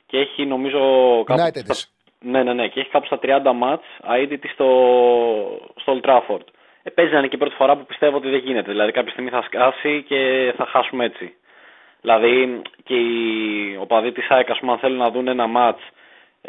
[0.07, 0.78] Και έχει νομίζω.
[1.26, 1.93] κάπου United στα- της.
[2.20, 2.68] Ναι, ναι, ναι.
[2.68, 3.84] Και έχει κάπου στα 30 μάτς
[4.16, 4.66] αίτητη στο,
[5.76, 6.41] στο Old Trafford.
[6.82, 8.70] Ε, παίζει να είναι και η πρώτη φορά που πιστεύω ότι δεν γίνεται.
[8.70, 11.34] Δηλαδή κάποια στιγμή θα σκάσει και θα χάσουμε έτσι.
[12.01, 15.82] Δηλαδή και οι οπαδοί της ΑΕΚ, ας πούμε, αν θέλουν να δουν ένα μάτς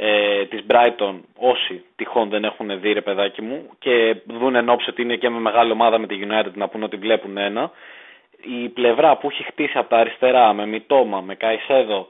[0.02, 4.89] ε, της Brighton, όσοι τυχόν δεν έχουν δει ρε παιδάκι μου, και δουν εν ώψη
[4.89, 7.72] ότι είναι και με μεγάλη ομάδα με τη United να πούνε ότι βλέπουν ένα,
[8.64, 12.08] η πλευρά που έχει χτίσει από τα αριστερά, με Μιτόμα, με Καϊσέδο,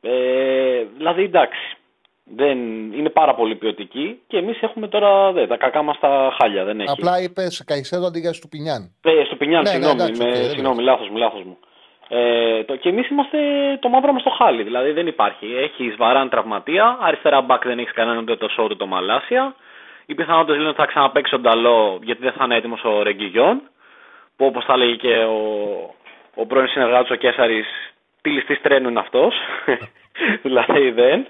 [0.00, 1.76] ε, δηλαδή εντάξει,
[2.24, 2.58] δεν,
[2.92, 6.80] είναι πάρα πολύ ποιοτική και εμείς έχουμε τώρα δε, τα κακά μας τα χάλια, δεν
[6.80, 6.90] έχει.
[6.90, 8.94] Απλά είπες Καϊσέδο αντί για Εστουπινιάν.
[9.02, 11.58] Ε, Εστουπινιάν, Ναι, ναι, συγγνώμη, εντάξει, με- οκ, δεν συγγνώμη λάθος μου, λάθος μου.
[12.16, 13.38] Ε, το, και εμείς είμαστε
[13.80, 15.46] το μαύρο μας το χάλι, δηλαδή δεν υπάρχει.
[15.56, 19.54] Έχει Βαράν τραυματία, αριστερά μπακ δεν έχεις κανέναν ούτε το Σο ούτε το Μαλάσια.
[20.06, 23.62] Οι πιθανότητες λένε ότι θα ξαναπαίξει ο Νταλό γιατί δεν θα είναι έτοιμος ο Ρεγκιλόν,
[24.36, 25.38] που όπως θα έλεγε και ο,
[26.34, 27.66] ο πρώην συνεργάτης ο Κέσαρης,
[28.20, 29.34] τι ληστής τρένου είναι αυτός,
[30.42, 31.26] δηλαδή δεν.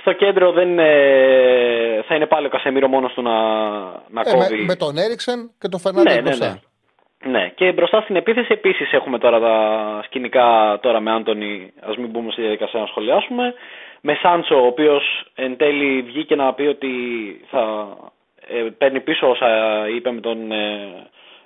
[0.00, 0.90] Στο κέντρο δεν είναι,
[2.06, 3.32] θα είναι πάλι ο Κασεμίρο μόνος του να,
[4.08, 4.56] να Ε, κόβει.
[4.58, 6.46] με, με τον Έριξεν και τον Φερνάνδε Ναι, ναι, μπροστά.
[6.48, 6.54] ναι.
[7.24, 9.56] Ναι, και μπροστά στην επίθεση επίσης έχουμε τώρα τα
[10.04, 13.54] σκηνικά τώρα με Άντωνη, ας μην μπούμε στη διαδικασία να σχολιάσουμε.
[14.00, 16.90] Με Σάντσο, ο οποίος εν τέλει βγήκε να πει ότι
[17.50, 17.88] θα
[18.48, 19.48] ε, παίρνει πίσω όσα
[19.88, 20.94] είπε με τον ε,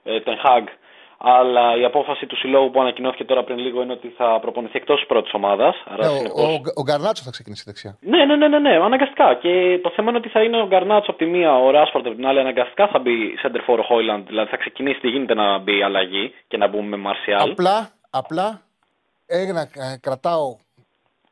[0.04, 0.64] ε, Ten Hag,
[1.18, 5.00] αλλά η απόφαση του συλλόγου που ανακοινώθηκε τώρα πριν λίγο είναι ότι θα προπονηθεί εκτός
[5.00, 5.74] τη πρώτης ομάδας.
[5.98, 7.98] Ναι, ο, ο, ο Γκαρνάτσο θα ξεκινήσει δεξιά.
[8.00, 9.34] Ναι, ναι, ναι, ναι, ναι, αναγκαστικά.
[9.34, 12.16] Και το θέμα είναι ότι θα είναι ο Γκαρνάτσο από τη μία, ο Ράσφορντ από
[12.16, 12.40] την άλλη.
[12.40, 14.26] Αναγκαστικά θα μπει center for ο Χόιλαντ.
[14.26, 17.50] Δηλαδή θα ξεκινήσει τι γίνεται να μπει αλλαγή και να μπούμε με Μαρσιάλ.
[17.50, 18.60] Απλά, απλά
[19.26, 20.56] έγινα, ε, κρατάω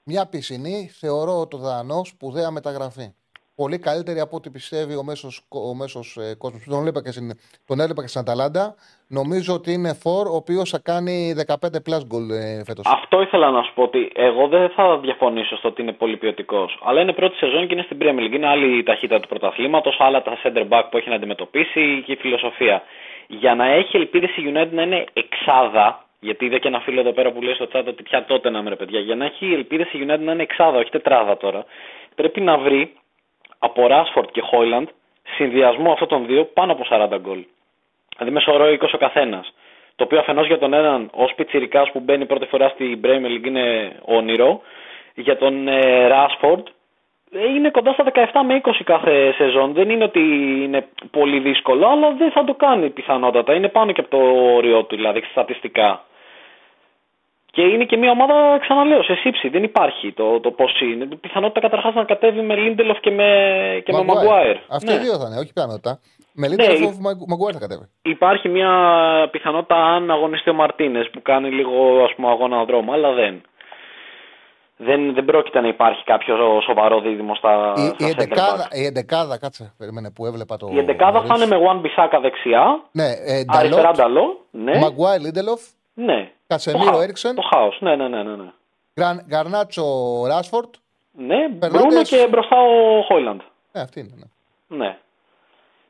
[0.05, 3.15] μια πισινή, θεωρώ το Δανός σπουδαία μεταγραφή.
[3.57, 5.41] Πολύ καλύτερη από ό,τι πιστεύει ο μέσος
[5.71, 6.65] ο μέσος, ε, κόσμος.
[6.69, 7.27] Τον έβλεπα και στην,
[7.67, 8.75] τον έβλεπα και στην Αταλάντα.
[9.09, 11.55] Νομίζω ότι είναι φορ ο οποίος θα κάνει 15
[11.87, 12.85] plus goal ε, φέτος.
[12.87, 16.79] Αυτό ήθελα να σου πω ότι εγώ δεν θα διαφωνήσω στο ότι είναι πολύ ποιοτικός.
[16.83, 18.35] Αλλά είναι πρώτη σεζόν και είναι στην Premier League.
[18.35, 22.13] Είναι άλλη η ταχύτητα του πρωταθλήματος, άλλα τα center back που έχει να αντιμετωπίσει και
[22.13, 22.83] η φιλοσοφία.
[23.27, 27.13] Για να έχει ελπίδες η United να είναι εξάδα, γιατί είδα και ένα φίλο εδώ
[27.13, 29.01] πέρα που λέει στο chat ότι πια τότε να είμαι παιδιά.
[29.01, 31.65] Για να έχει ελπίδες η United να είναι εξάδα, όχι τετράδα τώρα,
[32.15, 32.93] πρέπει να βρει
[33.65, 34.89] από Rashford και Χόιλαντ
[35.37, 37.45] συνδυασμό αυτών των δύο πάνω από 40 γκολ.
[38.17, 39.55] Δηλαδή με σωρό 20 ο καθένας.
[39.97, 43.47] Το οποίο αφενός για τον έναν ω πιτσυρικά που μπαίνει πρώτη φορά στην Premier League
[43.47, 44.61] είναι όνειρο.
[45.15, 46.63] Για τον ε, Rashford
[47.33, 49.73] ε, είναι κοντά στα 17 με 20 κάθε σεζόν.
[49.73, 50.21] Δεν είναι ότι
[50.65, 53.55] είναι πολύ δύσκολο, αλλά δεν θα το κάνει πιθανότατα.
[53.55, 54.23] Είναι πάνω και από το
[54.55, 56.05] όριό του, δηλαδή στατιστικά.
[57.55, 59.49] Και είναι και μια ομάδα, ξαναλέω, σε σύψη.
[59.49, 61.07] Δεν υπάρχει το, το πώς είναι.
[61.07, 63.29] Πιθανότητα καταρχάς να κατέβει με Λίντελοφ και με,
[63.85, 64.57] και με Μαγκουάιρ.
[64.69, 64.93] Αυτοί Ναι.
[64.95, 65.99] οι δύο θα είναι, όχι πιθανότητα.
[66.33, 66.85] Με Ναι, Λίντελοφ η-
[67.25, 67.87] ο Μαγκουάιρ θα κατέβει.
[68.03, 68.71] Υπάρχει μια
[69.31, 73.41] πιθανότητα αν αγωνιστεί ο Μαρτίνες που κάνει λίγο ας πούμε, αγώνα δρόμο, αλλά δεν.
[74.77, 78.77] Δεν, δεν πρόκειται να υπάρχει κάποιο σοβαρό δίδυμο στα, Η, στα η, center εντεκάδα, back.
[78.77, 80.69] η εντεκάδα, κάτσε, περίμενε που έβλεπα το.
[80.73, 85.21] Η εντεκάδα θα είναι με One Μπισάκα δεξιά, Ναι, ε, αριστερά Νταλότ, Νταλό, ναι, Μαγκουάιρ,
[85.21, 85.61] Λίντελοφ,
[85.95, 86.33] ναι.
[86.47, 88.37] Κασεμίρο, Το χάος, Έριξεν, Το χάος, ναι, ναι, ναι, ναι.
[88.37, 88.53] ναι.
[89.01, 89.85] Γκραν- Γκαρνάτσο,
[90.27, 90.75] Ράσφορντ.
[91.13, 91.71] Ναι, Φερνάντες.
[91.71, 93.41] Μπρούνο και μπροστά ο Χόιλαντ.
[93.73, 94.15] Ναι, αυτή είναι.
[94.17, 94.77] Ναι.
[94.77, 94.99] Ναι.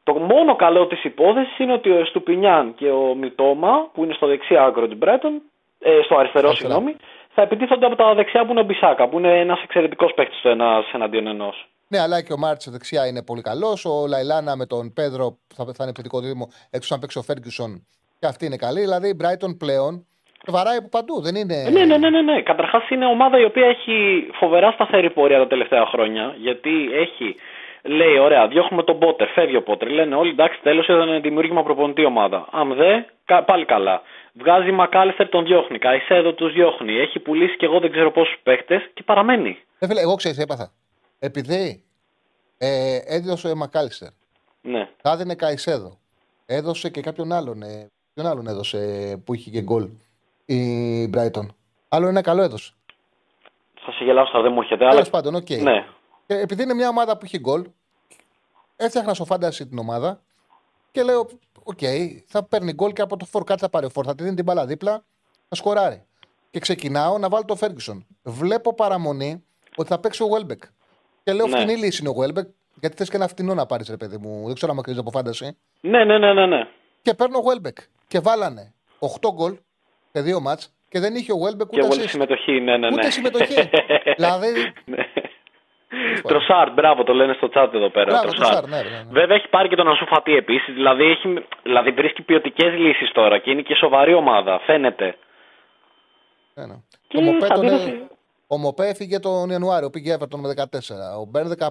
[0.03, 4.27] Το μόνο καλό της υπόθεσης είναι ότι ο Εστουπινιάν και ο Μιτόμα, που είναι στο
[4.27, 5.43] δεξί άκρο της Μπρέτον,
[5.79, 6.73] ε, στο αριστερό, Αριστερά.
[6.75, 6.97] συγγνώμη,
[7.35, 10.49] θα επιτίθονται από τα δεξιά που είναι ο Μπισάκα, που είναι ένας εξαιρετικός παίκτης το
[10.49, 11.69] ένας εναντίον ενός.
[11.89, 13.85] Ναι, αλλά και ο Μάρτς δεξιά είναι πολύ καλός.
[13.85, 17.87] Ο Λαλάνα με τον Πέδρο θα, θα είναι επιθετικό δίδυμο έξω να παίξει ο Φέργκισον
[18.25, 18.81] και αυτή είναι καλή.
[18.81, 20.07] Δηλαδή η Brighton πλέον
[20.47, 21.21] βαράει από παντού.
[21.21, 21.55] Δεν είναι.
[21.67, 22.43] Ε, Ναι, ναι, ναι, ναι, ναι.
[22.43, 26.35] Καταρχάς είναι ομάδα η οποία έχει φοβερά σταθερή πορεία τα τελευταία χρόνια.
[26.39, 27.37] Γιατί έχει,
[27.83, 29.89] λέει, ωραία, διώχνουμε τον Πότερ, φεύγει ο Πότερ.
[29.89, 32.49] Λένε όλοι εντάξει, τέλος ήταν δημιούργημα προπονητή ομάδα.
[32.53, 34.03] Αν δε, κα- πάλι καλά.
[34.33, 35.79] Βγάζει Μακάλιστερ, τον διώχνει.
[35.79, 36.93] Καϊσέδο τους διώχνει.
[36.99, 39.59] Έχει πουλήσει και εγώ δεν ξέρω πόσους παίχτε και παραμένει.
[39.79, 40.73] Ε, φίλε, εγώ ξέρεις, έπαθα.
[41.19, 41.83] Επειδή
[42.59, 44.09] ε, έδωσε ο Μακάλιστερ,
[44.61, 44.89] Ναι.
[45.03, 45.99] θα έδινε Καϊσέδο,
[46.47, 47.63] έδωσε και κάποιον άλλον.
[47.63, 49.89] Ε, ποιον άλλον έδωσε ε, που είχε και γκολ
[50.45, 51.47] η Brighton;
[51.89, 52.73] Άλλο ένα καλό έδωσε.
[53.75, 54.79] Θα σε γελάσω, αλλά δεν μου έρχεται.
[54.79, 55.11] Τέλος Αλλά...
[55.11, 55.51] πάντων, οκ.
[55.51, 55.87] Ναι.
[56.27, 57.65] Και επειδή είναι μια ομάδα που έχει γκολ,
[58.77, 60.21] έφτιαχνα στο fantasy την ομάδα
[60.91, 61.29] και λέω:
[61.63, 61.79] Οκ,
[62.27, 63.45] θα παίρνει γκολ και από το φορ.
[63.45, 64.05] Κάτσε θα πάρει ο φορ.
[64.07, 64.93] Θα τη δίνει την μπάλα δίπλα
[65.49, 66.05] να σκοράρει.
[66.51, 68.07] Και ξεκινάω να βάλω το Φέργκισον.
[68.23, 69.45] Βλέπω παραμονή
[69.77, 70.63] ότι θα παίξει ο Βέλμπεκ.
[71.25, 71.57] Και λέω Ναι.
[71.57, 72.49] φτηνή λύση είναι ο Βέλμπεκ,
[72.81, 74.47] γιατί θες και ένα φτηνό να πάρεις, ρε παιδί μου.
[74.47, 75.57] Δεν ξέρω αν κρίνεις από fantasy.
[75.81, 76.47] Ναι, ναι, ναι, ναι.
[76.47, 76.69] ναι.
[77.03, 77.79] Και παίρνω Βέλμπεκ.
[78.09, 79.57] Και βάλανε 8 γκολ
[80.13, 82.09] σε δύο ματς και δεν είχε ο Βέλμπεκ Και ούτε πολύ assist.
[82.11, 82.95] συμμετοχή, ναι, ναι, ναι.
[82.95, 83.69] Ούτε συμμετοχή.
[84.17, 84.53] δηλαδή.
[84.85, 84.97] Ναι.
[86.23, 88.05] Τροσάρ, μπράβο, το λένε στο chat εδώ πέρα.
[88.11, 88.47] Μπράβο, Τροσάρ.
[88.47, 89.11] Τροσάρ, ναι, ναι, ναι.
[89.11, 90.75] Βέβαια έχει πάρει και τον Άνσου Φάτι επίσης.
[90.75, 94.61] Δηλαδή, έχει, δηλαδή βρίσκει ποιοτικές λύσεις τώρα και είναι και σοβαρή ομάδα.
[94.61, 95.17] Φαίνεται.
[96.55, 96.75] Ναι, ναι.
[97.09, 98.07] Και Ο Μοπέ, θα τον, δίνω- ε,
[98.47, 101.19] ο Μοπέ έφυγε τον Ιανουάριο, πήγε Everton με 14.
[101.21, 101.69] Ο Μπέρν 15.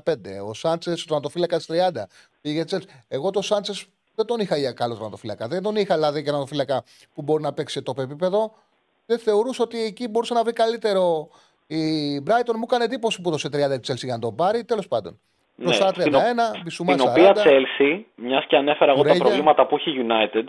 [0.47, 2.07] Ο Σάντσες, τον Ατοφύλακα 30.
[2.41, 2.87] Πήγε Chelsea.
[3.07, 5.47] Εγώ τον Σάντσες δεν τον είχα για καλός τερματοφύλακα.
[5.47, 6.83] Δεν τον είχα δηλαδή για τερματοφύλακα
[7.13, 8.53] που μπορεί να παίξει σε το επίπεδο.
[9.05, 11.29] Δεν θεωρούσα ότι εκεί μπορούσε να βρει καλύτερο.
[11.67, 11.83] Η
[12.27, 13.51] Brighton μου έκανε εντύπωση που έδωσε 30
[13.81, 14.63] τη Chelsea για να τον πάρει.
[14.65, 15.19] Τέλος πάντων.
[15.55, 17.09] Ναι, Μπροστά 31, στην ο- Μπισουμά Την 40.
[17.09, 19.23] οποία Chelsea, μιας και ανέφερα εγώ τα Κουρέλια.
[19.23, 20.43] προβλήματα που έχει η United,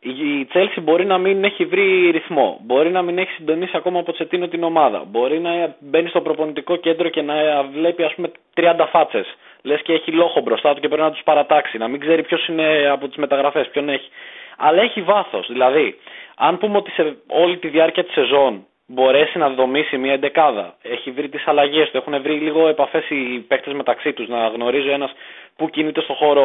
[0.00, 2.60] η Chelsea μπορεί να μην έχει βρει ρυθμό.
[2.62, 5.04] Μπορεί να μην έχει συντονίσει ακόμα από Τσετίνο την ομάδα.
[5.10, 7.34] Μπορεί να μπαίνει στο προπονητικό κέντρο και να
[7.72, 9.26] βλέπει ας πούμε 30 φάτσες.
[9.66, 11.78] Λες και έχει λόγο μπροστά του και πρέπει να τους παρατάξει.
[11.78, 14.08] Να μην ξέρει ποιος είναι από τις μεταγραφές, ποιον έχει.
[14.56, 15.46] Αλλά έχει βάθος.
[15.50, 15.98] Δηλαδή,
[16.36, 21.10] αν πούμε ότι σε όλη τη διάρκεια της σεζόν μπορέσει να δομήσει μια εντεκάδα, έχει
[21.10, 24.92] βρει τις αλλαγές του, έχουν βρει λίγο επαφές οι παίκτες μεταξύ τους, να γνωρίζει ο
[24.92, 25.12] ένας
[25.56, 26.42] που κινείται στο χώρο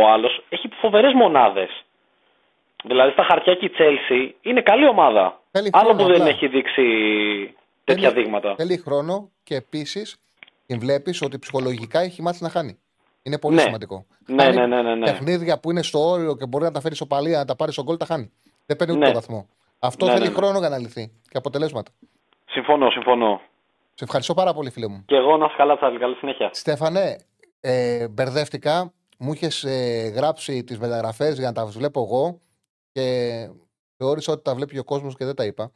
[0.00, 1.70] ο άλλος, έχει φοβερές μονάδες.
[2.84, 5.40] Δηλαδή στα χαρτιά και η Chelsea είναι καλή ομάδα.
[5.50, 6.28] Θέλει Άλλο χρόνο, που δεν απλά.
[6.34, 6.82] έχει δείξει
[7.84, 8.54] τέτοια Θέλει- δείγματα.
[8.54, 10.16] Θέλει χρόνο και επίσης
[10.66, 12.78] την βλέπεις ότι ψυχολογικά έχει μάθει να χάνει.
[13.22, 13.62] Είναι πολύ Ναι.
[13.62, 14.06] σημαντικό.
[14.26, 15.04] Ναι, Χάνει ναι, ναι, ναι, ναι.
[15.04, 17.74] Παιχνίδια που είναι στο όριο και μπορεί να τα φέρεις στο παλία, να τα πάρεις
[17.74, 18.32] στον γκολ, τα χάνει.
[18.66, 19.12] Δεν παίρνει ούτε Ναι.
[19.12, 19.48] το βαθμό.
[19.78, 20.36] Αυτό Ναι, θέλει ναι, ναι.
[20.36, 21.90] χρόνο για να λυθεί και αποτελέσματα.
[22.48, 23.40] Συμφωνώ, συμφωνώ.
[23.94, 25.02] Σε ευχαριστώ πάρα πολύ, φίλε μου.
[25.06, 25.98] Και εγώ να είσαι καλά, Τσάρλι.
[25.98, 26.50] Καλή συνέχεια.
[26.52, 27.16] Στέφανε,
[27.60, 28.92] ε, μπερδεύτηκα.
[29.18, 32.40] Μου είχες ε, γράψει τις μεταγραφές για να τα βλέπω εγώ
[32.92, 33.02] και
[33.96, 35.72] θεώρησα ότι τα βλέπει ο κόσμος και δεν τα είπα.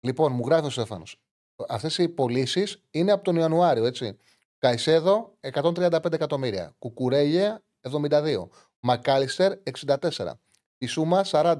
[0.00, 1.16] Λοιπόν, μου γράφει ο Στέφανος.
[1.68, 4.18] Αυτές οι πωλήσεις είναι από τον Ιανουάριο, έτσι.
[4.58, 6.74] Καϊσέδο 135 εκατομμύρια.
[6.78, 8.48] Κουκουρέλια 72.
[8.80, 10.32] Μακάλιστερ 64.
[10.78, 11.56] Ισούμα 40.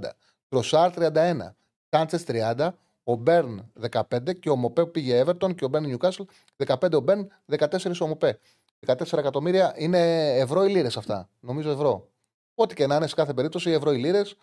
[0.48, 1.54] Τροσάρ 31.
[1.88, 2.68] Τάντσε 30.
[3.04, 6.22] Ο Μπέρν 15 και ο Μοπέ που πήγε Everton και ο Μπέρν Νιουκάσλ
[6.66, 7.28] 15 ο Μπέρν,
[7.58, 8.38] 14 ο Μοπέ.
[8.86, 11.28] 14 εκατομμύρια είναι ευρώ ή λίρες αυτά.
[11.40, 12.10] Νομίζω ευρώ.
[12.54, 14.36] Ό,τι και να είναι σε κάθε περίπτωση, ευρώ ή λίρες.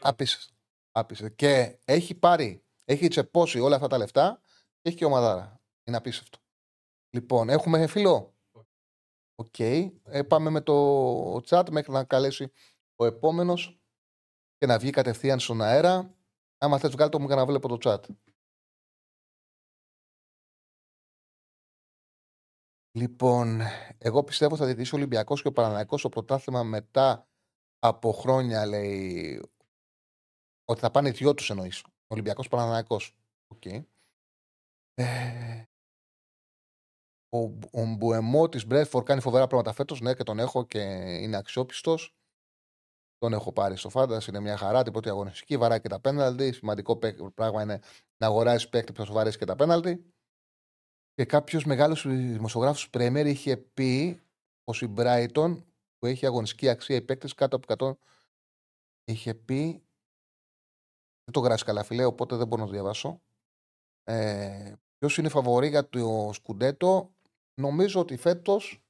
[0.00, 0.53] Απίστευτο.
[0.96, 1.34] Απίστευτο.
[1.34, 4.40] Και έχει πάρει, έχει τσεπώσει όλα αυτά τα λεφτά
[4.80, 5.60] και έχει και ομαδάρα.
[5.84, 6.38] Είναι απίστευτο.
[7.10, 8.34] Λοιπόν, έχουμε φίλο;
[9.34, 9.58] Οκ.
[9.58, 12.52] Ε, πάμε με το chat μέχρι να καλέσει
[12.96, 13.80] ο επόμενος
[14.56, 16.14] και να βγει κατευθείαν στον αέρα.
[16.58, 18.00] Άμα θες βγάλει το μου για να βλέπω το chat.
[22.96, 23.60] Λοιπόν,
[23.98, 27.28] εγώ πιστεύω θα διαιτήσει ο Ολυμπιακός και ο Παναθηναϊκός στο πρωτάθλημα μετά
[27.78, 29.40] από χρόνια, λέει,
[30.64, 31.82] ότι θα πάνε οι δυο τους εννοείς.
[31.84, 33.16] Ο Ολυμπιακός Παναθηναϊκός.
[33.46, 33.64] Οκ.
[34.94, 35.62] Ε,
[37.28, 37.38] ο,
[37.72, 40.00] ο Μπουέμο της Μπρέντφορντ κάνει φοβερά πράγματα φέτος.
[40.00, 40.80] Ναι, και τον έχω και
[41.20, 42.14] είναι αξιόπιστος.
[43.18, 44.20] Τον έχω πάρει στο Φάντα.
[44.28, 45.56] Είναι μια χαρά την πρώτη αγωνιστική.
[45.56, 46.52] Βαράει και τα πέναλτι.
[46.52, 47.80] Σημαντικό παίκ- πράγμα είναι
[48.16, 50.12] να αγοράσει παίκτη που θα σου βαρέσει και τα πέναλτι.
[51.14, 54.22] Και κάποιος μεγάλος δημοσιογράφος Πρέμερ είχε πει
[54.64, 55.64] πως η Brighton
[55.98, 57.98] που έχει αγωνιστική αξία οι παίκτες κάτω από 100
[59.04, 59.83] είχε πει.
[61.24, 63.20] Δεν το γράφεις καλά, φιλέ, οπότε δεν μπορώ να το διαβάσω.
[64.04, 64.72] Ε,
[65.04, 67.14] Ποιος είναι φαβορή για το Σκουντέτο,
[67.54, 68.84] νομίζω ότι φέτος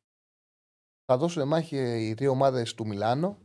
[1.05, 3.39] θα δώσουν μάχη οι δύο ομάδες του Μιλάνο.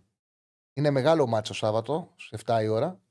[0.73, 3.01] Είναι μεγάλο μάτσο Σάββατο, στις 7 η ώρα.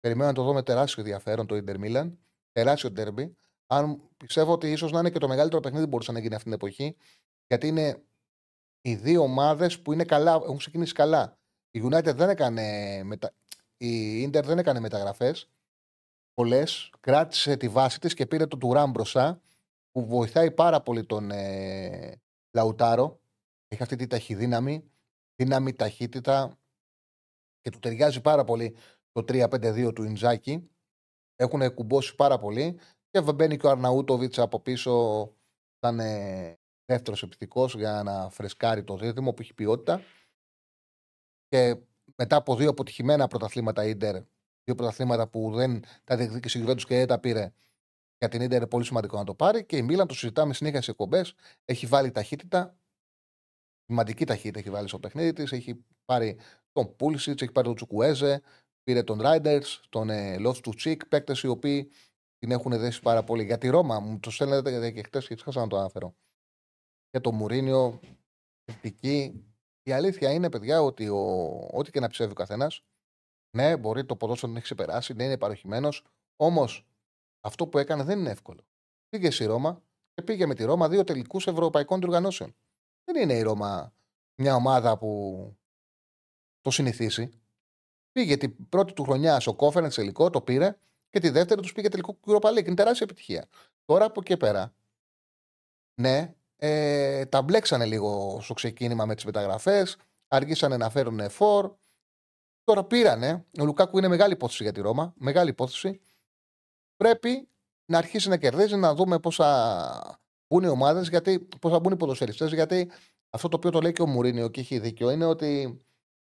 [0.00, 2.18] Περιμένω να το δω με τεράστιο ενδιαφέρον το Ιντερ Μίλαν.
[2.52, 3.36] Τεράστιο ντέρμπι.
[3.66, 6.44] Αν πιστεύω ότι ίσως να είναι και το μεγαλύτερο παιχνίδι που μπορούσε να γίνει αυτή
[6.44, 6.96] την εποχή.
[7.46, 8.02] Γιατί είναι
[8.80, 11.38] οι δύο ομάδες που είναι καλά, έχουν ξεκινήσει καλά.
[11.70, 13.00] Η United δεν έκανε.
[13.04, 13.34] Μετα...
[13.84, 15.50] Η Ιντερ δεν έκανε μεταγραφές
[16.34, 16.90] πολλές.
[17.00, 19.40] Κράτησε τη βάση της και πήρε τον Τουράν μπροστά,
[19.90, 22.20] που βοηθάει πάρα πολύ τον ε,
[22.56, 23.20] Λαουτάρο.
[23.68, 24.90] Έχει αυτή τη ταχυδύναμη,
[25.34, 26.58] δύναμη, ταχύτητα
[27.60, 28.76] και του ταιριάζει πάρα πολύ
[29.12, 30.70] το 3-5-2 του Ιντζάκη.
[31.36, 32.78] Έχουν κουμπώσει πάρα πολύ
[33.10, 35.24] και μπαίνει και ο Αρναούτοβιτς από πίσω
[35.78, 40.02] σαν ε, δεύτερος επιθετικός για να φρεσκάρει το δίδυμο που έχει ποιότητα.
[41.48, 41.76] Και
[42.16, 44.14] μετά από δύο αποτυχημένα πρωταθλήματα Ιντερ,
[44.64, 47.52] δύο πρωταθλήματα που δεν τα διεκδίκησε η Juventus και δεν τα πήρε
[48.22, 49.64] για την Ιντερ, είναι πολύ σημαντικό να το πάρει.
[49.64, 51.34] Και η Μίλαν το συζητάμε συνέχεια σε εκπομπές.
[51.64, 52.76] Έχει βάλει ταχύτητα,
[53.86, 55.52] σημαντική ταχύτητα έχει βάλει στο παιχνίδι της.
[55.52, 56.38] Έχει πάρει
[56.72, 58.42] τον Πούλσιτ, έχει πάρει τον Τσουκουέζε,
[58.82, 61.90] πήρε τον Ράιντερ, τον ε, Λόφ του Τσίκ, παίκτες οι οποίοι
[62.38, 63.44] την έχουν δέσει πάρα πολύ.
[63.44, 66.14] Για τη Ρώμα, μου το στέλνετε και χτες και ξέχασα να το αναφέρω.
[67.10, 68.00] Για το Μουρίνιο,
[68.64, 69.44] κριτική.
[69.82, 72.82] Η αλήθεια είναι, παιδιά, ότι ο, ό,τι και να ψεύει ο καθένας,
[73.56, 76.04] Ναι, μπορεί το ποδόσφαιρο να έχει ξεπεράσει, ναι, είναι παροχημένος.
[76.36, 76.86] Όμως
[77.40, 78.60] αυτό που έκανε δεν είναι εύκολο.
[79.08, 79.82] Πήγε στη Ρώμα
[80.14, 82.54] και πήγε με τη Ρώμα δύο τελικούς ευρωπαϊκών διοργανώσεων.
[83.04, 83.92] Δεν είναι η Ρώμα
[84.40, 85.52] μια ομάδα που
[86.60, 87.30] το συνηθίσει.
[88.12, 90.78] Πήγε την πρώτη του χρονιά στο Conference τελικό, το πήρε
[91.10, 92.66] και τη δεύτερη τους πήγε τελικό Europa League.
[92.66, 93.48] Είναι τεράστια επιτυχία.
[93.84, 94.74] Τώρα από εκεί πέρα,
[96.00, 99.96] ναι, ε, τα μπλέξανε λίγο στο ξεκίνημα με τις μεταγραφές,
[100.28, 101.72] αργήσανε να φέρουν φόρ.
[102.64, 103.46] Τώρα πήρανε.
[103.60, 105.12] Ο Λουκάκου είναι μεγάλη υπόθεση για τη Ρώμα.
[105.16, 106.00] Μεγάλη υπόθεση.
[106.96, 107.48] Πρέπει
[107.84, 111.10] να αρχίσει να κερδίζει, να δούμε πώ θα μπουν οι ομάδες,
[111.60, 112.52] πώ θα μπουν οι ποδοσφαιριστές.
[112.52, 112.90] Γιατί
[113.30, 115.80] αυτό το οποίο το λέει και ο Μουρίνιο και έχει δίκιο είναι ότι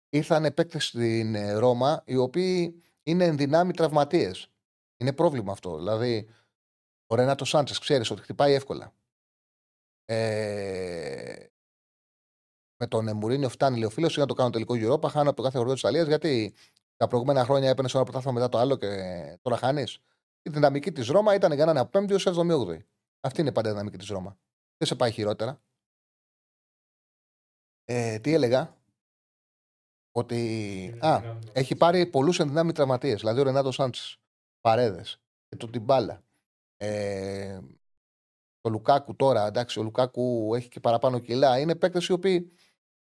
[0.10, 4.50] ήρθαν παίκτε στην ε, Ρώμα οι οποίοι είναι ενδυνάμει τραυματίες.
[4.98, 5.78] Είναι πρόβλημα αυτό.
[5.78, 6.30] Δηλαδή,
[7.08, 8.94] ο Ρενάτο Σάντσες ξέρεις ότι χτυπάει εύκολα.
[10.10, 11.46] Ε,
[12.80, 15.10] με τον Μουρίνιο φτάνει λέει ο φίλος, να το κάνω τελικό Europa.
[15.10, 16.54] Χάνω από το κάθε χωριό της Ιταλία γιατί
[16.96, 18.88] τα προηγούμενα χρόνια έπαιρνε ένα πρωτάθλημα μετά το άλλο και
[19.42, 20.00] τώρα χάνεις.
[20.42, 22.78] Η δυναμική της Ρώμα ήταν για να είναι από 5η έως 7η.
[23.20, 24.38] Αυτή είναι πάντα η δυναμική της Ρώμα.
[24.78, 25.62] Δεν σε πάει χειρότερα.
[27.86, 28.78] Ε, τι έλεγα;
[30.12, 30.98] Ότι.
[31.02, 33.20] Α, έχει πάρει πολλούς ενδυνάμει τραυματίες.
[33.20, 34.20] Δηλαδή ο Ρενάτο Σάντσες.
[34.62, 35.22] Παρέδες.
[35.48, 36.24] Και τον Τιμπάλα.
[36.78, 37.60] Ε,
[38.68, 39.46] το Λουκάκου τώρα.
[39.46, 41.60] Εντάξει, ο Λουκάκου έχει και παραπάνω κιλά.
[41.60, 42.52] Είναι παίκτες οι οποίοι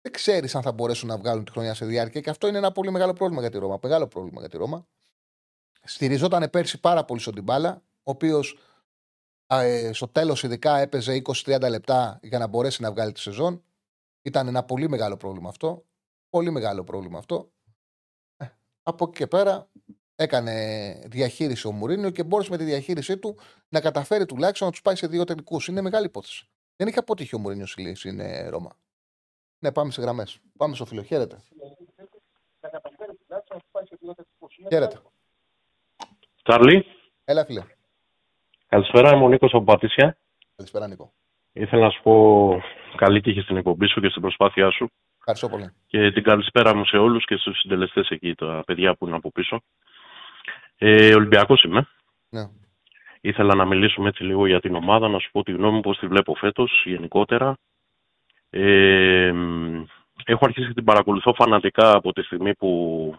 [0.02, 2.22] δεν ξέρεις αν θα μπορέσουν να βγάλουν τη χρονιά σε διάρκεια.
[2.22, 3.80] Και αυτό είναι ένα πολύ μεγάλο πρόβλημα για τη Ρώμα.
[3.82, 4.88] Μεγάλο πρόβλημα για τη Ρώμα.
[5.84, 8.58] Στηριζόταν πέρσι πάρα πολύ στον Τιμπάλα, ο οποίος
[9.48, 13.64] ε, στο τέλος ειδικά έπαιζε 20-30 λεπτά για να μπορέσει να βγάλει τη σεζόν.
[14.22, 15.86] Ήταν ένα πολύ μεγάλο πρόβλημα αυτό.
[16.30, 17.52] Πολύ μεγάλο πρόβλημα αυτό.
[18.38, 18.46] Ε,
[18.84, 19.70] από εκεί και πέρα
[20.16, 20.54] έκανε
[21.06, 23.38] διαχείριση ο Μουρίνιο και μπόρεσε με τη διαχείρισή του
[23.70, 25.68] να καταφέρει τουλάχιστον να τους πάει σε δύο τελικούς.
[25.68, 26.48] Είναι μεγάλη υπόθεση.
[26.76, 28.76] Δεν είχε αποτύχει ο Μουρίνιος στη λύση, είναι Ρώμα.
[29.60, 30.40] Ναι, πάμε σε γραμμές.
[30.58, 31.04] Πάμε στο φίλο.
[31.04, 31.42] Χαίρετε.
[34.70, 35.02] Χαίρετε.
[36.44, 36.86] Τσάρλι.
[37.26, 37.64] Έλα, φίλε.
[38.68, 40.18] Καλησπέρα, είμαι ο Νίκος από Πατήσια.
[40.56, 41.14] Καλησπέρα, Νίκο.
[41.54, 42.62] Ήθελα να σου πω
[42.96, 44.92] καλή τύχη στην εκπομπή σου και στην προσπάθειά σου.
[45.18, 45.74] Ευχαριστώ πολύ.
[45.88, 49.32] Και την καλησπέρα μου σε όλους και στους συντελεστές εκεί, τα παιδιά που είναι από
[49.32, 49.62] πίσω.
[50.86, 51.88] Ε, Ολυμπιακός είμαι.
[52.30, 52.48] Ναι.
[53.22, 55.98] Ήθελα να μιλήσουμε έτσι λίγο για την ομάδα, να σου πω τη γνώμη μου πώς
[55.98, 57.58] τη βλέπω φέτος γενικότερα.
[58.50, 59.34] Ε,
[60.26, 63.16] έχω αρχίσει και την παρακολουθώ φανατικά από τη στιγμή που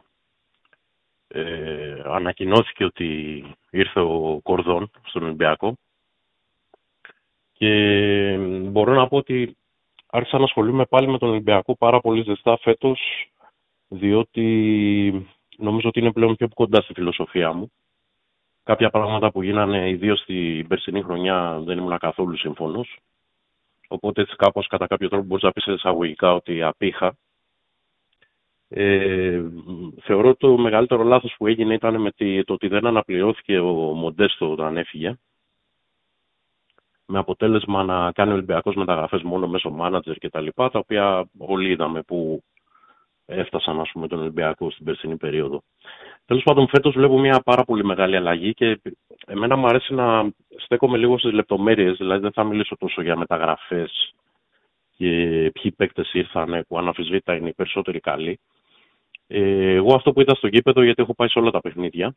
[1.28, 5.76] ε, ανακοινώθηκε ότι ήρθε ο Κορδόν στον Ολυμπιακό
[7.52, 8.36] και
[8.70, 9.56] μπορώ να πω ότι
[10.06, 13.00] άρχισα να ασχολούμαι πάλι με τον Ολυμπιακό πάρα πολύ ζεστά φέτος
[13.88, 17.72] διότι νομίζω ότι είναι πλέον πιο κοντά στη φιλοσοφία μου.
[18.62, 22.98] Κάποια πράγματα που γίνανε ιδίως στην περσινή χρονιά δεν ήμουν καθόλου σύμφωνος.
[23.88, 27.16] Οπότε έτσι κάπως κατά κάποιο τρόπο μπορείς να πεις εισαγωγικά ότι απήχα
[28.68, 29.42] ε,
[30.02, 32.10] θεωρώ το μεγαλύτερο λάθος που έγινε ήταν με
[32.44, 35.18] το ότι δεν αναπληρώθηκε ο Μοντέστο όταν έφυγε.
[37.06, 41.28] Με αποτέλεσμα να κάνει ο Ολυμπιακός μεταγραφές μόνο μέσω μάνατζερ και τα λοιπά, τα οποία
[41.38, 42.42] όλοι είδαμε που
[43.26, 45.62] έφτασαν ας πούμε, τον Ολυμπιακό στην περσινή περίοδο.
[46.26, 48.80] Τέλος πάντων, φέτος βλέπω μια πάρα πολύ μεγάλη αλλαγή και
[49.26, 51.96] εμένα μου αρέσει να στέκομαι λίγο στις λεπτομέρειες.
[51.96, 54.14] Δηλαδή, δεν θα μιλήσω τόσο για μεταγραφές
[54.96, 55.06] και
[55.52, 58.40] ποιοι παίκτες ήρθαν που αναφυσβήτα είναι οι περισσότεροι καλοί.
[59.26, 62.14] Ε, εγώ αυτό που είδα στο γήπεδο, γιατί έχω πάει σε όλα τα παιχνίδια,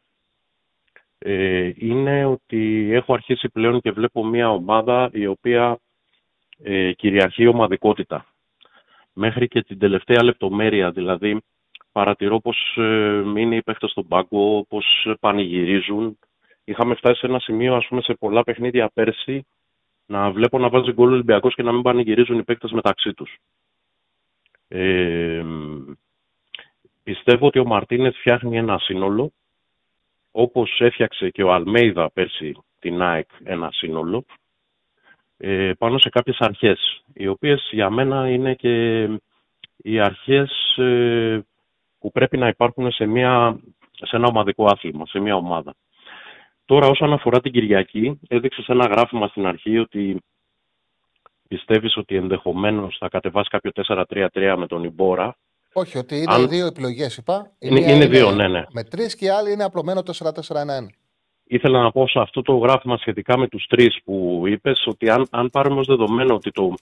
[1.17, 5.79] ε, είναι ότι έχω αρχίσει πλέον και βλέπω μια ομάδα η οποία
[6.63, 8.25] ε, κυριαρχεί ομαδικότητα.
[9.19, 11.41] Μέχρι και την τελευταία λεπτομέρεια, δηλαδή
[11.91, 16.19] παρατηρώ πως ε, είναι οι παίχτες στον πάγκο, πως πανηγυρίζουν.
[16.63, 19.45] Είχαμε φτάσει σε ένα σημείο, ας πούμε, σε πολλά παιχνίδια πέρσι,
[20.05, 23.37] να βλέπω να βάζει γκολ Ολυμπιακός και να μην πανηγυρίζουν οι παίκτες μεταξύ τους.
[24.67, 25.43] Ε,
[27.07, 29.31] Πιστεύω ότι ο Μαρτίνεθ φτιάχνει ένα σύνολο,
[30.31, 34.25] όπως έφτιαξε και ο Αλμέιδα πέρσι την ΑΕΚ ένα σύνολο,
[35.37, 39.03] ε, πάνω σε κάποιες αρχές, οι οποίες για μένα είναι και
[39.77, 41.45] οι αρχές ε,
[41.99, 43.59] που πρέπει να υπάρχουν σε, μια,
[43.91, 45.75] σε ένα ομαδικό άθλημα, σε μια ομάδα.
[46.65, 50.21] Τώρα όσον αφορά την Κυριακή, έδειξε σε ένα γράφημα στην αρχή ότι
[51.47, 55.37] πιστεύεις ότι ενδεχομένως θα κατεβάσει κάποιο 4-3-3 με τον Ιμπόρα
[55.79, 56.49] όχι, ότι είναι Αν...
[56.49, 57.51] δύο επιλογές, είπα.
[57.59, 58.63] Είναι, είναι, είναι δύο, ναι, ναι.
[58.71, 60.31] Με τρεις και η άλλη είναι απλωμένο 4-4-1-1.
[61.47, 65.27] Ήθελα να πω σε αυτό το γράφημα σχετικά με τους τρεις που είπες, ότι αν,
[65.29, 66.73] αν πάρουμε ως δεδομένο ότι το,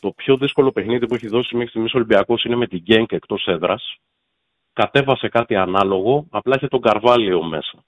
[0.00, 3.12] το πιο δύσκολο παιχνίδι που έχει δώσει μέχρι στιγμής ο Ολυμπιακός είναι με την Γκένκ
[3.12, 3.96] εκτός έδρας,
[4.72, 7.84] κατέβασε κάτι ανάλογο, απλά είχε τον Καρβάλιο μέσα.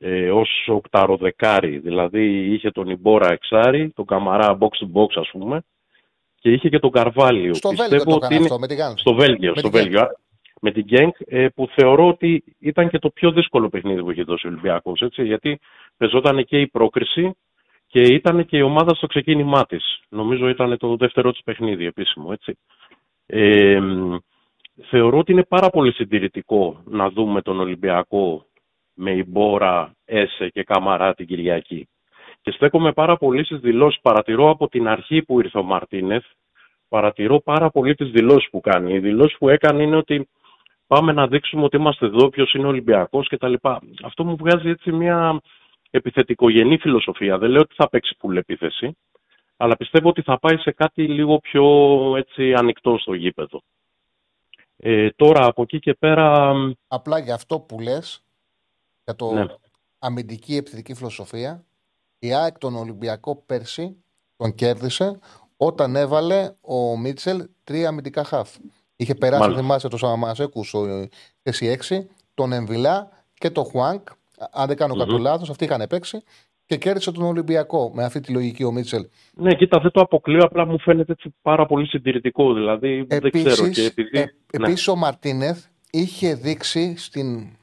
[0.00, 5.62] Ε, ως οκταροδεκάρι, δηλαδή είχε τον Ιμπόρα εξάρι, τον Καμαρά box to box ας πούμε,
[6.40, 7.54] και είχε και τον Καρβάλιο.
[7.54, 8.44] Στο Πιστεύω Βέλγιο το ότι είναι...
[8.44, 10.08] αυτό, με τη Στο Βέλγιο, στο Βέλγιο.
[10.64, 14.22] Με την Γκένκ, ε, που θεωρώ ότι ήταν και το πιο δύσκολο παιχνίδι που είχε
[14.22, 15.58] δώσει ο Ολυμπιακός, έτσι, γιατί
[15.96, 17.36] πεζόταν και η πρόκριση
[17.86, 20.00] και ήταν και η ομάδα στο ξεκίνημά της.
[20.08, 22.58] Νομίζω ήταν το δεύτερο της παιχνίδι επίσημο, έτσι.
[23.26, 23.80] Ε,
[24.82, 28.46] θεωρώ ότι είναι πάρα πολύ συντηρητικό να δούμε τον Ολυμπιακό
[28.94, 31.88] με Ιμπόρα, Έσε και Καμαρά την Κυριακή.
[32.40, 34.00] Και στέκομαι πάρα πολύ στις δηλώσεις.
[34.00, 36.24] Παρατηρώ από την αρχή που ήρθε ο Μαρτίνεθ,
[36.88, 38.94] παρατηρώ πάρα πολύ τις δηλώσεις που κάνει.
[38.94, 40.28] Οι δηλώσεις που έκανε είναι ότι
[40.94, 43.54] πάμε να δείξουμε ότι είμαστε εδώ, ποιος είναι ο Ολυμπιακός κτλ.
[44.02, 45.40] Αυτό μου βγάζει έτσι μια
[45.90, 47.38] επιθετικογενή φιλοσοφία.
[47.38, 48.96] Δεν λέω ότι θα παίξει full επίθεση,
[49.56, 51.64] αλλά πιστεύω ότι θα πάει σε κάτι λίγο πιο
[52.16, 53.62] έτσι, ανοιχτό στο γήπεδο.
[54.76, 56.52] Ε, τώρα από εκεί και πέρα...
[56.88, 58.22] Απλά για αυτό που λες,
[59.04, 59.46] για το ναι.
[59.98, 61.64] αμυντική επιθετική φιλοσοφία,
[62.18, 64.04] η ΑΕΚ τον Ολυμπιακό πέρσι
[64.36, 65.18] τον κέρδισε
[65.56, 68.56] όταν έβαλε ο Μίτσελ τρία αμυντικά χαφ.
[69.02, 69.62] Είχε περάσει, Μάλιστα.
[69.62, 71.08] θυμάσαι, το Σαμασέκου στο
[71.42, 71.98] θέση 6,
[72.34, 74.08] τον Εμβιλά και τον Χουάνκ.
[74.52, 74.98] Αν δεν κάνω mm-hmm.
[74.98, 76.22] κάποιο λάθος, αυτοί είχαν παίξει
[76.66, 79.06] και κέρδισε τον Ολυμπιακό με αυτή τη λογική ο Μίτσελ.
[79.34, 82.54] Ναι, κοίτα, δεν το αποκλείω, απλά μου φαίνεται έτσι πάρα πολύ συντηρητικό.
[82.54, 83.68] Δηλαδή επίσης, δεν ξέρω.
[83.68, 84.18] Και επειδή...
[84.18, 84.66] ε, ναι.
[84.66, 87.56] Επίσης ο Μαρτίνεθ είχε δείξει στην...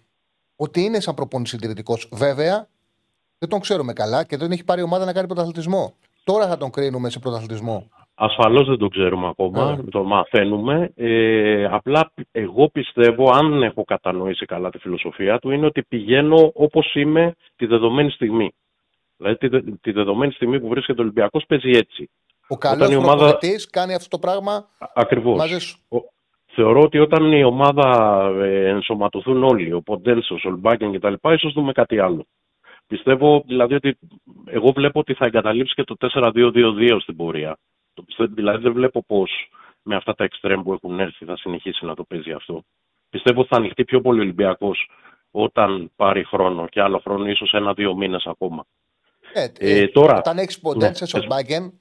[0.56, 2.10] ότι είναι σαν προπόνηση συντηρητικός.
[2.12, 2.68] Βέβαια,
[3.38, 5.94] δεν τον ξέρουμε καλά και δεν έχει πάρει ομάδα να κάνει πρωταθλητισμό.
[6.24, 7.90] Τώρα θα τον κρίνουμε σε πρωταθλητισμό.
[8.22, 9.90] Ασφαλώς δεν το ξέρουμε ακόμα, yeah.
[9.92, 10.92] το μαθαίνουμε.
[10.96, 16.96] Ε, απλά εγώ πιστεύω, αν έχω κατανοήσει καλά τη φιλοσοφία του, είναι ότι πηγαίνω όπως
[16.96, 18.54] είμαι τη δεδομένη στιγμή.
[19.18, 22.10] Δηλαδή τη, τη δεδομένη στιγμή που βρίσκεται ο Ολυμπιακός παίζει έτσι.
[22.48, 23.38] Ο καλός ομάδα...
[23.70, 25.38] κάνει αυτό το πράγμα Ακριβώς.
[25.38, 25.78] μαζί σου.
[26.46, 31.72] Θεωρώ ότι όταν η ομάδα ε, ενσωματωθούν όλοι, ο Ποντέλσος, ο Σολμπάκεν κτλ., ίσως δούμε
[31.72, 32.26] κάτι άλλο.
[32.88, 33.98] Πιστεύω δηλαδή ότι
[34.46, 37.58] εγώ βλέπω ότι θα εγκαταλείψει και το 4-2-2-2 στην πορεία.
[38.18, 39.50] Δηλαδή δεν βλέπω πώς
[39.82, 42.64] με αυτά τα εξτρέμ που έχουν έρθει θα συνεχίσει να το παίζει αυτό.
[43.10, 44.90] Πιστεύω ότι θα ανοιχτεί πιο πολύ ο Ολυμπιακός
[45.32, 48.66] όταν πάρει χρόνο και άλλο χρόνο, ίσως ένα-δύο μήνες ακόμα.
[49.34, 51.74] Ε, ε, τώρα, όταν έχεις ποντένσε ναι, Σολμπάγκεν,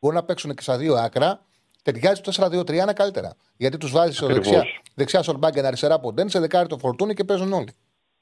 [0.00, 1.40] μπορούν να παίξουν και στα δύο άκρα.
[1.82, 3.36] Ταιριάζει το 4-2-3 είναι καλύτερα.
[3.56, 7.72] Γιατί τους βάζεις δεξιά, δεξιά Σολμπάγκεν, αριστερά ποντένσε, δεκάρι το φορτούνι και παίζουν όλοι.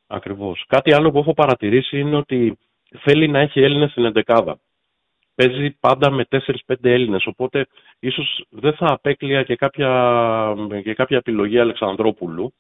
[0.07, 0.65] Ακριβώς.
[0.69, 2.59] Κάτι άλλο που έχω παρατηρήσει είναι ότι
[2.99, 4.59] θέλει να έχει Έλληνες στην εντεκάδα
[5.37, 7.67] παίζει πάντα με 4-5 Έλληνες, οπότε
[7.99, 12.55] ίσως δεν θα απέκλεια και κάποια, και κάποια επιλογή Αλεξανδρόπουλου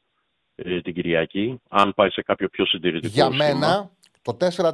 [0.54, 3.90] ε, την Κυριακή, αν πάει σε κάποιο πιο συντηρητικό Για μένα,
[4.22, 4.72] το 4-3-3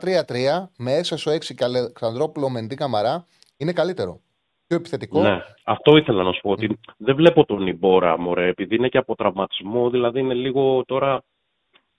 [0.76, 3.26] με έσεσο 6 και Αλεξανδρόπουλο με Ντί Καμαρά
[3.56, 4.20] είναι καλύτερο.
[4.66, 5.22] Πιο επιθετικό.
[5.22, 6.50] Ναι, αυτό ήθελα να σου πω.
[6.50, 11.22] Ότι δεν βλέπω τον Ιμπόρα, μωρέ, επειδή είναι και από τραυματισμό, δηλαδή είναι λίγο τώρα.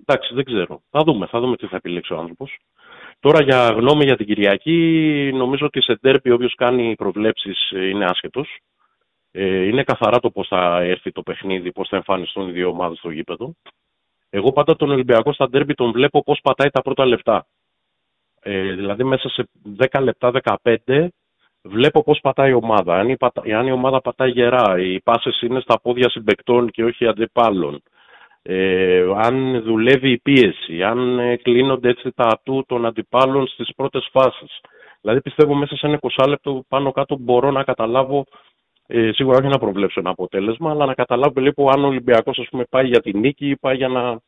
[0.05, 0.81] Εντάξει, δεν ξέρω.
[0.89, 2.57] Θα δούμε, θα δούμε τι θα επιλέξει ο άνθρωπος.
[3.23, 8.05] Τώρα για γνώμη για την Κυριακή, νομίζω ότι σε τέρπι όποιος κάνει προβλέψεις ε, είναι
[8.05, 8.57] άσχετος.
[9.31, 12.97] Ε, είναι καθαρά το πώς θα έρθει το παιχνίδι, πώς θα εμφανιστούν οι δύο ομάδες
[12.97, 13.55] στο γήπεδο.
[14.29, 17.45] Εγώ πάντα τον Ολυμπιακό στα τέρπι τον βλέπω πώς πατάει τα πρώτα λεπτά.
[18.41, 19.49] Ε, δηλαδή μέσα σε
[19.91, 20.31] 10 λεπτά,
[20.85, 21.07] 15,
[21.61, 22.99] βλέπω πώς πατάει η ομάδα.
[22.99, 23.17] Αν η,
[23.53, 27.81] αν η ομάδα πατάει γερά, οι πάσες είναι στα πόδια συμπεκτών και όχι αντιπάλων
[28.45, 34.09] ε, αν δουλεύει η πίεση, αν ε, κλείνονται έτσι τα ατού των αντιπάλων στις πρώτες
[34.11, 34.59] φάσεις.
[35.01, 38.25] Δηλαδή πιστεύω μέσα σε ένα 20 λεπτό πάνω κάτω μπορώ να καταλάβω,
[38.87, 42.47] ε, σίγουρα όχι να προβλέψω ένα αποτέλεσμα, αλλά να καταλάβω λίγο αν ο Ολυμπιακός ας
[42.49, 44.19] πούμε, πάει για τη νίκη ή πάει για να,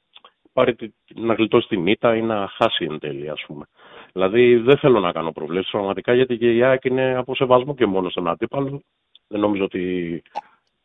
[0.53, 0.75] πάρει,
[1.15, 3.65] να γλιτώσει την ήττα ή να χάσει εν τέλει ας πούμε.
[4.13, 7.85] Δηλαδή δεν θέλω να κάνω προβλέψεις πραγματικά γιατί και η ΑΕΚ είναι από σεβασμό και
[7.85, 8.81] μόνο στον αντίπαλο.
[9.27, 10.21] Δεν νομίζω ότι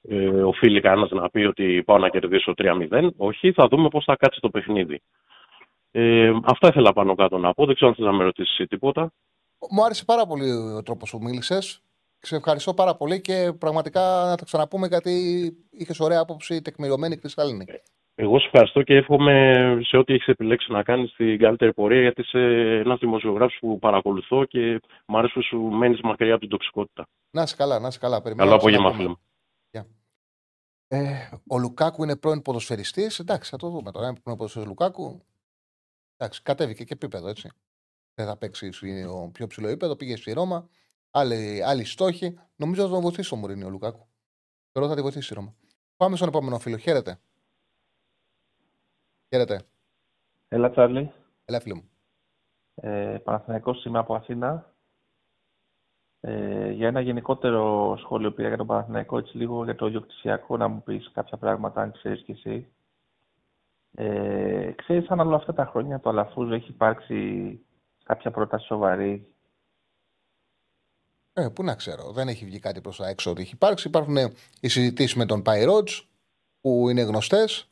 [0.09, 3.09] ε, οφείλει κανένας να πει ότι πάω να κερδίσω 3-0.
[3.17, 5.01] Όχι, θα δούμε πώς θα κάτσει το παιχνίδι.
[5.91, 7.67] Ε, αυτά ήθελα πάνω κάτω να πω.
[7.67, 9.13] Δεν ξέρω αν θες να με ρωτήσεις τίποτα.
[9.71, 11.83] Μου άρεσε πάρα πολύ ο τρόπος που μίλησες.
[12.23, 15.13] Σε ευχαριστώ πάρα πολύ και πραγματικά να τα ξαναπούμε γιατί
[15.71, 17.65] είχες ωραία άποψη, τεκμηριωμένη κρυστάλλινη.
[18.15, 22.21] Εγώ σε ευχαριστώ και εύχομαι σε ό,τι έχεις επιλέξει να κάνεις την καλύτερη πορεία γιατί
[22.21, 22.39] είσαι
[22.85, 27.07] ένας δημοσιογράφος που παρακολουθώ και μου αρέσει που σου μένεις μακριά από την τοξικότητα.
[27.31, 28.23] Να είσαι καλά, να είσαι καλά.
[28.23, 29.19] Περιμένω Καλό απόγευμα, φίλε μου.
[30.93, 33.19] Ε, ο Λουκάκου είναι πρώην ποδοσφαιριστής.
[33.19, 34.09] Εντάξει, θα το δούμε τώρα.
[34.09, 35.23] Είναι πρώην ποδοσφαιριστής Λουκάκου.
[36.17, 37.51] Εντάξει, κατέβηκε και επίπεδο έτσι.
[38.15, 39.97] Δεν θα παίξει στο πιο ψηλό επίπεδο.
[39.97, 40.69] Πήγε στη Ρώμα.
[41.11, 42.39] Άλλοι, άλλοι στόχοι.
[42.57, 44.07] Νομίζω θα τον βοηθήσει ο Μουρίνιο ο Λουκάκου.
[44.73, 45.55] Τώρα θα τη βοηθήσει η Ρώμα.
[45.97, 46.77] Πάμε στον επόμενο φίλο.
[46.77, 47.21] Χαίρετε.
[49.29, 49.63] Χαίρετε.
[50.49, 51.13] Έλα, Τσάρλι.
[51.45, 51.91] Έλα, φίλο μου.
[52.75, 54.70] Ε, Παναθηναϊκός είμαι από Αθήνα.
[56.21, 60.69] Ε, για ένα γενικότερο σχόλιο πήρα για τον Παναθηναϊκό, έτσι λίγο για το ιδιοκτησιακό, να
[60.69, 62.67] μου πεις κάποια πράγματα, αν ξέρεις κι εσύ.
[63.95, 67.61] Ε, ξέρεις αν όλα αυτά τα χρόνια το Αλαφούζο έχει υπάρξει
[68.05, 69.35] κάποια πρόταση σοβαρή;
[71.33, 73.89] Ε, πού να ξέρω, δεν έχει βγει κάτι προς τα έξω ότι έχει υπάρξει.
[73.89, 74.17] Υπάρχουν
[74.61, 76.09] οι συζητήσεις με τον Πάιρότς,
[76.61, 77.69] που είναι γνωστές.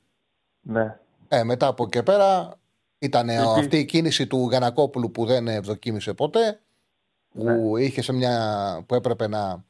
[0.60, 0.98] Ναι.
[1.28, 2.58] Ε, μετά από εκεί και πέρα
[2.98, 6.60] ήταν αυτή η κίνηση του Γανακόπουλου που δεν ευδοκίμησε ποτέ.
[7.28, 7.82] Που Ναι.
[7.84, 8.84] είχες σε μια.
[8.86, 9.64] που έπρεπε να.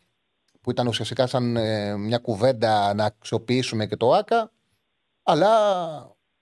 [0.60, 4.52] που ήταν ουσιαστικά σαν ε, μια κουβέντα να αξιοποιήσουμε και το ΑΚΑ.
[5.22, 5.50] Αλλά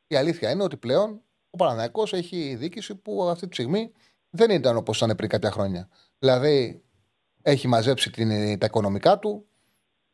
[0.07, 1.21] η αλήθεια είναι ότι πλέον
[1.51, 3.93] ο Παναναϊκός έχει δίκηση που αυτή τη στιγμή
[4.31, 5.89] δεν ήταν όπως ήταν πριν κάποια χρόνια.
[6.19, 6.83] Δηλαδή
[7.43, 9.47] έχει μαζέψει την, τα οικονομικά του,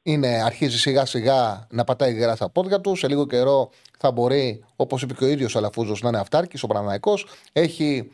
[0.02, 2.96] είναι, αρχίζει σιγά σιγά να πατάει γερά στα πόδια του.
[2.96, 6.62] Σε λίγο καιρό θα μπορεί, όπως είπε και ο ίδιος ο Αλαφούζος, να είναι αυτάρκης
[6.62, 7.14] ο Παναναϊκό.
[7.52, 8.12] Έχει ε,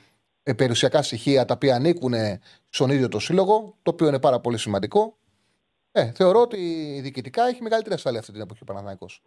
[0.54, 2.14] περιουσιακά στοιχεία τα οποία ανήκουν
[2.68, 5.16] στον ίδιο το σύλλογο, το οποίο είναι πάρα πολύ σημαντικό.
[5.92, 6.58] Ε, θεωρώ ότι
[7.02, 9.22] διοικητικά έχει μεγαλύτερη ασφάλεια αυτή την εποχή ο Παναναϊκός.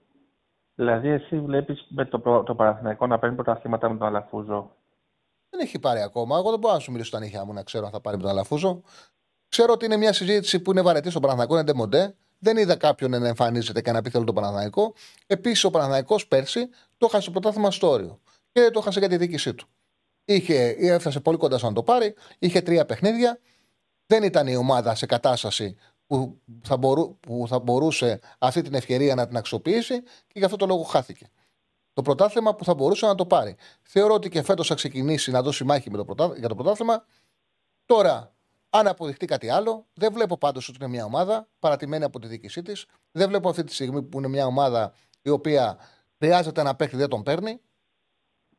[0.75, 4.75] Δηλαδή, εσύ βλέπεις το, προ- το Παναθηναϊκό να παίρνει πρωταθλήματα με τον Αλαφούζο;
[5.49, 6.37] Δεν έχει πάρει ακόμα.
[6.37, 8.21] Εγώ δεν μπορώ να σου μιλήσω στα νύχια μου να ξέρω αν θα πάρει με
[8.21, 8.81] τον Αλαφούζο.
[9.49, 12.15] Ξέρω ότι είναι μια συζήτηση που είναι βαρετή στον Παναθηναϊκό, είναι ντεμοντέ.
[12.39, 14.93] Δεν είδα κάποιον να εμφανίζεται και να πει θέλω τον Παναθηναϊκό.
[15.27, 18.19] Επίσης, ο Παναθηναϊκός πέρσι το έχασε το πρωτάθλημα στο όριο.
[18.51, 19.67] Και το έχασε για τη διοίκησή του.
[20.33, 22.13] Είχε, έφτασε πολύ κοντά στο να το πάρει.
[22.39, 23.39] Είχε τρία παιχνίδια.
[24.05, 25.75] Δεν ήταν η ομάδα σε κατάσταση
[26.07, 30.57] που θα, μπορού, που θα μπορούσε αυτή την ευκαιρία να την αξιοποιήσει και γι' αυτό
[30.57, 31.29] το λόγο χάθηκε.
[31.93, 33.55] Το πρωτάθλημα που θα μπορούσε να το πάρει.
[33.81, 37.05] Θεωρώ ότι και φέτος θα ξεκινήσει να δώσει μάχη με το πρωτά- για το πρωτάθλημα.
[37.85, 38.35] Τώρα,
[38.69, 42.61] αν αποδειχτεί κάτι άλλο, δεν βλέπω πάντως ότι είναι μια ομάδα παρατημένη από τη διοίκησή
[42.61, 42.85] της.
[43.11, 45.77] Δεν βλέπω αυτή τη στιγμή που είναι μια ομάδα η οποία
[46.17, 47.61] χρειάζεται ένα παίκτη, δεν τον παίρνει.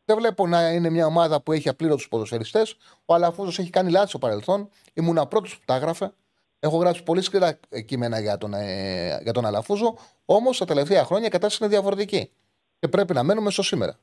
[0.05, 2.77] Δεν βλέπω να είναι μια ομάδα που έχει απλήρωτους ποδοσφαιριστές.
[3.05, 4.69] Ο Αλαφούζος έχει κάνει λάθη στο παρελθόν.
[4.93, 6.12] Ήμουν πρώτος που τα έγραφε.
[6.59, 9.95] Έχω γράψει πολύ σκληρά κείμενα για τον, ε, για τον Αλαφούζο.
[10.24, 12.31] Όμως τα τελευταία χρόνια η κατάσταση είναι διαφορετική.
[12.79, 13.97] Και πρέπει να μένουμε στο σήμερα.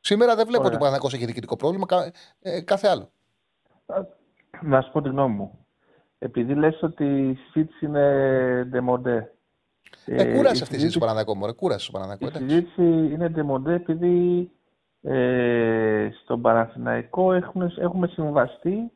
[0.00, 0.76] Σήμερα δεν βλέπω Ωραία.
[0.76, 1.86] ότι ο Παναθηναϊκό έχει διοικητικό πρόβλημα.
[1.86, 3.10] κα- ε, κάθε άλλο.
[4.62, 5.66] Να σου πω τη γνώμη μου.
[6.18, 9.30] Επειδή λες ότι η συζήτηση είναι ντεμοντέ.
[10.04, 11.46] Ε, κούρασε αυτή η συζήτηση στο Παναθηναϊκό μου.
[11.46, 11.52] ρε.
[11.52, 12.24] Κούρασε στο Παναθηναϊκό.
[12.24, 12.48] Η εντάξει.
[12.48, 12.82] συζήτηση
[13.14, 14.50] είναι ντεμοντέ επειδή
[15.02, 18.90] ε, στον Παναθηναϊκό έχουμε, έχουμε συμβαστεί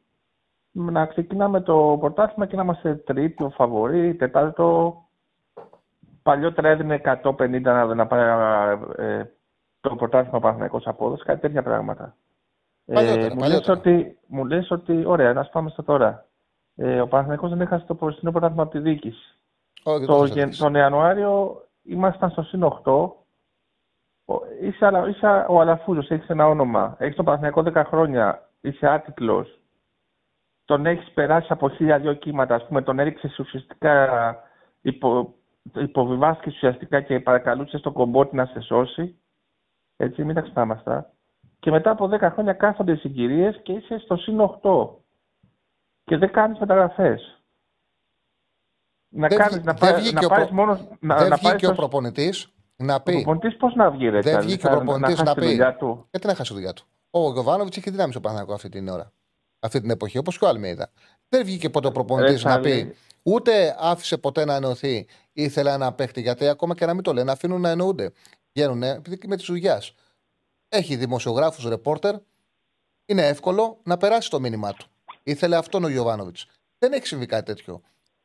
[0.72, 4.96] να ξεκινάμε το πρωτάθλημα και να είμαστε τρίτο, φαβορή, τετάρτο.
[6.22, 8.20] Παλιότερα έδινε 150 να, να πάει
[8.96, 9.24] ε,
[9.80, 12.16] το πρωτάθλημα ο Παναθηναϊκός απόδοση, κάτι τέτοια πράγματα.
[12.84, 13.78] Παλιότερα, ε, μου, λες παλιότερα.
[13.78, 16.26] ότι, μου λες ότι, ωραία, να πάμε στο τώρα.
[16.76, 19.36] Ε, ο Παναθηναϊκός δεν έχασε το προστινό πρωτάθλημα από τη διοίκηση.
[19.82, 20.64] Όχι, Το, το έχασε Γεν- δίκιο.
[20.64, 23.10] τον Ιανουάριο ήμασταν στο συν 8.
[24.30, 26.96] Ο- Είσαι, αλα- είσαι ο Αλαφούζος, έχεις ένα όνομα.
[26.98, 28.48] Έχεις τον Παναθηναϊκό 10 χρόνια.
[28.60, 29.58] Είσαι άτυκλος.
[30.64, 32.54] Τον έχεις περάσει από χίλια δυο κύματα.
[32.54, 34.36] Ας πούμε, τον έριξες ουσιαστικά,
[34.80, 35.34] υπο,
[35.74, 39.18] υποβιβάστηκες ουσιαστικά και παρακαλούσες τον κομπότη να σε σώσει.
[39.96, 41.10] Έτσι, μην τα ξεχνάμε αυτά.
[41.58, 44.96] Και μετά από 10 χρόνια κάθονται οι συγκυρίες και είσαι στο συν 8.
[46.04, 47.42] Και δεν κάνεις μεταγραφές.
[49.08, 50.72] Να, Δεν κάνεις, βγη- να, δεν πάρεις, βγήκε να ο πάρεις προ- μόνο...
[51.00, 51.74] Να, δεν να βγήκε πάρεις ο το-
[52.80, 53.12] προπονητή να ο πει.
[53.12, 55.46] προπονητής πώς να βγει, ρε, Δεν Τσάρλι, βγήκε ο θα- προπονητής να να, χάσει τη
[55.46, 55.46] πει.
[55.46, 56.06] δουλειά του.
[56.10, 56.84] Γιατί να χάσει τη δουλειά του.
[57.10, 59.12] Ο Γιωβάνοβιτς είχε δυνάμεις στο Παναγιώτο αυτή την ώρα.
[59.60, 60.90] Αυτή την εποχή, όπως και ο Αλμίδα.
[61.28, 62.96] Δεν βγήκε ποτέ ο Ρε, προπονητής να Τσάρλι, πει.
[63.22, 65.06] Ούτε άφησε ποτέ να ενωθεί.
[65.32, 66.20] Ήθελε ένα παίχτη.
[66.20, 68.12] Γιατί ακόμα και να μην το λένε, αφήνουν να εννοούνται.
[68.52, 69.94] Βγαίνουν επειδή και με της δουλειάς.
[70.68, 72.14] Έχει δημοσιογράφους, ρεπόρτερ.
[73.06, 74.86] Είναι εύκολο να περάσει το μήνυμά του.
[75.22, 76.46] Ήθελε αυτόν ο Γιωβάνοβιτς.
[76.78, 77.80] Δεν έχει συμβεί κάτι τέτοιο.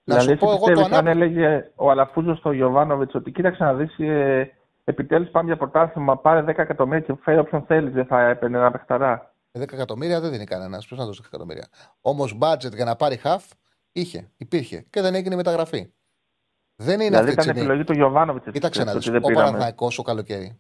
[0.08, 1.24] Να Δηλαδή, σου πω εσύ εγώ το πιστεύεις, αν ανάποδο.
[1.26, 4.52] έλεγε ο Αλαφούζος στο Γιωβάνοβιτς ότι κοίταξε να δεις, ε,
[4.84, 8.72] επιτέλους πάμε για πρωτάθλημα, πάρε 10 εκατομμύρια και φέρει όποιον θέλεις, δεν θα έπαιρνε ένα
[8.72, 9.34] παιχταρά.
[9.52, 10.78] 10 εκατομμύρια δεν δίνει κανένα.
[10.78, 11.68] Ποιος να δώσει 10 εκατομμύρια.
[12.02, 13.50] Όμως budget για να πάρει half
[13.92, 15.94] είχε, υπήρχε και δεν έγινε η μεταγραφή.
[16.76, 17.62] Δεν είναι δηλαδή αυτή τη ήταν στιγμή.
[17.62, 18.46] επιλογή του Γιωβάνοβιτς.
[18.46, 19.16] εσύ Κοίταξε να πιστεύεις, δεις.
[19.16, 19.46] ότι Ο δεν πήραμε.
[19.52, 20.60] Παναθηναϊκός ο καλοκαίρι.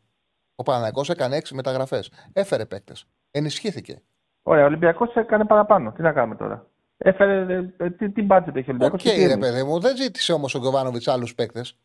[0.55, 2.11] Ο Παναθηναϊκός έκανε 6 μεταγραφές.
[2.33, 3.05] Έφερε παίκτες.
[3.31, 4.01] Ενισχύθηκε.
[4.43, 5.91] Ωραία, ο Ολυμπιακός έκανε παραπάνω.
[5.91, 6.65] Τι να κάνουμε τώρα;
[6.97, 9.01] Έφερε, ε, ε, τι, τι budget έχει ο Οκ, Ολυμπιακός.
[9.01, 9.49] και τι ρε εμείς.
[9.49, 11.77] παιδί μου, δεν ζήτησε όμως ο Γιοβάνοβιτς άλλους παίκτες.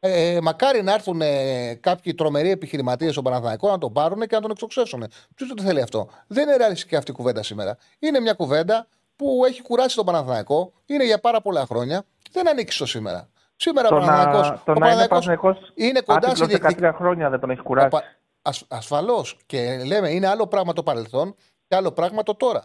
[0.00, 4.40] Ε, μακάρι να έρθουν ε, κάποιοι τρομεροί επιχειρηματίες στον Παναθηναϊκό να τον πάρουν και να
[4.40, 5.04] τον εκτοξεύσουν.
[5.34, 6.08] Ποιος το θέλει αυτό.
[6.26, 7.76] Δεν είναι ρεαλιστική αυτή η κουβέντα σήμερα.
[7.98, 10.72] Είναι μια κουβέντα που έχει κουράσει τον Παναθηναϊκό.
[10.86, 12.04] Είναι για πάρα πολλά χρόνια.
[12.32, 13.28] Δεν ανήκει στο σήμερα.
[13.56, 16.48] Σήμερα ο Το να, Παναθηναϊκός, το ο να είναι Παναθηναϊκός Παναθηναϊκός είναι κοντά στη άτιτλος
[16.48, 16.78] διεκδικ...
[16.86, 17.96] 13 χρόνια δεν τον έχει κουράσει.
[18.42, 19.36] Ασ, Ασφαλώς.
[19.46, 21.34] Και λέμε, είναι άλλο πράγμα το παρελθόν
[21.68, 22.62] και άλλο πράγμα το τώρα.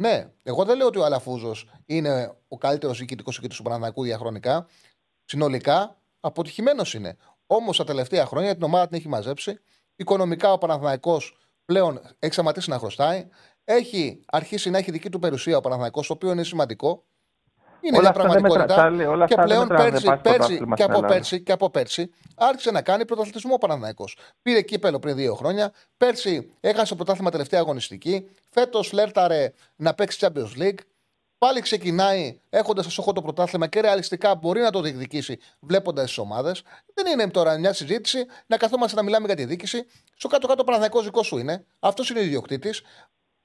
[0.00, 4.66] Ναι, εγώ δεν λέω ότι ο Αλαφούζος είναι ο καλύτερος διοικητικός συγκεκριτή του Παναθηναϊκού διαχρονικά.
[5.24, 7.16] Συνολικά αποτυχημένος είναι.
[7.46, 9.60] Όμως τα τελευταία χρόνια την ομάδα την έχει μαζέψει.
[9.96, 13.28] Οικονομικά ο Παναθηναϊκός πλέον έχει σταματήσει να χρωστάει.
[13.64, 17.04] Έχει αρχίσει να έχει δική του περιουσία ο Παναθηναϊκός, το οποίο είναι σημαντικό.
[17.80, 18.74] Είναι Όλα μια αυτά δεν μετρά- πραγματικότητα.
[18.74, 21.04] Τσάρλι, όλα και αυτά δεν πλέον μετράνε, πέρσι, δεν πάει πέρσι, πρωτάθλημα και, στην από
[21.04, 21.14] Ελλάδα.
[21.14, 24.16] πέρσι, και από πέρσι άρχισε να κάνει πρωταθλητισμό ο Παναθηναϊκός.
[24.42, 25.72] Πήρε κύπελο πριν δύο χρόνια.
[25.96, 28.28] Πέρσι έχασε το πρωτάθλημα τελευταία αγωνιστική.
[28.50, 30.78] Φέτος φλέρταρε να παίξει Champions League.
[31.38, 36.18] Πάλι ξεκινάει έχοντας στο στόχο το πρωτάθλημα και ρεαλιστικά μπορεί να το διεκδικήσει βλέποντας τις
[36.18, 36.62] ομάδες.
[36.94, 39.86] Δεν είναι τώρα μια συζήτηση να καθόμαστε να μιλάμε για τη διοίκηση.
[40.16, 41.64] Στο κάτω-κάτω Παναθηναϊκός δικός σου είναι.
[41.78, 42.82] Αυτός είναι ο ιδιοκτήτης.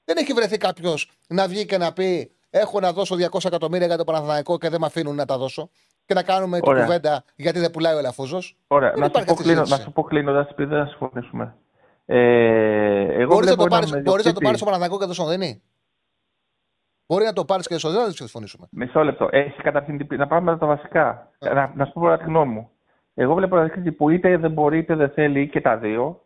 [0.04, 3.96] Δεν έχει βρεθεί κάποιος να βγει και να πει: Έχω να δώσω 200 εκατομμύρια για
[3.96, 5.68] το Παναθηναϊκό και δεν με αφήνουν να τα δώσω.
[6.06, 8.56] Και να κάνουμε την κουβέντα γιατί δεν πουλάει ο Ελαφούζος.
[8.66, 11.54] Ωραία, να σου, πω κλείνω, να σου πω κλείνοντας, επειδή δεν θα συμφωνήσουμε.
[12.04, 15.62] Ε, Μπορείς να το πάρει μπορείς να το πάρεις στο Παναθηναϊκό και το Σονδένι.
[17.06, 18.66] Μπορεί να το πάρεις και στο δεν θα συμφωνήσουμε.
[18.70, 19.28] Μισό λεπτό.
[19.30, 21.30] Έχει καταρχήν να πάμε με τα βασικά.
[21.38, 22.70] Να, να σου πω πρώτα τη γνώμη μου.
[23.14, 26.20] Εγώ βλέπω ένα κριτή που είτε δεν μπορεί είτε δεν θέλει και τα δύο.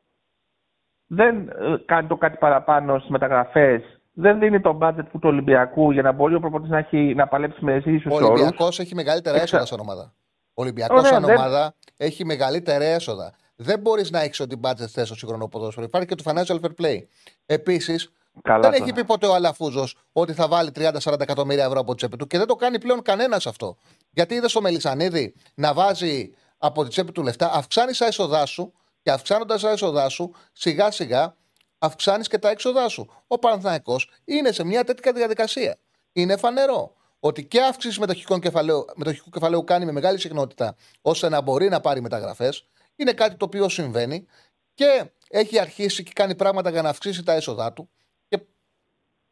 [1.07, 3.99] Δεν ε, κάνει το κάτι παραπάνω στις μεταγραφές.
[4.12, 7.65] Δεν δίνει το budget του Ολυμπιακού για να μπορεί ο προπονητής να, έχει, να παλέψει
[7.65, 8.27] με ίσου όρου.
[8.27, 10.12] Ο Ολυμπιακός έχει μεγαλύτερα έσοδα σαν ομάδα.
[10.55, 13.35] Ο Ολυμπιακός σαν ομάδα έχει μεγαλύτερα έσοδα.
[13.57, 15.87] Δεν μπορείς να έχεις ό,τι budget θες στο σύγχρονο ποδόσφαιρο.
[15.87, 16.99] Υπάρχει και το financial fair play.
[17.47, 18.12] Επίσης,
[18.61, 22.27] δεν έχει πει ποτέ ο Αλαφούζος ότι θα βάλει 30-40 εκατομμύρια ευρώ από τσέπη του
[22.27, 23.77] και δεν το κάνει πλέον κανένας αυτό.
[24.11, 28.73] Γιατί είδες ο Μελισανίδη να βάζει από τη τσέπη του λεφτά, αυξάνεις τα έσοδά σου
[29.03, 31.35] και αυξάνοντας τα έσοδά σου, σιγά σιγά
[31.81, 33.11] αυξάνεις και τα έξοδά σου.
[33.27, 35.77] Ο Παναθναϊκό είναι σε μια τέτοια διαδικασία.
[36.12, 41.40] Είναι φανερό ότι και αύξηση μετοχικού κεφαλαίου, μετοχικού κεφαλαίου κάνει με μεγάλη συχνότητα ώστε να
[41.40, 42.69] μπορεί να πάρει μεταγραφές.
[42.97, 44.27] Είναι κάτι το οποίο συμβαίνει
[44.74, 47.90] και έχει αρχίσει και κάνει πράγματα για να αυξήσει τα έσοδά του.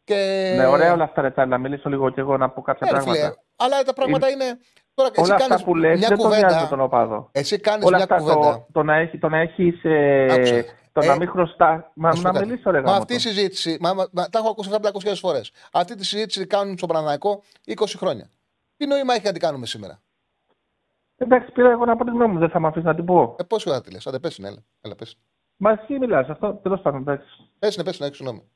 [0.05, 0.55] Και...
[0.57, 3.37] Ναι, ωραία όλα αυτά, Ρετά, να μιλήσω λίγο και εγώ να πω κάποια ναι, πράγματα.
[3.57, 4.45] αλλά τα πράγματα είναι.
[4.45, 4.59] είναι...
[4.95, 6.67] Τώρα, όλα εσύ αυτά που λες μια δεν κουβέντα.
[6.69, 7.29] τον οπάδο.
[7.33, 8.35] Εσύ κάνεις μια κουβέντα.
[8.35, 10.65] Το, το, να έχει, το να έχεις, ε,
[10.99, 11.91] το ε, να μην χρωστά.
[11.95, 13.79] Μα να μιλήσω, ρε Μα αυτή η συζήτηση.
[13.81, 15.53] Μα, μα, μα, τα έχω ακούσει αυτά 500 φορές.
[15.73, 18.31] Αυτή τη συζήτηση κάνουν στο Παναναναϊκό 20 χρόνια.
[18.77, 20.01] Τι νόημα έχει να την κάνουμε σήμερα;
[21.17, 23.37] Εντάξει, πήρα εγώ να πω τη γνώμη μου, δεν θα με αφήσεις να την πω.
[23.39, 24.49] Ε, πώ θα τη λες, αν πέσει, ναι,
[24.81, 25.17] έλα, πέσει.
[25.57, 27.29] Μα εσύ μιλάς, αυτό τέλος πάντων, εντάξει.
[27.59, 28.51] Πέσει, ναι, πέσει, ναι, συγγνώμη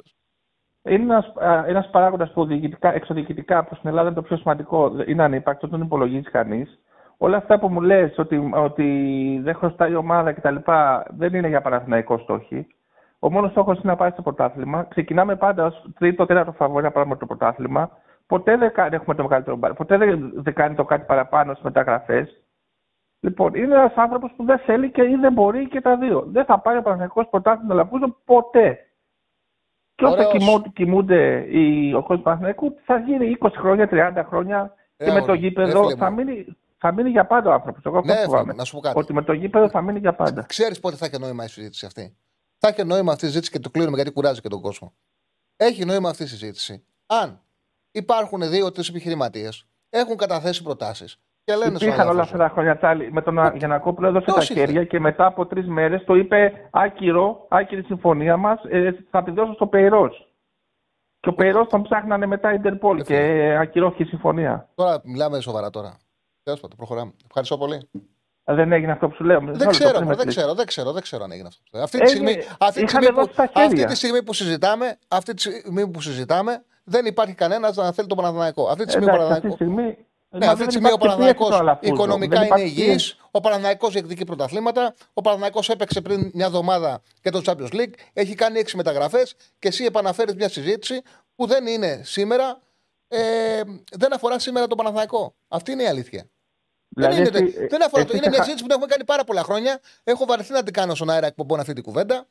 [0.85, 1.32] είναι ένας,
[1.66, 2.48] ένας παράγοντας που
[2.81, 6.78] εξοδιοικητικά προς την Ελλάδα είναι το πιο σημαντικό, είναι ανύπαρκτο, δεν υπολογίζει κανείς.
[7.24, 10.57] Όλα αυτά που μου λες ότι, ότι δεν χρωστάει η ομάδα κτλ.
[11.09, 12.66] δεν είναι για παραθυναϊκό στόχο.
[13.19, 14.85] Ο μόνος στόχος είναι να πάει στο πρωτάθλημα.
[14.85, 17.90] Ξεκινάμε πάντα ως τρίτο, τέταρτο φαβόρι να πάρουμε το πρωτάθλημα.
[18.27, 19.73] Ποτέ δεν έχουμε το μεγαλύτερο μπάρ.
[19.73, 22.43] Ποτέ δεν, δεν κάνει το κάτι παραπάνω στις μεταγραφές.
[23.20, 26.24] Λοιπόν, είναι ένας άνθρωπος που δεν θέλει και ή δεν μπορεί και τα δύο.
[26.27, 28.78] Δεν θα πάρει ο Παναγενικό πρωτάθλημα Λαπούζο ποτέ.
[29.94, 35.20] Και όσο κοιμούνται οι, ο κόσμος Παναθηναϊκού, θα γίνει 20 χρόνια, 30 χρόνια και με
[35.20, 37.85] το γήπεδο θα μείνει, θα μείνει για πάντα ο άνθρωπος.
[37.85, 38.53] Εγώ αυτό ναι, φοβάμαι.
[38.53, 38.99] Να σου πω κάτι.
[38.99, 40.43] Ότι με το γήπεδο θα μείνει για πάντα.
[40.43, 42.17] Ξέρεις πότε θα έχει νόημα η συζήτηση αυτή;
[42.59, 44.93] Θα έχει νόημα αυτή η συζήτηση και το κλείνουμε γιατί κουράζει και τον κόσμο.
[45.57, 46.85] Έχει νόημα αυτή η συζήτηση.
[47.07, 47.41] Αν
[47.91, 53.13] υπάρχουν δύο-τρει επιχειρηματίες, έχουν καταθέσει προτάσεις και λένε Υπήρχαν όλα αυτά τα χρόνια τσάλι.
[53.13, 57.83] Με τον Γιανακόπουλο έδωσε τα χέρια και μετά από τρεις μέρες το είπε άκυρο, άκυρη
[57.83, 60.33] συμφωνία μας, ε, θα τη δώσω στο Πεϊρός.
[61.21, 63.17] Και ο Πεϊρός τον ψάχνανε μετά η Ιντερπολ και
[63.61, 64.69] ακυρώθηκε η συμφωνία.
[64.75, 65.97] Τώρα μιλάμε σοβαρά τώρα.
[66.43, 67.12] Τέλος πάντων, προχωράμε.
[67.27, 67.89] Ευχαριστώ πολύ.
[68.44, 69.40] Δεν έγινε αυτό που σου λέω.
[69.40, 71.78] Δεν ξέρω, δεν ξέρω, δεν ξέρω, δεν ξέρω αν έγινε αυτό.
[71.82, 75.89] Αυτή τη στιγμή, αυτή τη στιγμή, που, αυτή τη στιγμή που συζητάμε, αυτή τη στιγμή
[75.89, 78.69] που συζητάμε, δεν υπάρχει κανένας να θέλει το Παναθηναϊκό.
[78.69, 79.97] Αυτή τη στιγμή, Εντάξει, αυτή τη στιγμή
[80.35, 83.16] ναι, αυτή τη στιγμή ο Παναναναϊκό οικονομικά είναι υγιής.
[83.31, 84.94] Ο Παναναναϊκό διεκδικεί πρωταθλήματα.
[85.12, 87.93] Ο Παναναναϊκό έπαιξε πριν μια εβδομάδα και το Champions League.
[88.12, 91.02] Έχει κάνει έξι μεταγραφές και εσύ επαναφέρεις μια συζήτηση
[91.35, 92.60] που δεν είναι σήμερα.
[93.09, 93.60] Ε,
[93.93, 95.35] δεν αφορά σήμερα τον Παναναναϊκό.
[95.48, 96.24] Αυτή είναι η αλήθεια.
[96.94, 99.43] Δηλαδή, δεν είναι, εσύ, δεν αφορά, είναι μια συζήτηση που την έχουμε κάνει πάρα πολλά
[99.43, 99.81] χρόνια.
[100.05, 102.27] Έχω βαρεθεί να την κάνω στον αέρα εκπομπών αυτή την κουβέντα.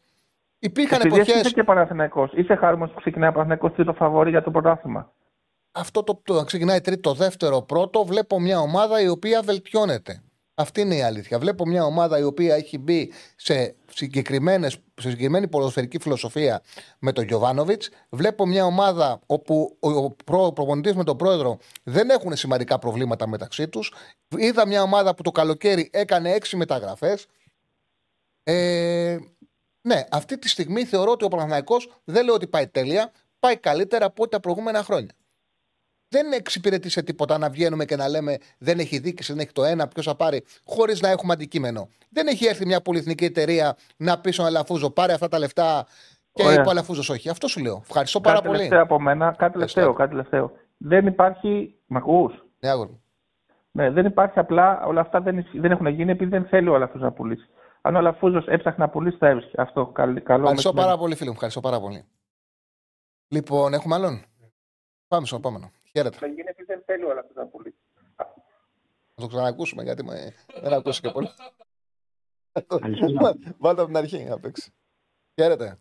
[0.60, 1.40] Υπήρχαν εποχέ.
[1.40, 2.32] Είσαι και Παναθηναϊκός.
[2.34, 5.12] Είσαι χάρμος που ξεκινάει ο Παναθηναϊκός τρίτο φαβόρι για το πρωτάθλημα
[5.72, 10.22] αυτό το, το ξεκινάει τρίτο, δεύτερο, πρώτο, βλέπω μια ομάδα η οποία βελτιώνεται.
[10.62, 11.40] Αυτή είναι η αλήθεια.
[11.40, 14.10] Βλέπω μια ομάδα η οποία έχει μπει σε, σε
[15.02, 16.62] συγκεκριμένη ποδοσφαιρική φιλοσοφία
[17.00, 17.90] με τον Γιωβάνοβιτς.
[18.10, 20.12] Βλέπω μια ομάδα όπου ο
[20.52, 23.94] προπονητής με τον πρόεδρο δεν έχουν σημαντικά προβλήματα μεταξύ τους.
[24.38, 27.26] Είδα μια ομάδα που το καλοκαίρι έκανε έξι μεταγραφές.
[28.44, 29.18] Ε,
[29.82, 34.06] ναι, αυτή τη στιγμή θεωρώ ότι ο Παναθηναϊκός δεν λέω ότι πάει τέλεια, πάει καλύτερα
[34.06, 35.12] από ό,τι τα προηγούμενα χρόνια
[36.12, 39.88] δεν εξυπηρετεί τίποτα να βγαίνουμε και να λέμε δεν έχει δίκηση, δεν έχει το ένα,
[39.88, 41.90] ποιος θα πάρει, χωρίς να έχουμε αντικείμενο.
[42.10, 45.86] Δεν έχει έρθει μια πολυεθνική εταιρεία να πει στον Αλαφούζο πάρε αυτά τα λεφτά
[46.34, 47.30] και είπε ο Αλαφούζος όχι.
[47.30, 47.82] Αυτό σου λέω.
[47.88, 48.68] Ευχαριστώ πάρα πολύ.
[48.68, 50.52] Κάτι από μένα, κάτι τελευταίο, κάτι τελευταίο.
[50.78, 51.76] Δεν υπάρχει.
[51.88, 53.02] Μ' ακούς; Ναι, αγόρι.
[53.72, 57.02] Ναι, δεν υπάρχει απλά, όλα αυτά δεν, δεν έχουν γίνει επειδή δεν θέλει ο Αλαφούζος
[57.02, 57.50] να πουλήσει.
[57.82, 59.62] Αν ο Αλαφούζος έψαχνε να πουλήσει, θα έβρισκε.
[59.62, 60.42] Αυτό καλό.
[60.42, 61.34] Ευχαριστώ πάρα πολύ, φίλε μου.
[61.34, 62.06] Ευχαριστώ πάρα πολύ.
[63.28, 64.26] Λοιπόν, έχουμε άλλον;
[65.08, 65.72] Πάμε στο επόμενο.
[65.94, 66.18] Χαίρετε.
[66.18, 67.50] Θα γίνει επειδή δεν θέλει όλα αυτά τα
[69.16, 70.34] Θα το ξανακούσουμε γιατί με...
[70.62, 71.28] δεν ακούσει και πολύ.
[73.58, 74.74] Βάλτε από την αρχή να παίξει.
[75.42, 75.78] Χαίρετε.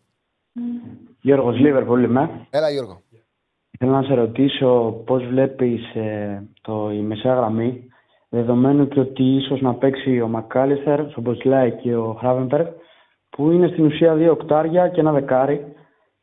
[1.21, 2.47] Γιώργος Λίβερπουλ είμαι.
[2.49, 3.01] Έλα Γιώργο.
[3.79, 7.89] Θέλω να σε ρωτήσω πώς βλέπεις ε, το, η μεσαία γραμμή,
[8.29, 12.67] δεδομένου και ότι ίσως να παίξει ο Μακάλιστερ, ο Σομποσλάι και ο Χράφενμπερχ,
[13.29, 15.75] που είναι στην ουσία δύο οκτάρια και ένα δεκάρι,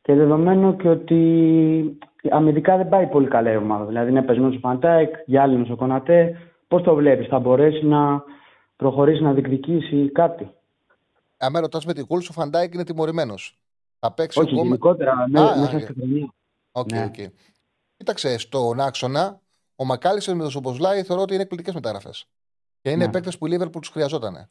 [0.02, 1.98] και δεδομένου και ότι
[2.30, 3.84] αμυντικά δεν πάει πολύ καλά η ομάδα.
[3.84, 6.36] Δηλαδή είναι πεσμένο ο Φαν Ντάικ, γυάλινο ο Κονατέ.
[6.68, 8.22] Πώς το βλέπεις, θα μπορέσει να
[8.76, 10.50] προχωρήσει να διεκδικήσει κάτι;
[11.36, 13.58] Αν με ρωτάς με τη Γουλβς, ο Φαν Ντάικ είναι τιμωρημένος.
[13.98, 14.64] Θα παίξει Όχι, ακόμα...
[14.64, 16.34] γενικότερα, Α, μέσα α, στη χρονιά.
[16.72, 17.04] Οκ, Ναι.
[17.04, 17.30] οκ.
[17.96, 19.40] Κοίταξε, στον άξονα,
[19.76, 22.28] ο Μακάλιστερ με τον Σομποσλάι θεωρώ ότι είναι εκπληκτικές μεταγραφές.
[22.80, 23.10] Και είναι Ναι.
[23.12, 24.48] παίκτες που η Λίβερπουλ τους χρειαζόταν.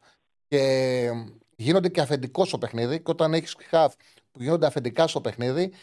[0.47, 1.09] Και
[1.55, 2.97] γίνονται και αφεντικό στο παιχνίδι.
[2.97, 3.93] Και όταν έχεις χαφ
[4.31, 5.73] που γίνονται αφεντικά στο παιχνίδι,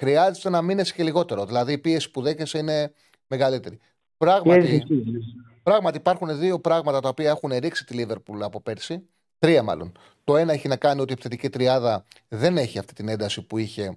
[0.00, 1.44] χρειάζεται να μείνεις και λιγότερο.
[1.44, 2.92] Δηλαδή η πίεση που δέχεσαι είναι
[3.26, 3.76] μεγαλύτερη.
[3.76, 3.82] Και
[4.16, 4.82] Πράγματι, εσύ,
[5.62, 9.08] Πράγματι υπάρχουν δύο πράγματα τα οποία έχουν ρίξει τη Λίβερπουλ από πέρσι.
[9.38, 9.92] Τρία μάλλον.
[10.24, 13.58] Το ένα έχει να κάνει ότι η επιθετική τριάδα δεν έχει αυτή την ένταση που
[13.58, 13.96] είχε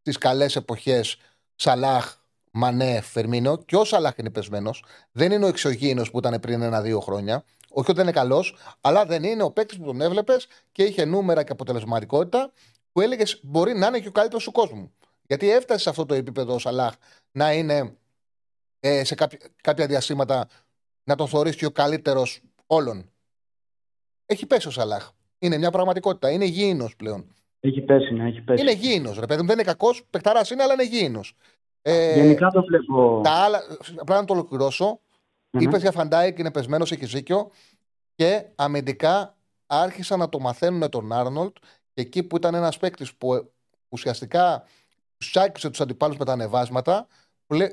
[0.00, 1.16] στις καλές εποχές
[1.54, 2.16] Σαλάχ,
[2.50, 3.56] Μανέ, Φερμίνο.
[3.56, 4.84] Και ο Σαλάχ είναι πεσμένος.
[5.12, 7.44] Δεν είναι ο εξωγήινος που ήταν πριν ένα-δύο χρόνια.
[7.68, 11.04] Όχι ότι δεν είναι καλός, αλλά δεν είναι ο παίκτης που τον έβλεπες και είχε
[11.04, 12.52] νούμερα και αποτελεσματικότητα
[12.92, 14.92] που έλεγες μπορεί να είναι και ο καλύτερος του κόσμου.
[15.26, 16.94] Γιατί έφτασε σε αυτό το επίπεδο ο Σαλάχ
[17.32, 17.96] να είναι
[18.80, 20.48] ε, σε κάποια, κάποια διαστήματα
[21.04, 23.10] να τον θεωρήσει και ο καλύτερος όλων.
[24.26, 25.10] Έχει πέσει ο Σαλάχ.
[25.38, 26.30] Είναι μια πραγματικότητα.
[26.30, 27.34] Είναι γήινος πλέον.
[27.60, 28.62] Έχει πέσει, ναι, έχει πέσει.
[28.62, 29.46] Είναι γήινος, ρε παιδί μου.
[29.46, 31.34] Δεν είναι κακός, παιχταράς είναι, αλλά είναι γήινος.
[31.82, 33.20] Ε, Γενικά το βλέπω.
[33.24, 33.60] τα άλλα,
[33.96, 35.00] απλά να το ολοκληρώσω.
[35.50, 35.62] Μμμ.
[35.62, 37.50] Είπες για Φαν Ντάικ, είναι πεσμένος, έχει δίκιο.
[38.14, 39.36] Και αμυντικά
[39.66, 41.56] άρχισαν να το μαθαίνουν τον Άρνολντ.
[41.94, 43.42] Και εκεί που ήταν ένας παίκτης που ε,
[43.88, 44.64] ουσιαστικά
[45.18, 47.06] τους άκουσε τους αντιπάλους με τα ανεβάσματα,
[47.46, 47.72] πλε-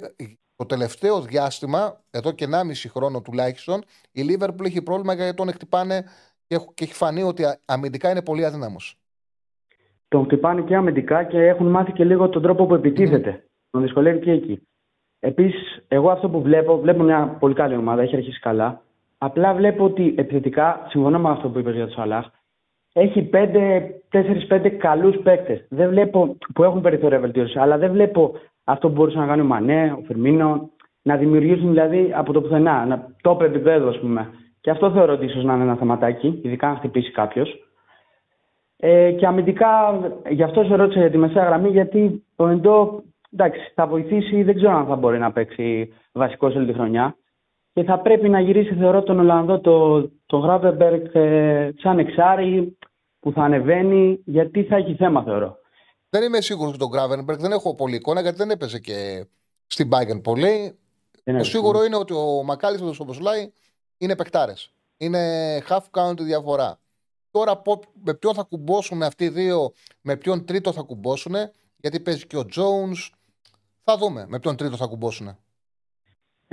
[0.56, 6.02] το τελευταίο διάστημα, εδώ και 1,5 χρόνο τουλάχιστον, η Λίβερπουλ έχει πρόβλημα γιατί τον εκτυπάνε
[6.48, 8.98] και έχ- και έχει φανεί ότι α- αμυντικά είναι πολύ αδύναμος.
[10.08, 13.46] Τον χτυπάνε και αμυντικά και έχουν μάθει και λίγο τον τρόπο που επιτίθεται.
[13.70, 14.68] Τον δυσκολεύει και εκεί.
[15.20, 18.82] Επίσης, εγώ αυτό που βλέπω, βλέπω μια πολύ καλή ομάδα, έχει αρχίσει καλά.
[19.18, 22.26] Απλά βλέπω ότι επιθετικά, συμφωνώ με αυτό που είπες για τον Σαλάχ,
[22.94, 23.30] έχει
[24.50, 25.66] 4-5 καλούς παίκτες.
[25.70, 28.34] Δεν βλέπω που έχουν περιθώρια βελτίωσης, αλλά δεν βλέπω
[28.64, 30.70] αυτό που μπορούσε να κάνει ο Μανέ, ο Φερμίνο,
[31.02, 34.30] να δημιουργήσουν δηλαδή από το πουθενά, να, top επίπεδο, ας πούμε.
[34.62, 37.68] Και αυτό θεωρώ ότι ίσως να είναι ένα θεματάκι, ειδικά αν χτυπήσει κάποιος.
[38.78, 40.00] Ε, και αμυντικά,
[40.30, 43.04] γι' αυτό σε ρώτησα για τη μεσαία γραμμή, γιατί ο Εντό
[43.34, 47.16] εντάξει, θα βοηθήσει, δεν ξέρω αν θα μπορεί να παίξει βασικό όλη τη χρονιά.
[47.74, 52.78] Και θα πρέπει να γυρίσει, θεωρώ, τον Ολλανδό, το, το Γράβεμπεργκ, ε, σαν εξάρι
[53.20, 55.58] που θα ανεβαίνει, γιατί θα έχει θέμα, θεωρώ.
[56.10, 59.26] Δεν είμαι σίγουρος για τον Γκράβενμπεργκ, δεν έχω πολύ εικόνα γιατί δεν έπαιζε και
[59.68, 60.78] στην Bayern πολύ.
[61.12, 63.52] Δεν Το είναι σίγουρο είναι ότι ο Μακάλιστο και ο Σομποσλάι
[63.98, 64.72] είναι παικτάρες.
[64.98, 65.20] Είναι
[65.70, 66.80] half count τη διαφορά.
[67.32, 69.72] Τώρα πο- με ποιον θα κουμπώσουν αυτοί οι δύο,
[70.02, 71.34] με ποιον τρίτο θα κουμπώσουν,
[71.78, 73.10] γιατί παίζει και ο Jones.
[73.84, 75.38] Θα δούμε με ποιον τρίτο θα κουμπώσουν.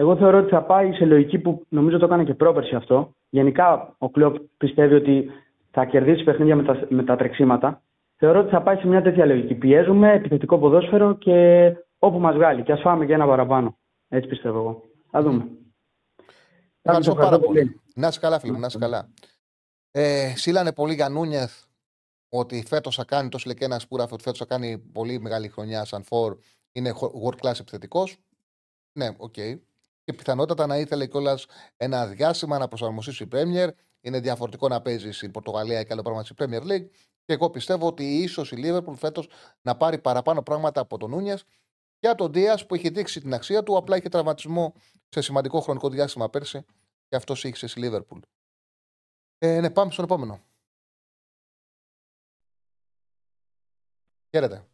[0.00, 3.14] Εγώ θεωρώ ότι θα πάει σε λογική που νομίζω το έκανε και πρόπερση αυτό.
[3.30, 5.30] Γενικά ο Κλόπ πιστεύει ότι
[5.70, 7.82] θα κερδίσει παιχνίδια με τα, με τα τρεξίματα.
[8.16, 9.54] Θεωρώ ότι θα πάει σε μια τέτοια λογική.
[9.54, 12.62] Πιέζουμε, επιθετικό ποδόσφαιρο και όπου μας βγάλει.
[12.62, 13.78] Και ας φάμε και ένα παραπάνω.
[14.08, 14.82] Έτσι πιστεύω εγώ.
[15.10, 15.48] Θα δούμε.
[16.82, 17.58] Ευχαριστώ Ευχαριστώ πάρα πολύ.
[17.58, 17.80] πολύ.
[17.94, 19.08] Να είσαι καλά, φίλε μου, να είσαι καλά.
[19.90, 21.62] Ε, στείλανε πολύ για Νούνιεθ
[22.28, 25.84] ότι φέτος θα κάνει, το και ένα σπούραφ, ότι φέτος θα κάνει πολύ μεγάλη χρονιά
[25.84, 26.36] σαν φορ.
[26.72, 26.92] Είναι
[27.24, 28.16] world class επιθετικός.
[28.92, 29.34] Ναι, οκ.
[30.04, 31.46] Και πιθανότατα να ήθελε κιόλας
[31.76, 33.68] ένα διάστημα να προσαρμοστεί στη Premier.
[34.00, 36.88] Είναι διαφορετικό να παίζεις στην Πορτογαλία και άλλο πράγμα στη Premier League.
[37.24, 39.28] Και εγώ πιστεύω ότι ίσως η Liverpool φέτος
[39.62, 41.42] να πάρει παραπάνω πράγματα από τον Νούνιεθ
[41.98, 43.76] και από τον Δία που έχει δείξει την αξία του.
[43.76, 44.74] Απλά είχε τραυματισμό
[45.08, 46.64] σε σημαντικό χρονικό διάστημα πέρσι
[47.08, 48.20] και αυτό είχε στη Liverpool.
[49.38, 50.40] Ε, ναι, πάμε στον επόμενο.
[54.30, 54.64] Χαίρετε.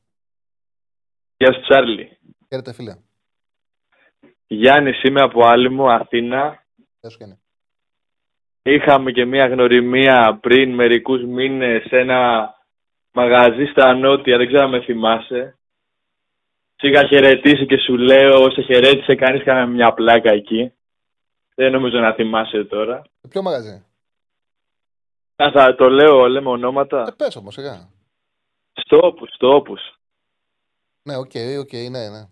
[1.36, 2.18] Γεια σου Τσάρλι.
[2.48, 2.96] Χαίρετε, φίλε.
[4.46, 6.64] Γιάννης είμαι από Άλυμο, Αθήνα.
[7.00, 7.38] Γεια σου, Γιάννη.
[8.62, 12.54] Είχαμε και μια γνωριμία πριν μερικούς μήνες σε ένα
[13.12, 15.58] μαγαζί στα Νότια, δεν ξέρω αν με θυμάσαι.
[16.76, 20.72] Σε είχα χαιρετήσει και σου λέω, σε χαιρέτησε κανείς, κάναμε μια πλάκα εκεί.
[21.54, 23.02] Δεν νομίζω να θυμάσαι τώρα.
[23.20, 23.84] Σε ποιο μαγαζί;
[25.36, 27.04] Α, θα το λέω, λέμε ονόματα.
[27.08, 27.88] Ε, πες όμως, σιγά.
[28.72, 29.80] Στο όπους, στο όπους.
[31.02, 32.28] Ναι, οκ, οκ, ναι, ναι.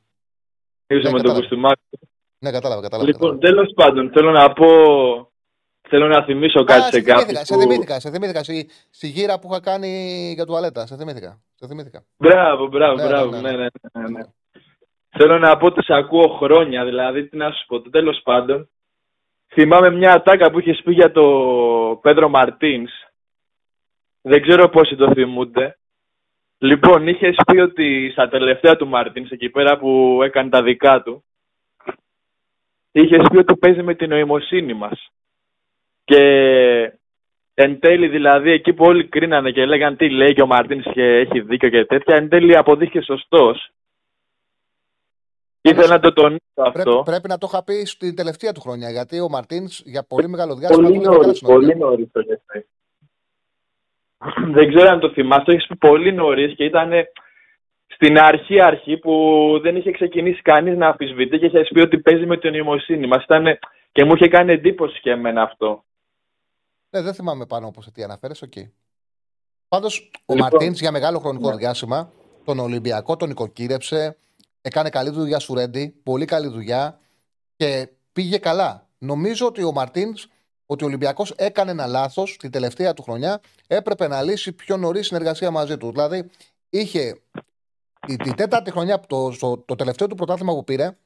[0.87, 1.39] Ήρθε Ναι, με το κατάλαβα.
[1.41, 1.81] κουστούμάκι.
[2.39, 3.09] Ναι, κατάλαβα, κατάλαβα.
[3.11, 4.67] Λοιπόν, τέλος πάντων, θέλω να πω,
[5.89, 7.61] θέλω να θυμίσω κάτι Α, σε σε θυμήθηκα, κάποιους σε που...
[7.61, 8.43] θυμήθηκα, σε θυμήθηκα.
[8.43, 9.89] Στη, στη γύρα που είχα κάνει
[10.35, 10.87] για τουαλέτα.
[10.87, 11.41] Σε θυμήθηκα.
[11.55, 12.05] Σε θυμήθηκα.
[12.17, 13.31] Μπράβο, μπράβο, Ναι, μπράβο.
[13.31, 13.57] ναι, Ναι, ναι.
[13.57, 14.23] ναι, ναι, ναι.
[15.19, 17.81] Θέλω να πω ότι σε ακούω χρόνια, δηλαδή τι να σου πω.
[17.91, 18.69] Τέλος πάντων,
[19.53, 21.23] θυμάμαι μια ατάκα που είχες πει για το
[22.03, 22.93] Πέντρο Μαρτίνς.
[24.21, 25.79] Δεν ξέρω πόσοι το θυμούνται.
[26.65, 31.25] Λοιπόν, είχες πει ότι στα τελευταία του Μάρτινς, εκεί πέρα που έκανε τα δικά του,
[32.93, 35.13] είχες πει ότι παίζει με την νοημοσύνη μας.
[36.05, 36.23] Και
[37.55, 41.03] εν τέλει, δηλαδή, εκεί που όλοι κρίνανε και λέγανε τι λέει και ο Μαρτίν και
[41.03, 43.71] έχει δίκιο και τέτοια, εν τέλει αποδείχθηκε σωστός.
[45.61, 46.83] Ήθελα να το τονίσω αυτό.
[46.83, 48.91] Πρέπει, πρέπει να το είχα πει στην τελευταία του χρονιά.
[48.91, 50.89] Γιατί ο Μαρτίν για πολύ μεγάλο διάστημα.
[50.89, 52.67] Πολύ νωρίς πολύ νωρίς το είχε πει.
[54.57, 56.93] Δεν ξέρω αν το θυμάσαι, το έχεις πει πολύ νωρίς και ήταν
[57.87, 59.15] στην αρχή αρχή που
[59.63, 63.25] δεν είχε ξεκινήσει κανείς να αμφισβητεί και είχες πει ότι παίζει με την νοημοσύνη μας.
[63.93, 65.85] Και μου είχε κάνει εντύπωση και εμένα αυτό.
[66.91, 68.53] Ναι, δεν θυμάμαι πάνω όπως τι αναφέρεις, οκ.
[68.57, 68.71] Okay.
[69.69, 71.57] Πάντως, ο λοιπόν, Μαρτίνς για μεγάλο χρονικό ναι.
[71.57, 72.13] διάστημα
[72.45, 74.17] τον Ολυμπιακό τον οικοκύρεψε,
[74.63, 76.99] έκανε καλή δουλειά σου Ρέντι, πολύ καλή δουλειά
[77.57, 78.87] και πήγε καλά.
[78.99, 80.27] Νομίζω ότι ο Μαρτίνς,
[80.67, 85.07] ότι ο Ολυμπιακός έκανε ένα λάθος την τελευταία του χρονιά, έπρεπε να λύσει πιο νωρίς
[85.07, 85.91] συνεργασία μαζί του.
[85.91, 86.31] Δηλαδή,
[86.71, 87.21] είχε
[88.07, 90.97] η, τέταρτη χρονιά, το, το, το τελευταίο του πρωτάθλημα που πήρε,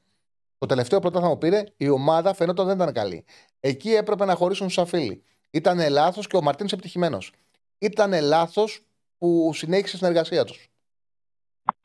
[0.57, 3.25] το τελευταίο πρωτάθλημα που πήρε, η ομάδα φαίνεται δεν ήταν καλή.
[3.59, 5.23] Εκεί έπρεπε να χωρίσουν σαν φίλοι.
[5.51, 7.31] Ήταν λάθος και ο Μαρτίνς επιτυχημένος.
[7.79, 8.81] Ήταν λάθος
[9.17, 10.69] που συνέχισε η συνεργασία τους.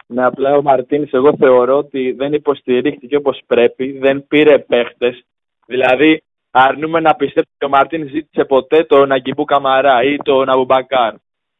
[0.07, 5.25] Ναι, απλά ο Μαρτίνη, εγώ θεωρώ ότι δεν υποστηρίχθηκε όπως πρέπει, δεν πήρε παίχτες.
[5.67, 6.23] Δηλαδή,
[6.57, 11.15] αρνούμε να πιστέψουμε ότι ο Μαρτίνη ζήτησε ποτέ τον Αγκιμπού Καμαρά ή τον Αμπουμπακάρ.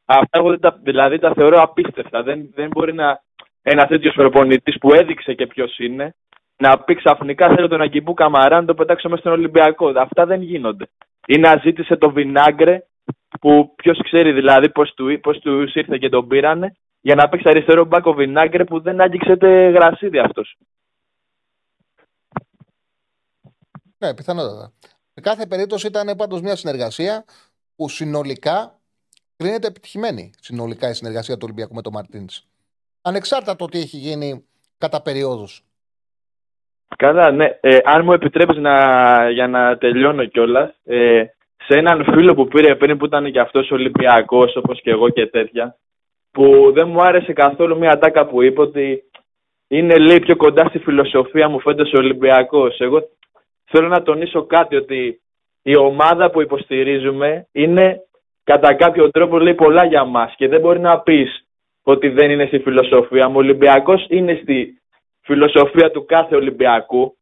[0.05, 2.23] Αυτά εγώ δηλαδή τα θεωρώ απίστευτα.
[2.23, 3.21] Δεν, δεν μπορεί να
[3.63, 6.15] ένας τέτοιος προπονητής που έδειξε και ποιος είναι
[6.57, 9.93] να πει ξαφνικά θέλω τον Αγκιμπού Καμαρά να το πετάξω μέσα στον Ολυμπιακό.
[9.97, 10.85] Αυτά δεν γίνονται.
[11.27, 12.83] Ή να ζήτησε το Βινάγκρε
[13.41, 17.49] που ποιος ξέρει δηλαδή πώς του, πώς τους ήρθε και τον πήρανε για να παίξει
[17.49, 19.37] αριστερό μπάκο Βινάγκρε που δεν άγγιξε
[19.75, 20.57] γρασίδι αυτός.
[24.05, 24.73] Ναι, πιθανότατα.
[25.15, 27.25] Σε κάθε περίπτωση ήταν πάντως μια συνεργασία
[27.77, 28.79] που συνολικά
[29.37, 30.31] κρίνεται επιτυχημένη.
[30.41, 32.27] Συνολικά η συνεργασία του Ολυμπιακού με τον Μαρτίν.
[33.03, 34.45] Ανεξάρτητα το τι έχει γίνει
[34.79, 35.47] κατά περιόδου.
[36.97, 37.59] Καλά, ναι.
[37.61, 38.75] Ε, αν μου επιτρέπεις να,
[39.31, 41.25] για να τελειώνω κιόλας, ε,
[41.57, 45.27] σε έναν φίλο που πήρε πριν που ήταν και αυτός Ολυμπιακός όπως και εγώ και
[45.27, 45.77] τέτοια,
[46.31, 49.03] που δεν μου άρεσε καθόλου μια τάκα που είπε ότι
[49.69, 52.81] είναι λέει πιο κοντά στη φιλοσοφία μου φέτος ο Ολυμπιακός.
[52.81, 53.09] Εγώ
[53.77, 55.21] θέλω να τονίσω κάτι ότι
[55.63, 58.01] η ομάδα που υποστηρίζουμε είναι
[58.45, 61.47] κατά κάποιο τρόπο λέει πολλά για μας και δεν μπορεί να πεις
[61.83, 63.35] ότι δεν είναι στη φιλοσοφία μου.
[63.37, 64.81] Ο Ολυμπιακός είναι στη
[65.21, 67.17] φιλοσοφία του κάθε Ολυμπιακού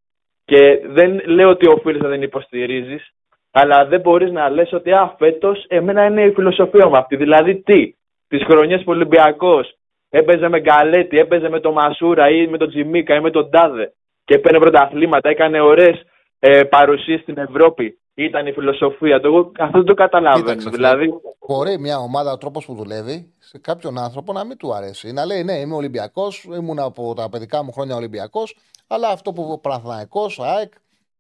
[0.45, 3.13] και δεν λέω ότι οφείλει να δεν υποστηρίζεις,
[3.51, 7.17] αλλά δεν μπορείς να λες ότι α, φέτος εμένα είναι η φιλοσοφία μου αυτή.
[7.17, 7.95] Δηλαδή τι,
[8.29, 9.75] τις χρονιές που ο Ολυμπιακός
[10.11, 13.93] έπαιζε με Γκαλέτη, έπαιζε με τον Μασούρα ή με τον Τζιμίκα ή με τον Τάδε
[14.25, 16.03] και παίρνει πρωταθλήματα, έκανε ωραίες
[16.45, 17.99] ε, παρουσίε στην Ευρώπη.
[18.15, 19.27] Ήταν η φιλοσοφία του.
[19.27, 20.45] Εγώ αυτό δεν το καταλαβαίνω.
[20.45, 21.13] Κοίταξε, δηλαδή...
[21.47, 25.13] Μπορεί μια ομάδα, ο τρόπος που δουλεύει, σε κάποιον άνθρωπο να μην του αρέσει.
[25.13, 28.57] Να λέει ναι, είμαι Ολυμπιακός, ήμουν από τα παιδικά μου χρόνια Ολυμπιακός,
[28.87, 30.73] αλλά αυτό που Παναθηναϊκός, ΑΕΚ,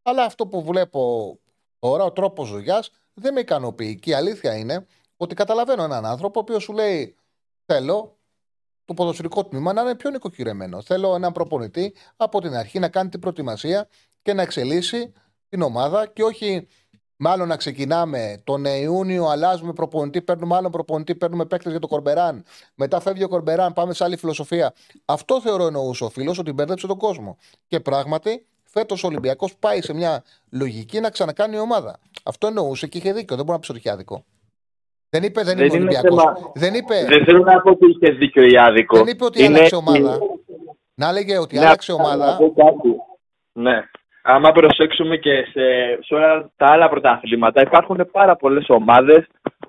[0.03, 1.39] αλλά αυτό που βλέπω
[1.79, 2.83] τώρα, ο τρόπος δουλειά
[3.15, 3.99] δεν με ικανοποιεί.
[3.99, 4.87] Και η αλήθεια είναι
[5.17, 7.17] ότι καταλαβαίνω έναν άνθρωπο ο οποίος σου λέει
[7.67, 8.17] Θέλω
[8.85, 10.83] το ποδοσφαιρικό τμήμα να είναι πιο νοικοκυρεμένο.
[10.83, 13.89] Θέλω έναν προπονητή από την αρχή να κάνει την προετοιμασία
[14.23, 15.13] και να εξελίσσει
[15.49, 16.67] την ομάδα και όχι
[17.25, 22.45] Μάλλον να ξεκινάμε τον Ιούνιο, αλλάζουμε προπονητή, παίρνουμε άλλον προπονητή, παίρνουμε παίκτες για το Κορμπεράν.
[22.75, 24.73] Μετά φεύγει ο Κορμπεράν, πάμε σε άλλη φιλοσοφία.
[25.05, 27.37] Αυτό θεωρώ εννοούσε ο φίλος ότι μπέρδεψε τον κόσμο.
[27.67, 31.99] Και πράγματι, φέτος ο Ολυμπιακός πάει σε μια λογική να ξανακάνει η ομάδα.
[32.25, 33.37] Αυτό εννοούσε και είχε δίκιο.
[33.37, 34.25] Δεν μπορεί να πει ότι είχε άδικο.
[35.09, 36.25] Δεν είπε δεν, δεν είμαι Ολυμπιακός.
[36.55, 37.05] Δεν, είπε...
[37.09, 38.97] δεν θέλω να πω ότι είχε δίκιο ή άδικο.
[38.97, 39.57] Δεν είπε ότι είναι...
[39.57, 40.19] άλλαξε ομάδα.
[40.95, 42.39] Να έλεγε ότι ναι, άλλαξε ομάδα.
[43.53, 43.83] Ναι
[44.23, 45.63] άμα προσέξουμε και σε,
[46.03, 49.27] σε όλα τα άλλα πρωταθλήματα, υπάρχουν πάρα πολλές ομάδες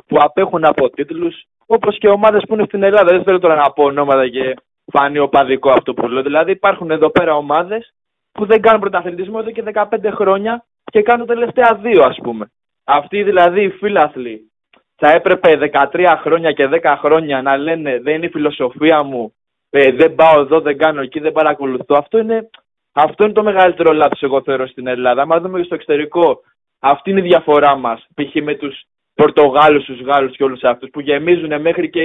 [0.07, 3.11] που απέχουν από τίτλους, όπως και ομάδες που είναι στην Ελλάδα.
[3.11, 4.53] Δεν θέλω τώρα να πω ονόματα και
[4.91, 6.21] φάνει οπαδικό αυτό που λέω.
[6.21, 7.93] Δηλαδή, υπάρχουν εδώ πέρα ομάδες
[8.31, 12.51] που δεν κάνουν πρωταθλητισμό εδώ και 15 χρόνια και κάνουν τελευταία δύο, ας πούμε.
[12.83, 14.51] Αυτοί δηλαδή οι φίλαθλοι
[14.95, 19.33] θα έπρεπε 13 χρόνια και 10 χρόνια να λένε δεν είναι η φιλοσοφία μου,
[19.69, 21.95] ε, δεν πάω εδώ, δεν κάνω εκεί, δεν παρακολουθώ.
[21.95, 22.49] Αυτό είναι
[22.93, 25.21] αυτό είναι το μεγαλύτερο λάθος, εγώ θεωρώ στην Ελλάδα.
[25.29, 26.41] Αν δούμε και στο εξωτερικό,
[26.79, 28.07] αυτή είναι η διαφορά μας.
[28.15, 28.43] Π.χ.
[28.43, 28.81] με τους
[29.15, 32.01] Πορτογάλους, τους Γάλλους και όλους αυτούς που γεμίζουν μέχρι και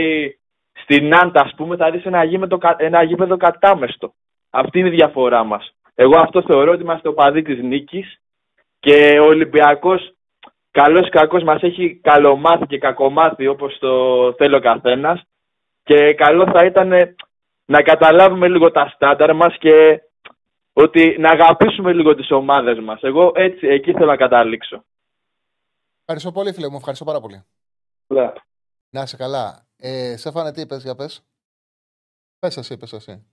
[0.72, 4.12] στην Νάντα, ας πούμε, θα δεις ένα, γήπεδο, ένα γήπεδο κατάμεστο.
[4.50, 5.72] Αυτή είναι η διαφορά μας.
[5.94, 8.20] Εγώ αυτό θεωρώ ότι είμαστε ο παδί της νίκης
[8.80, 10.12] και ο Ολυμπιακός,
[10.70, 15.22] καλός ή κακός, μας έχει καλομάθει και κακομάθει όπως το θέλει ο καθένας.
[15.84, 16.88] Και καλό θα ήταν
[17.64, 20.02] να καταλάβουμε λίγο τα στάνταρ μας και
[20.82, 23.02] ότι να αγαπήσουμε λίγο τις ομάδες μας.
[23.02, 24.84] Εγώ έτσι, εκεί θέλω να καταλήξω.
[26.00, 27.44] Ευχαριστώ πολύ φίλε μου, ευχαριστώ πάρα πολύ.
[28.06, 28.32] Ναι.
[28.90, 29.66] Να είσαι καλά.
[29.76, 31.22] Ε, Σέφανε, τι είπες, για πες.
[32.38, 33.26] Πες εσύ, πες εσύ.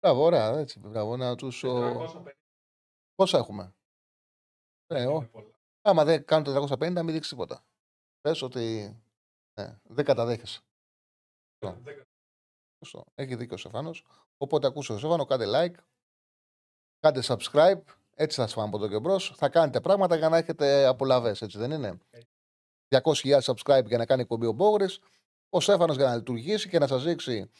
[0.00, 1.62] Μπράβο, ωραία, έτσι, μπράβο, να τους...
[1.64, 2.24] ο-
[3.16, 3.74] Πόσα έχουμε;
[4.86, 5.30] Ε, ο...
[5.82, 7.64] Άμα δεν κάνω 450, μην δείξεις τίποτα.
[8.20, 8.96] Πες ότι
[9.60, 10.60] ναι, δεν καταδέχεσαι.
[12.78, 13.04] Σωστό.
[13.14, 14.06] Έχει δίκιο ο Σεφάνος.
[14.36, 15.74] Οπότε ακούσε ο Σεφάνο, κάντε like,
[16.98, 17.82] κάντε subscribe,
[18.14, 19.32] έτσι θα σπάμε από εδώ και μπρος.
[19.36, 21.98] Θα κάνετε πράγματα για να έχετε απολαυές, έτσι δεν είναι;
[22.88, 25.00] 200.000 subscribe για να κάνει εκπομπή ο Μπόγρης,
[25.48, 27.50] ο Σέφανος για να λειτουργήσει και να σας δείξει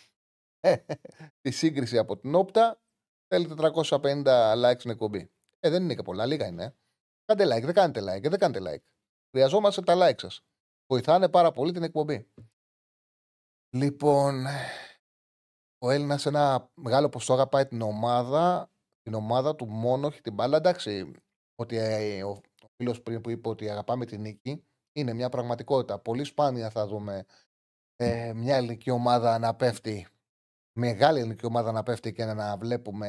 [0.61, 0.77] ε,
[1.43, 2.81] τη σύγκριση από την όπτα,
[3.29, 4.25] θέλει 450
[4.65, 5.31] likes στην εκπομπή.
[5.61, 6.77] Ε, δεν είναι και πολλά, λίγα είναι.
[7.25, 8.85] Κάντε like, δεν κάνετε like, δεν κάνετε like.
[9.31, 10.45] Χρειαζόμαστε τα like σας.
[10.93, 12.29] Βοηθάνε πάρα πολύ την εκπομπή.
[13.77, 14.45] Λοιπόν,
[15.79, 18.71] ο Έλληνας ένα μεγάλο ποσό αγαπάει την ομάδα,
[19.03, 20.57] την ομάδα του μόνο, όχι την μπάλα.
[20.57, 21.13] Εντάξει,
[21.55, 22.31] ότι ε, ο,
[22.63, 25.99] ο φίλος πριν που είπε ότι αγαπάμε την νίκη είναι μια πραγματικότητα.
[25.99, 27.25] Πολύ σπάνια θα δούμε
[27.97, 30.07] ε, μια ελληνική ομάδα να πέφτει,
[30.79, 33.09] μεγάλη ελληνική ομάδα να πέφτει και να βλέπουμε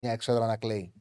[0.00, 0.92] μια εξέδρα να κλαίει,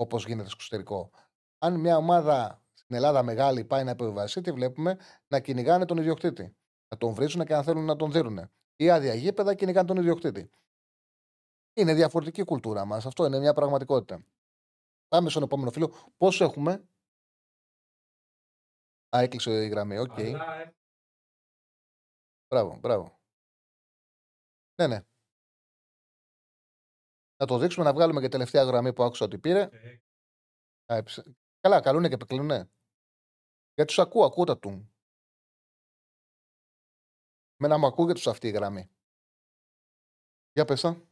[0.00, 1.10] όπως γίνεται στο εξωτερικό.
[1.58, 4.98] Αν μια ομάδα στην Ελλάδα μεγάλη πάει να επιβασίσει, τη βλέπουμε
[5.28, 6.56] να κυνηγάνε τον ιδιοκτήτη.
[6.88, 8.50] Να τον βρίζουν και να θέλουν να τον δίνουν.
[8.76, 10.50] Ή άδεια γήπεδα κυνηγάνε τον ιδιοκτήτη.
[11.72, 13.06] Είναι διαφορετική η κουλτούρα μας.
[13.06, 14.24] Αυτό είναι μια πραγματικότητα.
[15.08, 16.12] Πάμε στον επόμενο φίλο.
[16.16, 16.72] Πώς έχουμε.
[19.16, 19.98] Α, έκλεισε η γραμμή.
[19.98, 20.12] Οκ.
[20.16, 20.34] Okay.
[22.48, 23.20] Μπράβο, μπράβο.
[24.74, 25.04] Ναι, ναι.
[27.40, 29.68] Να το δείξουμε να βγάλουμε και τελευταία γραμμή που άκουσα ότι πήρε.
[30.86, 31.02] Α,
[31.60, 32.70] Καλά, καλούνε και επεκλείνουνε.
[33.74, 34.92] Γιατί τους ακούω, ακούω τα του.
[37.56, 38.90] Με να μου ακούγεται τους αυτή η γραμμή.
[40.52, 41.09] Για πέσα.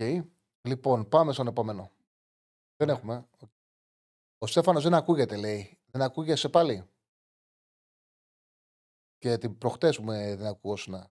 [0.00, 0.22] Okay.
[0.68, 1.90] Λοιπόν, πάμε στον επόμενο.
[2.76, 3.28] Δεν έχουμε.
[4.38, 5.78] Ο Στέφανος δεν ακούγεται, λέει.
[5.86, 6.90] Δεν ακούγεσαι πάλι;
[9.18, 11.10] Και την προχτές μου ε, δεν ακούσουνα.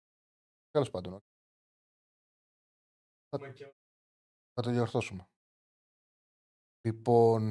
[0.71, 1.23] Τέλος πάντων.
[3.29, 3.39] Θα...
[4.53, 5.29] θα το διορθώσουμε.
[6.81, 7.43] Λοιπόν,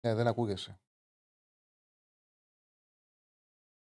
[0.00, 0.80] ναι, δεν ακούγεσαι.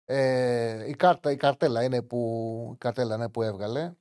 [0.06, 3.96] Ε, η, κάρτα, η καρτέλα είναι που, η καρτέλα είναι που έβγαλε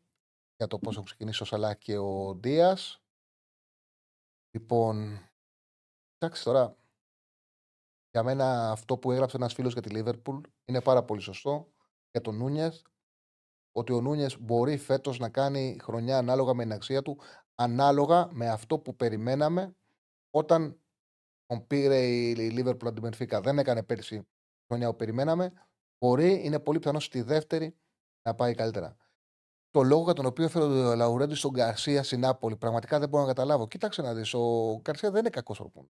[0.63, 2.79] για το πώς έχουν ξεκινήσει ο Σαλά και ο Ντία.
[4.51, 5.19] Λοιπόν,
[6.19, 6.77] εντάξει τώρα,
[8.11, 11.73] για μένα αυτό που έγραψε ένας φίλος για τη Λίβερπουλ είναι πάρα πολύ σωστό
[12.11, 12.83] για τον Νούνιεθ,
[13.73, 17.19] ότι ο Νούνιεθ μπορεί φέτος να κάνει χρονιά ανάλογα με την αξία του,
[17.55, 19.77] ανάλογα με αυτό που περιμέναμε
[20.31, 20.81] όταν
[21.47, 23.41] τον πήρε η Λίβερπουλ από την Μενφίκα.
[23.41, 24.29] Δεν έκανε πέρσι
[24.67, 25.53] χρονιά που περιμέναμε.
[25.99, 27.77] Μπορεί, είναι πολύ πιθανό στη δεύτερη
[28.23, 28.97] να πάει καλύτερα
[29.73, 32.57] το λόγο για τον οποίο έφερε ο Λαουρέντι στον Γκαρσία στην Νάπολη.
[32.57, 33.69] Πραγματικά δεν μπορώ να καταλάβω.
[33.69, 34.35] Κοίταξε να δεις.
[34.35, 35.95] Ο Γκαρσία δεν είναι κακός προπονητή.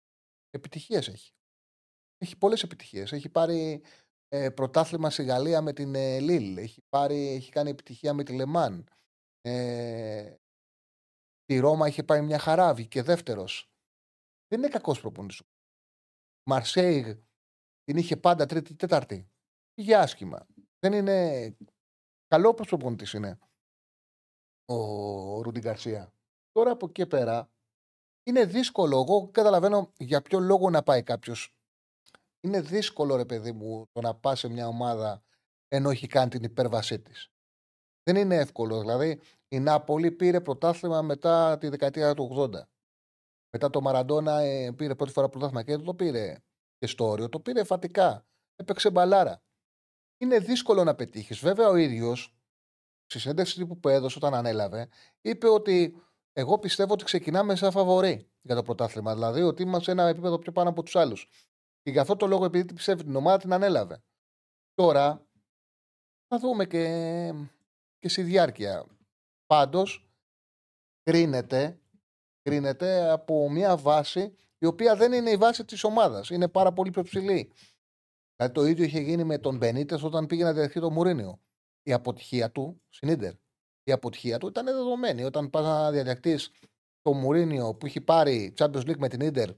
[0.50, 1.32] Επιτυχίες έχει.
[2.18, 3.12] Έχει πολλές επιτυχίες.
[3.12, 3.82] Έχει πάρει
[4.28, 6.56] ε, πρωτάθλημα στη Γαλλία με την ε, Λίλ.
[6.56, 8.88] Έχει, πάρει, έχει κάνει επιτυχία με τη Λεμάν.
[9.40, 10.34] Ε,
[11.44, 13.70] τη Ρώμα είχε πάει μια χαρά, και δεύτερος.
[14.48, 15.42] Δεν είναι κακός προπονητής.
[16.48, 17.16] Μαρσέιγ
[17.82, 19.30] την είχε πάντα τρίτη-τέταρτη.
[19.74, 20.46] Πήγε άσχημα.
[20.78, 21.56] Δεν είναι.
[22.26, 23.38] Καλό προπονητής είναι
[24.66, 26.12] ο Ρούντι Γκαρσία.
[26.52, 27.50] Τώρα από εκεί πέρα
[28.22, 28.98] είναι δύσκολο.
[28.98, 31.54] Εγώ καταλαβαίνω για ποιο λόγο να πάει κάποιος.
[32.40, 35.22] Είναι δύσκολο, ρε παιδί μου, το να πας σε μια ομάδα
[35.68, 37.30] ενώ έχει κάνει την υπέρβασή της.
[38.02, 38.80] Δεν είναι εύκολο.
[38.80, 42.68] Δηλαδή, η Νάπολη πήρε πρωτάθλημα μετά τη δεκαετία του 80.
[43.50, 46.38] Μετά το Μαραντόνα ε, πήρε πρώτη φορά πρωτάθλημα και το πήρε
[46.78, 47.28] και στο όριο.
[47.28, 48.26] Το πήρε φατικά.
[48.56, 49.42] Έπαιξε μπαλάρα.
[50.18, 51.38] Είναι δύσκολο να πετύχεις.
[51.38, 52.35] Βέβαια, ο ίδιος
[53.06, 54.88] στη συνέντευξη που έδωσε όταν ανέλαβε,
[55.20, 56.02] είπε ότι
[56.32, 59.14] εγώ πιστεύω ότι ξεκινάμε σαν φαβορή για το πρωτάθλημα.
[59.14, 61.28] Δηλαδή ότι είμαστε σε ένα επίπεδο πιο πάνω από τους άλλους.
[61.82, 64.02] Και γι' αυτό το λόγο, επειδή πιστεύει την ομάδα, την ανέλαβε.
[64.74, 65.26] Τώρα
[66.28, 67.32] θα δούμε και,
[67.98, 68.86] και στη διάρκεια.
[69.46, 70.10] Πάντως,
[71.02, 71.80] κρίνεται,
[72.42, 76.30] κρίνεται από μια βάση η οποία δεν είναι η βάση της ομάδας.
[76.30, 77.52] Είναι πάρα πολύ πιο ψηλή.
[78.36, 81.40] Δηλαδή το ίδιο είχε γίνει με τον Μπενίτες όταν πήγε να διαδεχθεί το Μουρίνιο
[81.86, 83.34] η αποτυχία του στην Ιντερ.
[83.82, 85.24] η αποτυχία του ήταν δεδομένη.
[85.24, 86.38] Όταν πας να διαδεχτεί
[87.00, 89.50] το Μουρίνιο που έχει πάρει Champions League με την ντερ,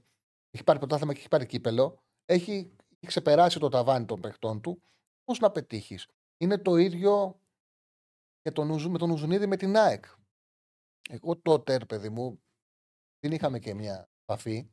[0.49, 2.53] έχει πάρει πρωτάθλημα και έχει πάρει κύπελο, έχει,
[2.89, 4.81] έχει ξεπεράσει το ταβάνι των παιχτών του.
[5.23, 6.07] Πώς να πετύχεις;
[6.37, 7.41] Είναι το ίδιο
[8.41, 10.05] και τον, με τον Ουζουνίδη με την ΑΕΚ.
[11.09, 12.41] Εγώ τότε, ρε παιδί μου,
[13.19, 14.69] δεν είχαμε και μια επαφή.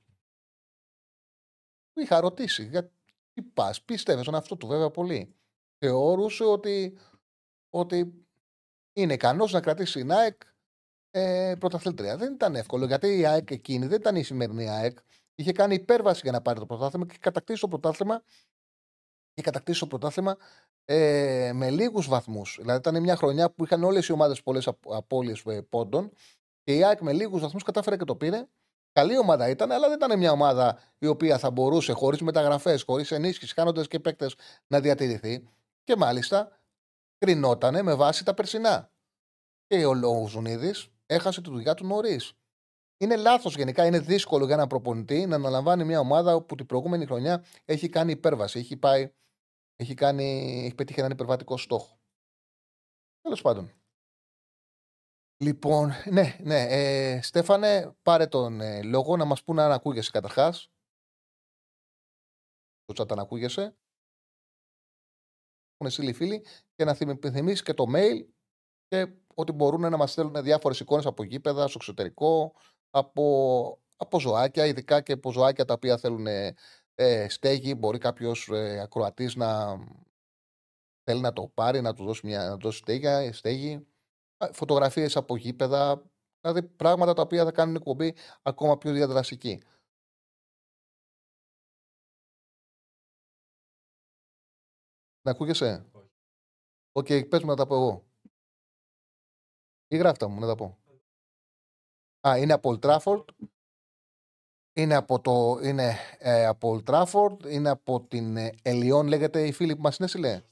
[1.93, 2.93] Που είχα ρωτήσει γιατί
[3.53, 5.37] πας, πίστευες στον αυτό του βέβαια πολύ.
[5.79, 6.99] Θεώρησε ότι,
[7.79, 8.27] ότι
[8.93, 10.41] είναι ικανός να κρατήσει την ΑΕΚ
[11.11, 12.17] ε, πρωταθλήτρια.
[12.17, 14.99] Δεν ήταν εύκολο γιατί η ΑΕΚ εκείνη δεν ήταν η σημερινή ΑΕΚ.
[15.35, 18.23] Είχε κάνει υπέρβαση για να πάρει το πρωτάθλημα και κατακτήσει το πρωτάθλημα
[19.35, 20.37] και κατακτήσει το πρωτάθλημα
[20.85, 22.57] ε, με λίγους βαθμούς.
[22.61, 26.13] Δηλαδή ήταν μια χρονιά που είχαν όλες οι ομάδες πολλές απώλειες ε, πόντων
[26.63, 28.47] και η ΑΕΚ με λίγους βαθμούς κατάφερε και το πήρε.
[28.93, 33.11] Καλή ομάδα ήταν, αλλά δεν ήταν μια ομάδα η οποία θα μπορούσε χωρίς μεταγραφές, χωρίς
[33.11, 34.35] ενίσχυση, κάνοντα και παίκτες
[34.67, 35.49] να διατηρηθεί.
[35.85, 36.59] Και μάλιστα
[37.19, 38.91] κρινότανε με βάση τα περσινά.
[39.67, 42.33] Και ο Λοουζουνίδης έχασε τη δουλειά του νωρίς.
[42.99, 47.07] Είναι λάθος γενικά, είναι δύσκολο για έναν προπονητή να αναλαμβάνει μια ομάδα που την προηγούμενη
[47.07, 48.59] χρονιά έχει κάνει υπέρβαση.
[48.59, 49.13] Έχει, πάει,
[49.77, 51.99] έχει, κάνει, έχει πετύχει έναν υπερβατικό στόχο.
[53.21, 53.73] Τέλος πάντων.
[55.43, 56.67] Λοιπόν, ναι, ναι.
[56.69, 60.71] Ε, Στέφανε, πάρε τον ε, λόγο να μας πούνε αν ακούγεσαι καταρχάς.
[62.85, 63.77] Το chat αν ακούγεσαι.
[65.79, 66.45] Έχουν στείλει φίλοι
[66.75, 68.27] και να θυμίσει και το mail
[68.89, 72.55] και ότι μπορούν να μας στέλνουν διάφορες εικόνες από γήπεδα, στο εξωτερικό,
[72.91, 77.75] από, από ζωάκια, ειδικά και από ζωάκια τα οποία θέλουν ε, στέγη.
[77.79, 79.79] Μπορεί κάποιος ε, ακροατής να
[81.05, 83.87] θέλει να το πάρει, να του δώσει, μια, να δώσει στέγη, στέγη.
[84.53, 86.03] Φωτογραφίες από γήπεδα.
[86.41, 89.63] Δηλαδή πράγματα τα οποία θα κάνουν εκπομπή ακόμα πιο διαδραστική.
[95.27, 95.87] Να ακούγεσαι;
[96.93, 98.05] Οκ, okay, πες μου να τα πω εγώ.
[99.89, 100.79] Ή γράφτα μου να τα πω.
[102.29, 103.25] Α, είναι από Old Trafford.
[104.73, 107.45] Είναι από, το, είναι, ε, από Old Trafford.
[107.47, 110.45] Είναι από την ε, Ελιόν, λέγεται η φίλη που μας είναι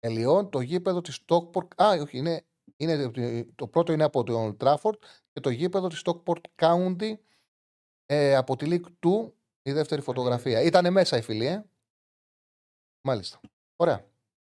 [0.00, 1.82] Ελιόν, το γήπεδο της Stockport.
[1.82, 3.10] Α, όχι, είναι, είναι,
[3.54, 4.98] το πρώτο είναι από το Old Trafford
[5.32, 7.14] και το γήπεδο της Stockport County
[8.06, 9.32] ε, από τη League 2,
[9.62, 10.62] η δεύτερη φωτογραφία.
[10.62, 11.64] Ήτανε μέσα η φίλη, ε.
[13.00, 13.40] Μάλιστα.
[13.80, 14.10] Ωραία.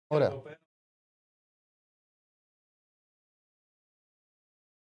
[0.06, 0.42] Ωραία.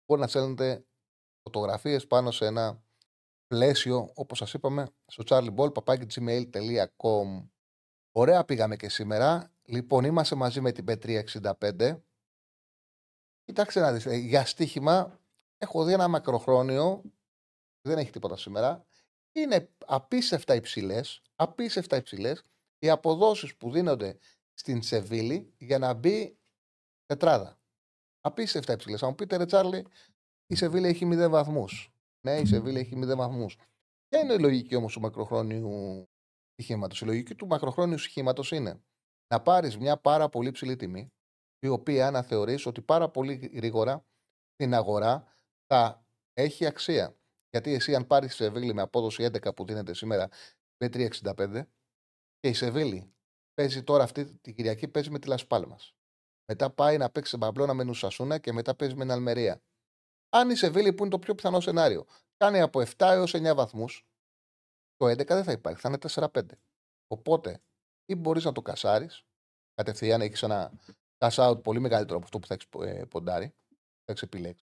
[0.07, 0.87] Μπορεί να στέλνετε
[1.43, 2.85] φωτογραφίες πάνω σε ένα
[3.47, 7.49] πλαίσιο, όπως σας είπαμε, στο charlieball.gmail.com.
[8.13, 9.53] Ωραία πήγαμε και σήμερα.
[9.63, 12.01] Λοιπόν, είμαστε μαζί με την P365.
[13.45, 15.21] Κοιτάξτε να δείτε, για στοίχημα
[15.59, 17.03] έχω δει ένα μακροχρόνιο,
[17.81, 18.87] δεν έχει τίποτα σήμερα.
[19.33, 22.45] Είναι απίστευτα υψηλές, απίστευτα υψηλές
[22.79, 24.19] οι αποδόσεις που δίνονται
[24.53, 26.39] στην Σεβίλη για να μπει
[27.05, 27.61] τετράδα.
[28.21, 29.03] Απίστευτα υψηλές.
[29.03, 29.87] Αν μου πείτε, Ρε Τσάρλι,
[30.47, 31.91] η Σεβίλη έχει 0 βαθμούς.
[32.27, 33.59] Ναι, η Σεβίλη έχει 0 βαθμούς.
[34.09, 36.05] Ποια είναι η λογική όμως του μακροχρόνιου
[36.53, 36.97] στοιχήματο.
[37.01, 38.83] Η λογική του μακροχρόνιου στοιχήματο είναι
[39.35, 41.13] να πάρεις μια πάρα πολύ ψηλή τιμή,
[41.59, 44.07] η οποία να θεωρείς ότι πάρα πολύ γρήγορα
[44.53, 45.37] στην αγορά
[45.67, 47.17] θα έχει αξία.
[47.51, 50.29] Γιατί εσύ, αν πάρεις Σεβίλη με απόδοση 11 που δίνεται σήμερα
[50.85, 51.63] με 3,65
[52.47, 53.15] και η Σεβίλη
[53.55, 55.79] παίζει τώρα αυτή την Κυριακή παίζει με τη Λασπάλμα.
[56.53, 59.63] Μετά πάει να παίξει σε Μπαμπλώνα με Νουσασούνα και μετά παίζει με την Αλμερία.
[60.29, 62.07] Αν η Σεβίλη, που είναι το πιο πιθανό σενάριο,
[62.37, 64.07] κάνει από 7 έως 9 βαθμούς,
[64.97, 66.47] το 11 δεν θα υπάρχει, θα είναι 4-5.
[67.07, 67.63] Οπότε,
[68.05, 69.25] ή μπορείς να το κασάρεις,
[69.75, 70.73] κατευθείαν έχεις ένα
[71.19, 73.55] cash out πολύ μεγαλύτερο από αυτό που θα έχεις ε, ποντάρει,
[74.05, 74.65] θα έχεις επιλέξει.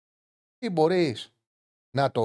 [0.59, 1.35] Ή μπορείς
[1.97, 2.25] να το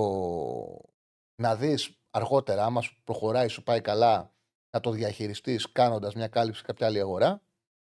[1.41, 4.34] να δεις αργότερα, άμα σου προχωράει, σου πάει καλά,
[4.75, 7.41] να το διαχειριστείς κάνοντας μια κάλυψη σε κάποια άλλη αγορά,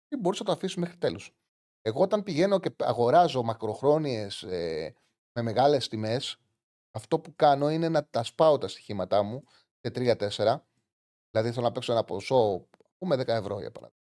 [0.09, 1.35] ή μπορείς να το αφήσεις μέχρι τέλους.
[1.83, 4.95] Εγώ όταν πηγαίνω και αγοράζω μακροχρόνιες ε,
[5.33, 6.39] με μεγάλες τιμές,
[6.91, 9.45] αυτό που κάνω είναι να τα σπάω τα στοιχήματά μου
[9.81, 10.61] σε 3-4.
[11.31, 12.69] Δηλαδή θέλω να παίξω ένα ποσό,
[12.99, 14.03] πούμε 10 ευρώ για παράδειγμα.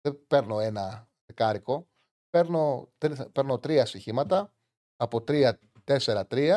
[0.00, 1.88] Δεν παίρνω ένα δεκάρικο,
[2.30, 2.92] παίρνω,
[3.32, 4.52] παίρνω τρία στοιχήματα
[4.96, 6.50] από 3-4-3,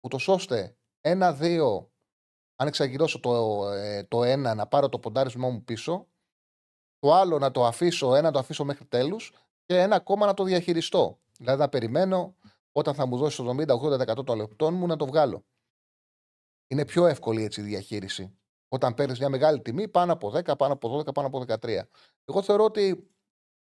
[0.00, 1.92] ούτως ώστε ένα-δύο,
[2.56, 6.08] αν εξαγγυρώσω το, ε, το ένα, να πάρω το ποντάρισμό μου πίσω,
[6.98, 9.32] το άλλο να το αφήσω, ένα να το αφήσω μέχρι τέλους
[9.64, 11.18] και ένα ακόμα να το διαχειριστώ.
[11.38, 12.36] Δηλαδή να περιμένω
[12.72, 13.54] όταν θα μου δώσει το
[14.20, 15.44] 70-80% των λεπτών μου να το βγάλω.
[16.66, 18.38] Είναι πιο εύκολη έτσι η διαχείριση.
[18.68, 21.82] Όταν παίρνεις μια μεγάλη τιμή πάνω από 10, πάνω από 12, πάνω από 13.
[22.24, 23.08] Εγώ θεωρώ ότι η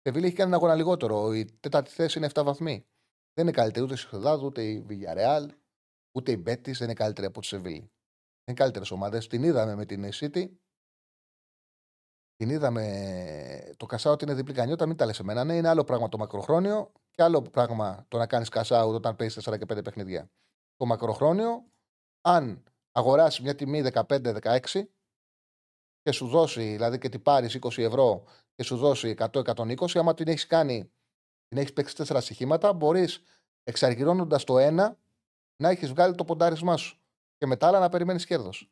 [0.02, 1.34] Σεβίλη έχει κάνει ένα αγώνα λιγότερο.
[1.34, 2.86] Η τέταρτη θέση είναι 7 βαθμοί.
[3.34, 5.48] Δεν είναι καλύτερη ούτε η Σιχεδάδου, ούτε η Villarreal,
[6.18, 7.92] ούτε η Μπέτη δεν είναι καλύτερη από τη Σεβίλη.
[8.48, 9.28] Είναι καλύτερες ομάδες.
[9.28, 10.50] Την είδαμε με την City.
[12.36, 13.74] Την είδαμε.
[13.78, 15.44] Το Κασάο ότι είναι διπλή κανιότα, μην τα λες εμένα.
[15.44, 19.16] Ναι, είναι άλλο πράγμα το μακροχρόνιο και άλλο πράγμα το να κάνεις cash out όταν
[19.16, 20.32] παίζεις 4 και 5 παιχνίδια.
[20.76, 21.66] Το μακροχρόνιο,
[22.22, 24.60] αν αγοράσεις μια τιμή 15-16
[26.02, 28.24] και σου δώσει, δηλαδή και την πάρεις 20 ευρώ
[28.54, 30.92] και σου δώσει 100-120, άμα την έχεις κάνει,
[31.48, 33.22] την έχεις παίξει 4 στοιχήματα, μπορείς
[33.64, 35.00] εξαργυρώνοντας το ένα
[35.62, 37.00] να έχεις βγάλει το ποντάρισμά σου
[37.38, 38.70] και μετά άλλα να περιμένεις κέρδος.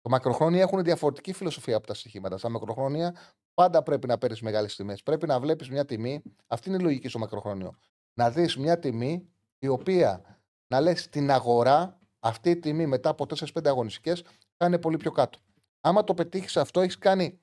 [0.00, 2.38] Το μακροχρόνια έχουν διαφορετική φιλοσοφία από τα στοιχήματα.
[2.38, 3.16] Στα μακροχρόνια
[3.54, 5.02] πάντα πρέπει να παίρνεις μεγάλες τιμές.
[5.02, 6.22] Πρέπει να βλέπεις μια τιμή.
[6.46, 7.76] Αυτή είναι η λογική στο μακροχρόνιο.
[8.14, 9.28] Να δεις μια τιμή
[9.58, 14.24] η οποία να λες την αγορά, αυτή η τιμή μετά από 4-5 αγωνιστικές
[14.56, 15.38] θα είναι πολύ πιο κάτω.
[15.80, 17.40] Άμα το πετύχεις αυτό, έχεις κάνει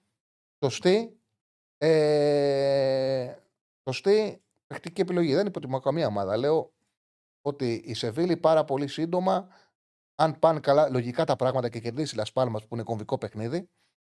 [0.63, 1.19] σωστή,
[1.77, 3.35] ε,
[3.83, 5.35] σωστή παιχτική επιλογή.
[5.35, 6.37] Δεν υποτιμώ καμία ομάδα.
[6.37, 6.73] Λέω
[7.41, 9.47] ότι η Σεβίλη πάρα πολύ σύντομα
[10.19, 13.69] αν πάνε καλά λογικά τα πράγματα και κερδίσει η Λασπάλμα που είναι κομβικό παιχνίδι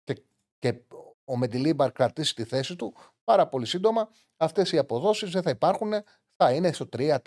[0.03, 0.23] και,
[0.59, 0.81] και
[1.25, 5.93] ο Μεντιλίμπαρ κρατήσει τη θέση του, πάρα πολύ σύντομα αυτές οι αποδόσεις δεν θα υπάρχουν,
[6.35, 7.17] θα είναι στο 3-4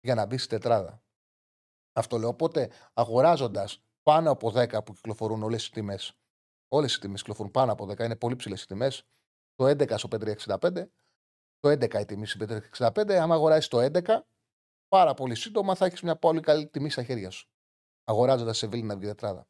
[0.00, 1.02] για να μπει στη τετράδα.
[1.92, 2.28] Αυτό λέω.
[2.28, 6.18] Οπότε αγοράζοντας πάνω από 10 που κυκλοφορούν όλες οι τιμές,
[6.68, 9.06] όλες οι τιμές κυκλοφορούν πάνω από 10, είναι πολύ ψηλές οι τιμές.
[9.54, 10.90] Το 11 στο 565,
[11.58, 12.46] το 11 η τιμή στο
[12.78, 13.12] 565.
[13.12, 14.26] Αν αγοράσει το 11,
[14.88, 17.50] πάρα πολύ σύντομα θα έχεις μια πολύ καλή τιμή στα χέρια σου
[18.10, 19.46] αγοράζοντας σε Βίλη να βγει τετράδα.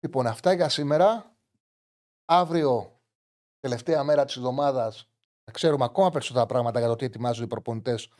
[0.00, 1.36] Λοιπόν, αυτά για σήμερα.
[2.24, 3.00] Αύριο,
[3.60, 5.08] τελευταία μέρα της εβδομάδας,
[5.44, 8.10] θα ξέρουμε ακόμα περισσότερα πράγματα για το τι ετοιμάζουν οι προπονητές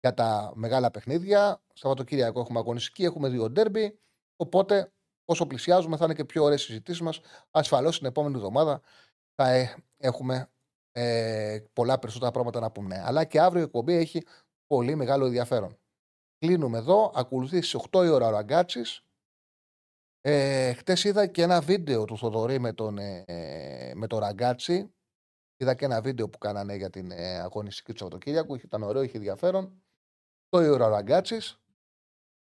[0.00, 1.62] για τα μεγάλα παιχνίδια.
[1.72, 3.98] Σαββατοκύριακο έχουμε αγωνιστική, έχουμε δύο ντέρμπι.
[4.36, 4.92] Οπότε,
[5.24, 7.20] όσο πλησιάζουμε, θα είναι και πιο ωραίες συζητήσεις μας.
[7.50, 8.80] Ασφαλώς την επόμενη εβδομάδα
[9.34, 10.50] θα ε, έχουμε
[10.92, 13.02] ε, πολλά περισσότερα πράγματα να πούμε.
[13.04, 14.26] Αλλά και αύριο η εκπομπή έχει
[14.66, 15.79] πολύ μεγάλο ενδιαφέρον.
[16.40, 17.12] Κλείνουμε εδώ.
[17.14, 19.04] Ακολουθεί στις 8 η ώρα ο Ραγκάτσης.
[20.20, 24.94] Ε, Χτες είδα και ένα βίντεο του Θοδωρή με τον, ε, με τον Ραγκάτσι.
[25.56, 28.54] Είδα και ένα βίντεο που κάνανε για την ε, αγωνιστική του Σαββατοκύριακου.
[28.54, 29.82] Ήταν ωραίο, είχε ενδιαφέρον.
[30.48, 31.60] 8 η ώρα ο Ραγκάτσης.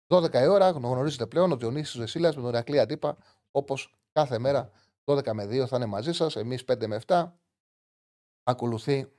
[0.08, 3.18] 12 η ώρα γνωρίζετε πλέον ο Διονύσης Βεσίλα με τον Ρακλή Αντίπα.
[3.52, 4.72] Όπως κάθε μέρα
[5.04, 6.36] 12 με 2 θα είναι μαζί σας.
[6.36, 7.34] Εμείς 5 με 7.
[8.44, 9.12] Ακολουθεί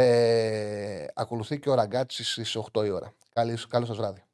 [0.00, 3.12] ε, ακολουθεί και ο Ραγκάτσι στις 8 η ώρα.
[3.32, 4.27] Καλή, καλό σας βράδυ.